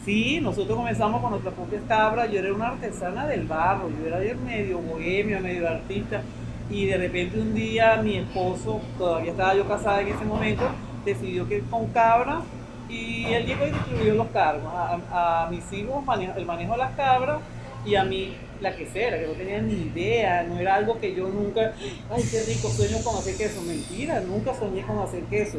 Sí, 0.04 0.40
nosotros 0.40 0.76
comenzamos 0.76 1.20
con 1.20 1.30
nuestras 1.30 1.54
propias 1.54 1.82
cabras. 1.88 2.30
Yo 2.30 2.38
era 2.38 2.52
una 2.52 2.68
artesana 2.68 3.26
del 3.26 3.46
barro, 3.46 3.88
yo 3.88 4.06
era 4.06 4.18
medio 4.34 4.78
bohemia, 4.78 5.40
medio 5.40 5.68
artista. 5.68 6.22
Y 6.70 6.86
de 6.86 6.96
repente 6.96 7.38
un 7.38 7.54
día 7.54 8.00
mi 8.02 8.16
esposo, 8.16 8.80
todavía 8.98 9.30
estaba 9.30 9.54
yo 9.54 9.66
casada 9.66 10.00
en 10.00 10.08
ese 10.08 10.24
momento, 10.24 10.64
decidió 11.04 11.48
que 11.48 11.60
con 11.60 11.86
cabras 11.88 12.42
y 12.88 13.24
él 13.26 13.46
llegó 13.46 13.66
y 13.66 13.70
distribuyó 13.70 14.14
los 14.14 14.28
cargos. 14.28 14.70
A, 14.74 15.48
mis 15.50 15.72
hijos 15.72 16.02
el 16.36 16.46
manejo 16.46 16.72
de 16.72 16.78
las 16.78 16.92
cabras 16.96 17.40
y 17.84 17.94
a 17.94 18.04
mí 18.04 18.34
la 18.60 18.74
quesera, 18.76 19.18
que 19.18 19.26
no 19.26 19.32
tenía 19.32 19.60
ni 19.60 19.74
idea, 19.74 20.42
no 20.44 20.58
era 20.58 20.76
algo 20.76 20.98
que 21.00 21.14
yo 21.14 21.28
nunca, 21.28 21.74
ay, 22.10 22.22
qué 22.30 22.42
rico 22.44 22.68
sueño 22.68 22.98
con 23.04 23.16
hacer 23.16 23.36
queso, 23.36 23.62
mentira, 23.62 24.20
nunca 24.20 24.54
soñé 24.54 24.82
con 24.82 24.98
hacer 24.98 25.22
queso. 25.24 25.58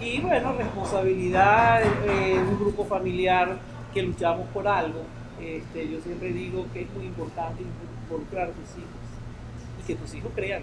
Y 0.00 0.20
bueno, 0.20 0.52
responsabilidad, 0.52 1.82
eh, 2.06 2.38
un 2.38 2.58
grupo 2.58 2.84
familiar 2.84 3.58
que 3.94 4.02
luchamos 4.02 4.46
por 4.48 4.68
algo. 4.68 5.00
Este, 5.40 5.88
yo 5.90 6.00
siempre 6.00 6.32
digo 6.32 6.66
que 6.72 6.82
es 6.82 6.90
muy 6.94 7.06
importante 7.06 7.62
involucrar 7.62 8.48
a 8.48 8.52
tus 8.52 8.70
hijos 8.76 9.80
y 9.80 9.86
que 9.86 9.94
tus 9.94 10.14
hijos 10.14 10.32
crean 10.34 10.62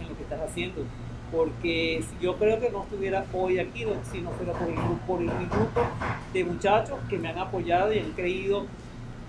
en 0.00 0.08
lo 0.08 0.16
que 0.16 0.22
estás 0.22 0.40
haciendo. 0.40 0.84
Porque 1.30 2.02
yo 2.20 2.36
creo 2.36 2.58
que 2.58 2.70
no 2.70 2.82
estuviera 2.82 3.24
hoy 3.32 3.58
aquí 3.58 3.84
si 4.10 4.20
no 4.20 4.30
fuera 4.32 4.52
por 4.54 4.68
el, 4.68 4.76
por 5.06 5.20
el 5.20 5.48
grupo 5.48 5.82
de 6.32 6.44
muchachos 6.44 6.98
que 7.08 7.18
me 7.18 7.28
han 7.28 7.38
apoyado 7.38 7.92
y 7.92 7.98
han 7.98 8.12
creído 8.12 8.66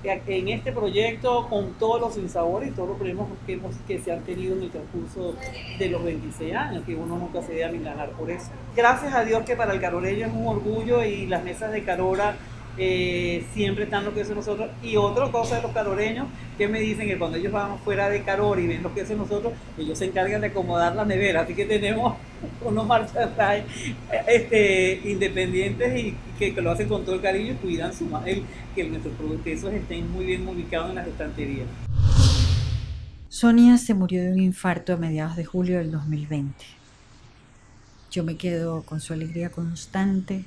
en 0.04 0.48
este 0.48 0.72
proyecto 0.72 1.48
con 1.50 1.74
todos 1.74 2.02
los 2.02 2.18
insabores 2.18 2.70
y 2.70 2.72
todos 2.72 2.90
los 2.90 2.98
problemas 2.98 3.28
que, 3.46 3.54
hemos, 3.54 3.76
que 3.88 4.00
se 4.00 4.12
han 4.12 4.22
tenido 4.22 4.56
en 4.56 4.64
el 4.64 4.72
transcurso 4.72 5.36
de 5.78 5.90
los 5.90 6.04
26 6.04 6.56
años, 6.56 6.84
que 6.86 6.96
uno 6.96 7.18
nunca 7.18 7.42
se 7.42 7.54
debe 7.54 7.80
ganar 7.80 8.10
por 8.12 8.30
eso. 8.30 8.48
Gracias 8.76 9.14
a 9.14 9.24
Dios 9.24 9.44
que 9.44 9.56
para 9.56 9.74
el 9.74 9.82
caroreño 9.82 10.28
es 10.28 10.34
un 10.34 10.48
orgullo 10.48 11.04
y 11.04 11.28
las 11.28 11.44
mesas 11.44 11.72
de 11.72 11.84
Carora 11.84 12.36
eh, 12.78 13.44
siempre 13.54 13.86
están 13.86 14.06
los 14.06 14.14
quesos 14.14 14.36
nosotros. 14.36 14.70
Y 14.82 14.96
otra 14.98 15.32
cosa 15.32 15.58
de 15.58 15.62
los 15.64 15.72
caroreños 15.72 16.28
que 16.58 16.68
me 16.68 16.80
dicen 16.80 17.08
que 17.08 17.18
cuando 17.18 17.38
ellos 17.38 17.52
van 17.52 17.80
fuera 17.80 18.10
de 18.10 18.24
Carora 18.24 18.62
y 18.62 18.68
ven 18.68 18.84
los 18.84 18.92
quesos 18.94 19.18
nosotros, 19.18 19.54
ellos 19.78 19.98
se 19.98 20.06
encargan 20.06 20.42
de 20.42 20.48
acomodar 20.48 20.96
la 20.96 21.06
nevera. 21.06 21.42
Así 21.42 21.54
que 21.54 21.66
tenemos 21.66 22.16
unos 22.66 22.86
marchas 22.86 23.30
este, 24.28 25.02
independientes 25.06 26.00
y 26.00 26.16
que, 26.38 26.62
lo 26.62 26.72
hacen 26.72 26.88
con 26.88 27.04
todo 27.04 27.16
el 27.16 27.22
cariño 27.22 27.54
y 27.54 27.56
cuidan 27.56 27.94
su, 27.94 28.10
el, 28.26 28.44
que 28.76 28.84
nuestros 28.86 29.14
quesos 29.44 29.74
estén 29.74 30.10
muy 30.12 30.26
bien 30.26 30.48
ubicados 30.48 30.90
en 30.90 30.96
las 30.96 31.08
estanterías. 31.08 31.68
Sonia 33.30 33.78
se 33.78 33.94
murió 33.94 34.22
de 34.24 34.32
un 34.34 34.40
infarto 34.40 34.94
a 34.94 34.98
mediados 34.98 35.36
de 35.36 35.46
julio 35.46 35.78
del 35.78 35.92
2020. 35.92 36.54
Yo 38.12 38.26
me 38.26 38.36
quedo 38.36 38.84
con 38.84 39.00
su 39.00 39.14
alegría 39.14 39.50
constante, 39.50 40.44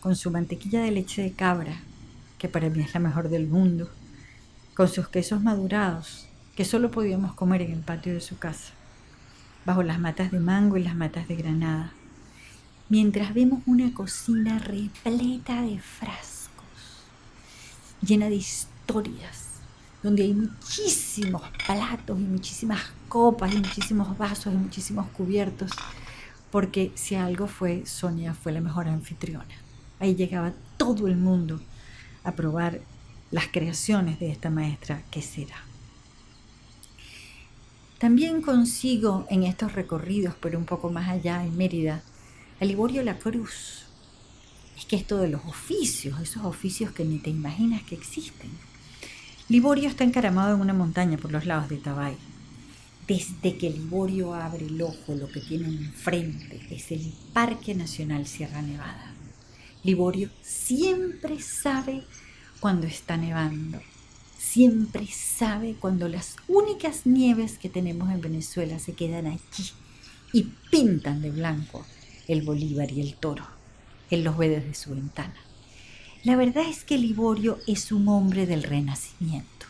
con 0.00 0.16
su 0.16 0.30
mantequilla 0.30 0.80
de 0.80 0.90
leche 0.90 1.22
de 1.22 1.32
cabra, 1.32 1.74
que 2.38 2.48
para 2.48 2.70
mí 2.70 2.80
es 2.82 2.94
la 2.94 3.00
mejor 3.00 3.28
del 3.28 3.46
mundo, 3.46 3.90
con 4.74 4.88
sus 4.88 5.08
quesos 5.08 5.42
madurados, 5.42 6.26
que 6.56 6.64
solo 6.64 6.90
podíamos 6.90 7.34
comer 7.34 7.62
en 7.62 7.72
el 7.72 7.80
patio 7.80 8.14
de 8.14 8.20
su 8.20 8.38
casa, 8.38 8.72
bajo 9.66 9.82
las 9.82 10.00
matas 10.00 10.30
de 10.30 10.40
mango 10.40 10.78
y 10.78 10.82
las 10.82 10.94
matas 10.94 11.28
de 11.28 11.36
granada, 11.36 11.92
mientras 12.88 13.34
vemos 13.34 13.60
una 13.66 13.92
cocina 13.92 14.58
repleta 14.58 15.60
de 15.60 15.78
frascos, 15.78 17.04
llena 18.00 18.30
de 18.30 18.36
historias, 18.36 19.48
donde 20.02 20.22
hay 20.22 20.32
muchísimos 20.32 21.42
platos 21.66 22.18
y 22.18 22.24
muchísimas 22.24 22.80
copas 23.08 23.52
y 23.52 23.58
muchísimos 23.58 24.16
vasos 24.16 24.54
y 24.54 24.56
muchísimos 24.56 25.08
cubiertos, 25.08 25.72
porque 26.50 26.90
si 26.94 27.16
algo 27.16 27.46
fue, 27.46 27.84
Sonia 27.84 28.32
fue 28.32 28.52
la 28.52 28.62
mejor 28.62 28.88
anfitriona. 28.88 29.59
Ahí 30.00 30.14
llegaba 30.14 30.52
todo 30.76 31.06
el 31.06 31.16
mundo 31.16 31.60
a 32.24 32.32
probar 32.32 32.80
las 33.30 33.48
creaciones 33.48 34.18
de 34.18 34.32
esta 34.32 34.50
maestra 34.50 35.02
quesera. 35.10 35.56
También 37.98 38.40
consigo 38.40 39.26
en 39.28 39.42
estos 39.42 39.74
recorridos, 39.74 40.34
pero 40.40 40.58
un 40.58 40.64
poco 40.64 40.90
más 40.90 41.08
allá 41.10 41.44
en 41.44 41.54
Mérida, 41.56 42.02
a 42.58 42.64
Liborio 42.64 43.02
La 43.02 43.18
Cruz. 43.18 43.84
Es 44.76 44.86
que 44.86 44.96
esto 44.96 45.18
de 45.18 45.28
los 45.28 45.44
oficios, 45.44 46.18
esos 46.18 46.44
oficios 46.44 46.92
que 46.92 47.04
ni 47.04 47.18
te 47.18 47.28
imaginas 47.28 47.82
que 47.82 47.94
existen. 47.94 48.50
Liborio 49.50 49.88
está 49.88 50.04
encaramado 50.04 50.54
en 50.54 50.62
una 50.62 50.72
montaña 50.72 51.18
por 51.18 51.30
los 51.30 51.44
lados 51.44 51.68
de 51.68 51.76
Tabay. 51.76 52.16
Desde 53.06 53.58
que 53.58 53.68
Liborio 53.68 54.32
abre 54.32 54.64
el 54.64 54.80
ojo, 54.80 55.14
lo 55.14 55.28
que 55.28 55.40
tiene 55.40 55.66
enfrente 55.66 56.60
es 56.70 56.90
el 56.92 57.12
Parque 57.34 57.74
Nacional 57.74 58.26
Sierra 58.26 58.62
Nevada. 58.62 59.09
Liborio 59.82 60.30
siempre 60.42 61.40
sabe 61.40 62.04
cuando 62.60 62.86
está 62.86 63.16
nevando. 63.16 63.80
Siempre 64.38 65.06
sabe 65.06 65.74
cuando 65.78 66.08
las 66.08 66.36
únicas 66.48 67.06
nieves 67.06 67.58
que 67.58 67.68
tenemos 67.68 68.10
en 68.10 68.20
Venezuela 68.20 68.78
se 68.78 68.94
quedan 68.94 69.26
allí 69.26 69.70
y 70.32 70.44
pintan 70.70 71.22
de 71.22 71.30
blanco 71.30 71.84
el 72.28 72.42
Bolívar 72.42 72.92
y 72.92 73.00
el 73.00 73.14
toro. 73.14 73.46
Él 74.10 74.24
los 74.24 74.36
ve 74.36 74.48
desde 74.48 74.74
su 74.74 74.90
ventana. 74.90 75.34
La 76.22 76.36
verdad 76.36 76.68
es 76.68 76.84
que 76.84 76.98
Liborio 76.98 77.58
es 77.66 77.92
un 77.92 78.08
hombre 78.08 78.46
del 78.46 78.62
renacimiento. 78.62 79.66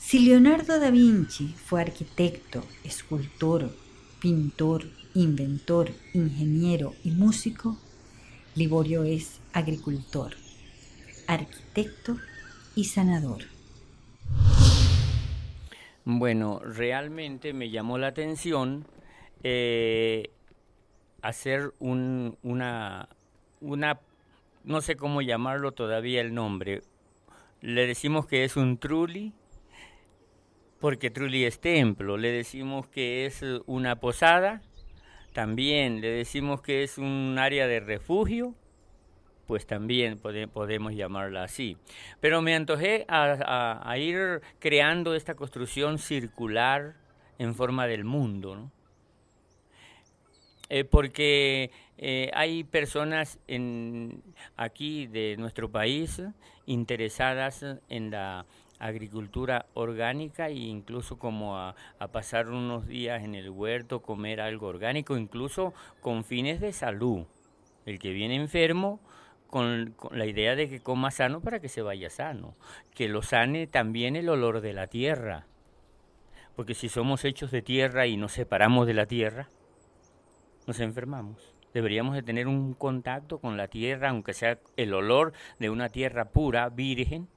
Si 0.00 0.20
Leonardo 0.20 0.78
da 0.78 0.90
Vinci 0.90 1.54
fue 1.66 1.82
arquitecto, 1.82 2.64
escultor, 2.84 3.76
pintor, 4.20 4.88
inventor, 5.14 5.92
ingeniero 6.14 6.94
y 7.04 7.10
músico, 7.10 7.76
Liborio 8.56 9.04
es 9.04 9.38
agricultor, 9.52 10.32
arquitecto 11.26 12.16
y 12.74 12.84
sanador. 12.84 13.42
Bueno, 16.06 16.60
realmente 16.60 17.52
me 17.52 17.68
llamó 17.68 17.98
la 17.98 18.06
atención 18.06 18.86
eh, 19.42 20.30
hacer 21.20 21.74
un, 21.80 22.38
una, 22.42 23.10
una, 23.60 24.00
no 24.64 24.80
sé 24.80 24.96
cómo 24.96 25.20
llamarlo 25.20 25.72
todavía 25.72 26.22
el 26.22 26.32
nombre. 26.32 26.80
Le 27.60 27.86
decimos 27.86 28.26
que 28.26 28.44
es 28.44 28.56
un 28.56 28.78
truli, 28.78 29.34
porque 30.80 31.10
truli 31.10 31.44
es 31.44 31.60
templo. 31.60 32.16
Le 32.16 32.30
decimos 32.30 32.86
que 32.86 33.26
es 33.26 33.44
una 33.66 33.96
posada, 33.96 34.62
también 35.36 36.00
le 36.00 36.08
decimos 36.08 36.62
que 36.62 36.82
es 36.82 36.96
un 36.96 37.36
área 37.38 37.66
de 37.66 37.78
refugio, 37.78 38.54
pues 39.46 39.66
también 39.66 40.18
podemos 40.18 40.94
llamarla 40.94 41.44
así. 41.44 41.76
Pero 42.20 42.40
me 42.40 42.54
antojé 42.54 43.04
a, 43.06 43.94
ir 43.98 44.40
creando 44.58 45.14
esta 45.14 45.34
construcción 45.34 45.98
circular 45.98 46.94
en 47.38 47.54
forma 47.54 47.86
del 47.86 48.04
mundo. 48.04 48.70
eh, 50.70 50.84
porque 50.84 51.70
eh, 51.98 52.30
hay 52.32 52.64
personas 52.64 53.38
en, 53.46 54.22
aquí 54.56 55.06
de 55.06 55.36
nuestro 55.36 55.70
país 55.70 56.22
interesadas 56.64 57.62
en 57.90 58.10
la 58.10 58.46
agricultura 58.78 59.66
orgánica 59.74 60.48
e 60.48 60.54
incluso 60.54 61.18
como 61.18 61.58
a, 61.58 61.74
pasar 62.12 62.48
unos 62.48 62.86
días 62.86 63.22
en 63.24 63.34
el 63.34 63.50
huerto, 63.50 64.02
comer 64.02 64.40
algo 64.40 64.66
orgánico, 64.66 65.16
incluso 65.16 65.74
con 66.00 66.24
fines 66.24 66.60
de 66.60 66.72
salud. 66.72 67.26
El 67.84 67.98
que 67.98 68.12
viene 68.12 68.36
enfermo 68.36 69.00
con, 69.46 69.92
con, 69.96 70.18
la 70.18 70.26
idea 70.26 70.56
de 70.56 70.68
que 70.68 70.80
coma 70.80 71.10
sano 71.10 71.40
para 71.40 71.60
que 71.60 71.68
se 71.68 71.82
vaya 71.82 72.10
sano, 72.10 72.56
que 72.94 73.08
lo 73.08 73.22
sane 73.22 73.66
también 73.66 74.16
el 74.16 74.28
olor 74.28 74.60
de 74.60 74.72
la 74.72 74.88
tierra, 74.88 75.46
porque 76.56 76.74
si 76.74 76.88
somos 76.88 77.24
hechos 77.24 77.50
de 77.50 77.62
tierra 77.62 78.06
y 78.06 78.16
nos 78.16 78.32
separamos 78.32 78.86
de 78.86 78.94
la 78.94 79.06
tierra, 79.06 79.48
nos 80.66 80.80
enfermamos. 80.80 81.54
Deberíamos 81.74 82.14
de 82.14 82.22
tener 82.22 82.48
un 82.48 82.72
contacto 82.72 83.38
con 83.38 83.58
la 83.58 83.68
tierra, 83.68 84.08
aunque 84.08 84.32
sea 84.32 84.58
el 84.76 84.94
olor 84.94 85.34
de 85.58 85.68
una 85.68 85.90
tierra 85.90 86.30
pura, 86.30 86.70
virgen, 86.70 87.28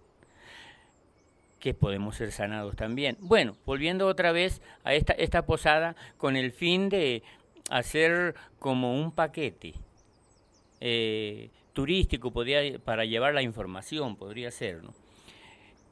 que 1.60 1.74
podemos 1.74 2.16
ser 2.16 2.32
sanados 2.32 2.76
también. 2.76 3.18
Bueno, 3.20 3.57
volviendo 3.66 4.07
otra 4.07 4.32
vez 4.32 4.62
a 4.84 4.93
esta, 4.93 5.14
esta 5.14 5.45
posada 5.45 5.95
con 6.18 6.36
el 6.36 6.51
fin 6.51 6.89
de 6.89 7.24
hacer 7.70 8.36
como 8.60 8.99
un 8.99 9.12
paquete 9.12 9.74
eh, 10.80 11.49
turístico 11.74 12.32
podría, 12.32 12.80
para 12.80 13.05
llevar 13.05 13.34
la 13.34 13.41
información, 13.41 14.16
podría 14.16 14.51
ser, 14.51 14.84
¿no? 14.84 14.93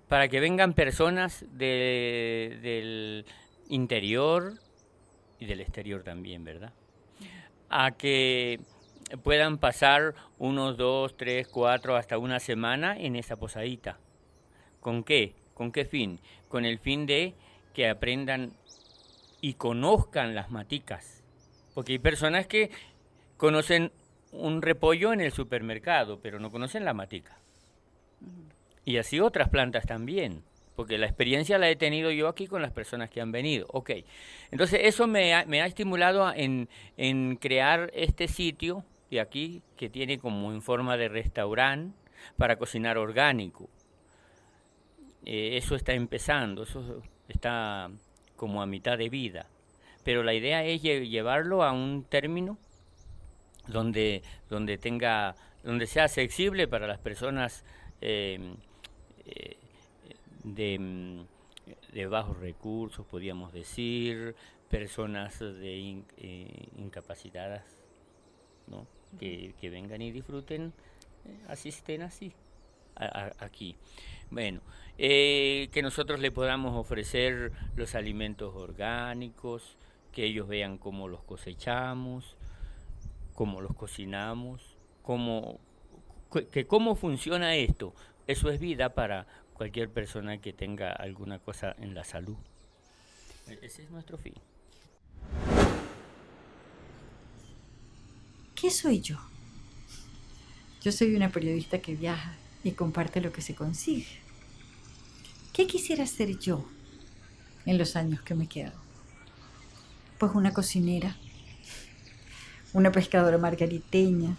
Para 0.07 0.29
que 0.29 0.39
vengan 0.39 0.73
personas 0.73 1.45
de, 1.51 2.59
del 2.61 3.25
interior 3.67 4.53
y 5.39 5.45
del 5.45 5.59
exterior 5.59 6.03
también, 6.03 6.45
¿verdad? 6.45 6.71
A 7.69 7.91
que 7.91 8.61
puedan 9.23 9.57
pasar 9.57 10.15
unos 10.37 10.77
dos, 10.77 11.17
tres, 11.17 11.47
cuatro, 11.47 11.97
hasta 11.97 12.17
una 12.17 12.39
semana 12.39 12.97
en 12.97 13.17
esa 13.17 13.35
posadita. 13.35 13.99
¿Con 14.79 15.03
qué? 15.03 15.35
¿Con 15.57 15.71
qué 15.71 15.85
fin? 15.85 16.19
Con 16.49 16.65
el 16.65 16.77
fin 16.77 17.07
de 17.07 17.33
que 17.73 17.89
aprendan 17.89 18.51
y 19.41 19.55
conozcan 19.55 20.35
las 20.35 20.51
maticas. 20.51 21.23
Porque 21.73 21.93
hay 21.93 21.99
personas 21.99 22.45
que 22.45 22.69
conocen 23.37 23.91
un 24.31 24.61
repollo 24.61 25.13
en 25.13 25.19
el 25.19 25.31
supermercado, 25.31 26.19
pero 26.21 26.39
no 26.39 26.51
conocen 26.51 26.85
la 26.85 26.93
matica. 26.93 27.39
Y 28.85 28.97
así 28.97 29.19
otras 29.19 29.49
plantas 29.49 29.87
también, 29.87 30.43
porque 30.75 30.99
la 30.99 31.07
experiencia 31.07 31.57
la 31.57 31.71
he 31.71 31.75
tenido 31.75 32.11
yo 32.11 32.27
aquí 32.27 32.45
con 32.45 32.61
las 32.61 32.71
personas 32.71 33.09
que 33.09 33.19
han 33.19 33.31
venido. 33.31 33.65
Ok, 33.71 33.89
entonces 34.51 34.81
eso 34.83 35.07
me 35.07 35.33
ha, 35.33 35.65
estimulado 35.65 36.31
en, 36.35 36.69
en 36.97 37.35
crear 37.35 37.89
este 37.95 38.27
sitio 38.27 38.85
de 39.09 39.21
aquí, 39.21 39.63
que 39.75 39.89
tiene 39.89 40.19
como 40.19 40.51
en 40.51 40.61
forma 40.61 40.97
de 40.97 41.09
restaurante 41.09 41.97
para 42.37 42.57
cocinar 42.57 42.99
orgánico. 42.99 43.71
Eh, 45.27 45.57
eso 45.57 45.75
está 45.75 45.93
empezando, 45.93 46.63
eso 46.63 47.01
está 47.27 47.91
como 48.37 48.61
a 48.61 48.65
mitad 48.65 48.97
de 48.97 49.09
vida. 49.09 49.47
Pero 50.05 50.23
la 50.23 50.33
idea 50.33 50.63
es 50.63 50.81
llevarlo 50.81 51.63
a 51.63 51.73
un 51.73 52.05
término 52.05 52.57
donde, 53.67 54.23
donde 54.49 54.77
tenga, 54.77 55.35
donde 55.63 55.85
sea 55.85 56.05
accesible 56.05 56.67
para 56.67 56.87
las 56.87 56.99
personas 56.99 57.65
eh, 57.99 58.55
eh, 59.25 59.57
de, 60.45 61.25
de, 61.91 62.05
bajos 62.05 62.39
recursos, 62.39 63.05
podríamos 63.05 63.51
decir, 63.51 64.35
personas 64.69 65.39
de 65.39 66.03
eh, 66.17 66.67
incapacitadas, 66.77 67.63
¿no? 68.67 68.87
que, 69.19 69.53
vengan 69.61 70.01
y 70.01 70.11
disfruten, 70.11 70.71
asisten 71.47 72.03
así, 72.03 72.31
aquí. 73.39 73.75
Bueno, 74.29 74.61
que 74.97 75.79
nosotros 75.81 76.19
le 76.19 76.31
podamos 76.31 76.75
ofrecer 76.75 77.51
los 77.75 77.95
alimentos 77.95 78.55
orgánicos, 78.55 79.77
que 80.11 80.25
ellos 80.25 80.47
vean 80.47 80.77
cómo 80.77 81.07
los 81.07 81.23
cosechamos, 81.23 82.35
cómo 83.35 83.61
los 83.61 83.75
cocinamos, 83.75 84.75
cómo, 85.03 85.59
que 86.51 86.65
cómo 86.65 86.95
funciona 86.95 87.55
esto. 87.55 87.93
Eso 88.25 88.49
es 88.49 88.59
vida 88.59 88.93
para 88.93 89.27
cualquier 89.53 89.89
persona 89.89 90.39
que 90.39 90.53
tenga 90.53 90.91
alguna 90.91 91.39
cosa 91.39 91.75
en 91.79 91.93
la 91.93 92.03
salud. 92.03 92.37
E-, 93.47 93.59
ese 93.61 93.83
es 93.83 93.91
nuestro 93.91 94.17
fin. 94.17 94.33
¿Qué 98.55 98.71
soy 98.71 99.01
yo? 99.01 99.17
Yo 100.81 100.91
soy 100.91 101.15
una 101.15 101.29
periodista 101.29 101.79
que 101.79 101.95
viaja 101.95 102.35
y 102.69 102.73
comparte 102.73 103.21
lo 103.21 103.31
que 103.31 103.41
se 103.41 103.55
consigue. 103.55 104.07
¿Qué 105.53 105.67
quisiera 105.67 106.05
ser 106.05 106.37
yo 106.37 106.65
en 107.65 107.77
los 107.77 107.95
años 107.95 108.21
que 108.21 108.35
me 108.35 108.47
quedan? 108.47 108.73
Pues 110.19 110.33
una 110.35 110.53
cocinera 110.53 111.15
una 112.73 112.91
pescadora 112.91 113.37
margariteña, 113.37 114.35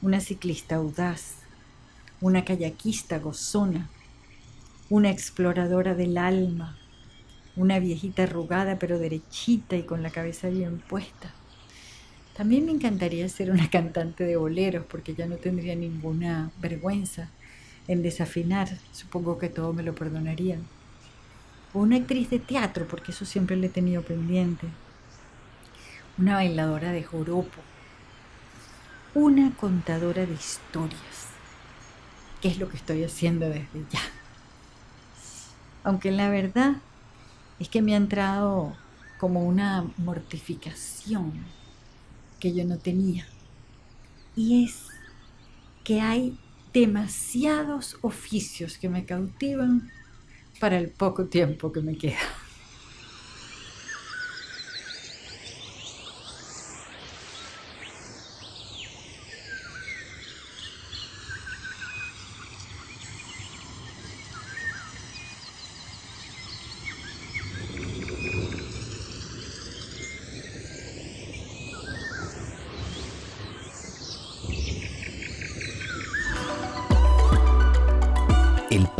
una 0.00 0.20
ciclista 0.20 0.76
audaz, 0.76 1.34
una 2.20 2.44
kayakista 2.44 3.18
gozona, 3.18 3.90
una 4.88 5.10
exploradora 5.10 5.94
del 5.94 6.16
alma, 6.16 6.78
una 7.56 7.78
viejita 7.80 8.22
arrugada 8.22 8.78
pero 8.78 8.98
derechita 8.98 9.76
y 9.76 9.82
con 9.82 10.02
la 10.02 10.10
cabeza 10.10 10.48
bien 10.48 10.78
puesta. 10.78 11.34
También 12.36 12.64
me 12.64 12.72
encantaría 12.72 13.28
ser 13.28 13.50
una 13.50 13.68
cantante 13.70 14.24
de 14.24 14.36
boleros 14.36 14.86
porque 14.86 15.14
ya 15.14 15.26
no 15.26 15.36
tendría 15.36 15.74
ninguna 15.74 16.52
vergüenza 16.60 17.28
en 17.90 18.02
desafinar, 18.04 18.68
supongo 18.92 19.36
que 19.38 19.48
todo 19.48 19.72
me 19.72 19.82
lo 19.82 19.96
perdonarían. 19.96 20.64
O 21.74 21.80
una 21.80 21.96
actriz 21.96 22.30
de 22.30 22.38
teatro 22.38 22.86
porque 22.86 23.10
eso 23.10 23.24
siempre 23.24 23.56
le 23.56 23.66
he 23.66 23.70
tenido 23.70 24.02
pendiente 24.02 24.68
una 26.16 26.34
bailadora 26.34 26.92
de 26.92 27.02
joropo, 27.02 27.60
una 29.12 29.50
contadora 29.56 30.24
de 30.24 30.34
historias, 30.34 31.30
que 32.40 32.46
es 32.46 32.58
lo 32.58 32.68
que 32.68 32.76
estoy 32.76 33.02
haciendo 33.02 33.48
desde 33.48 33.84
ya. 33.90 34.00
Aunque 35.82 36.12
la 36.12 36.28
verdad 36.28 36.76
es 37.58 37.68
que 37.68 37.82
me 37.82 37.94
ha 37.94 37.96
entrado 37.96 38.76
como 39.18 39.44
una 39.44 39.84
mortificación 39.96 41.32
que 42.38 42.54
yo 42.54 42.64
no 42.64 42.78
tenía. 42.78 43.26
Y 44.36 44.64
es 44.64 44.86
que 45.82 46.00
hay 46.00 46.38
demasiados 46.72 47.98
oficios 48.02 48.78
que 48.78 48.88
me 48.88 49.04
cautivan 49.04 49.90
para 50.58 50.78
el 50.78 50.90
poco 50.90 51.26
tiempo 51.26 51.72
que 51.72 51.80
me 51.80 51.96
queda. 51.96 52.18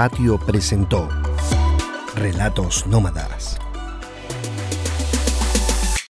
Patio 0.00 0.38
presentó 0.38 1.10
Relatos 2.14 2.86
Nómadas. 2.86 3.58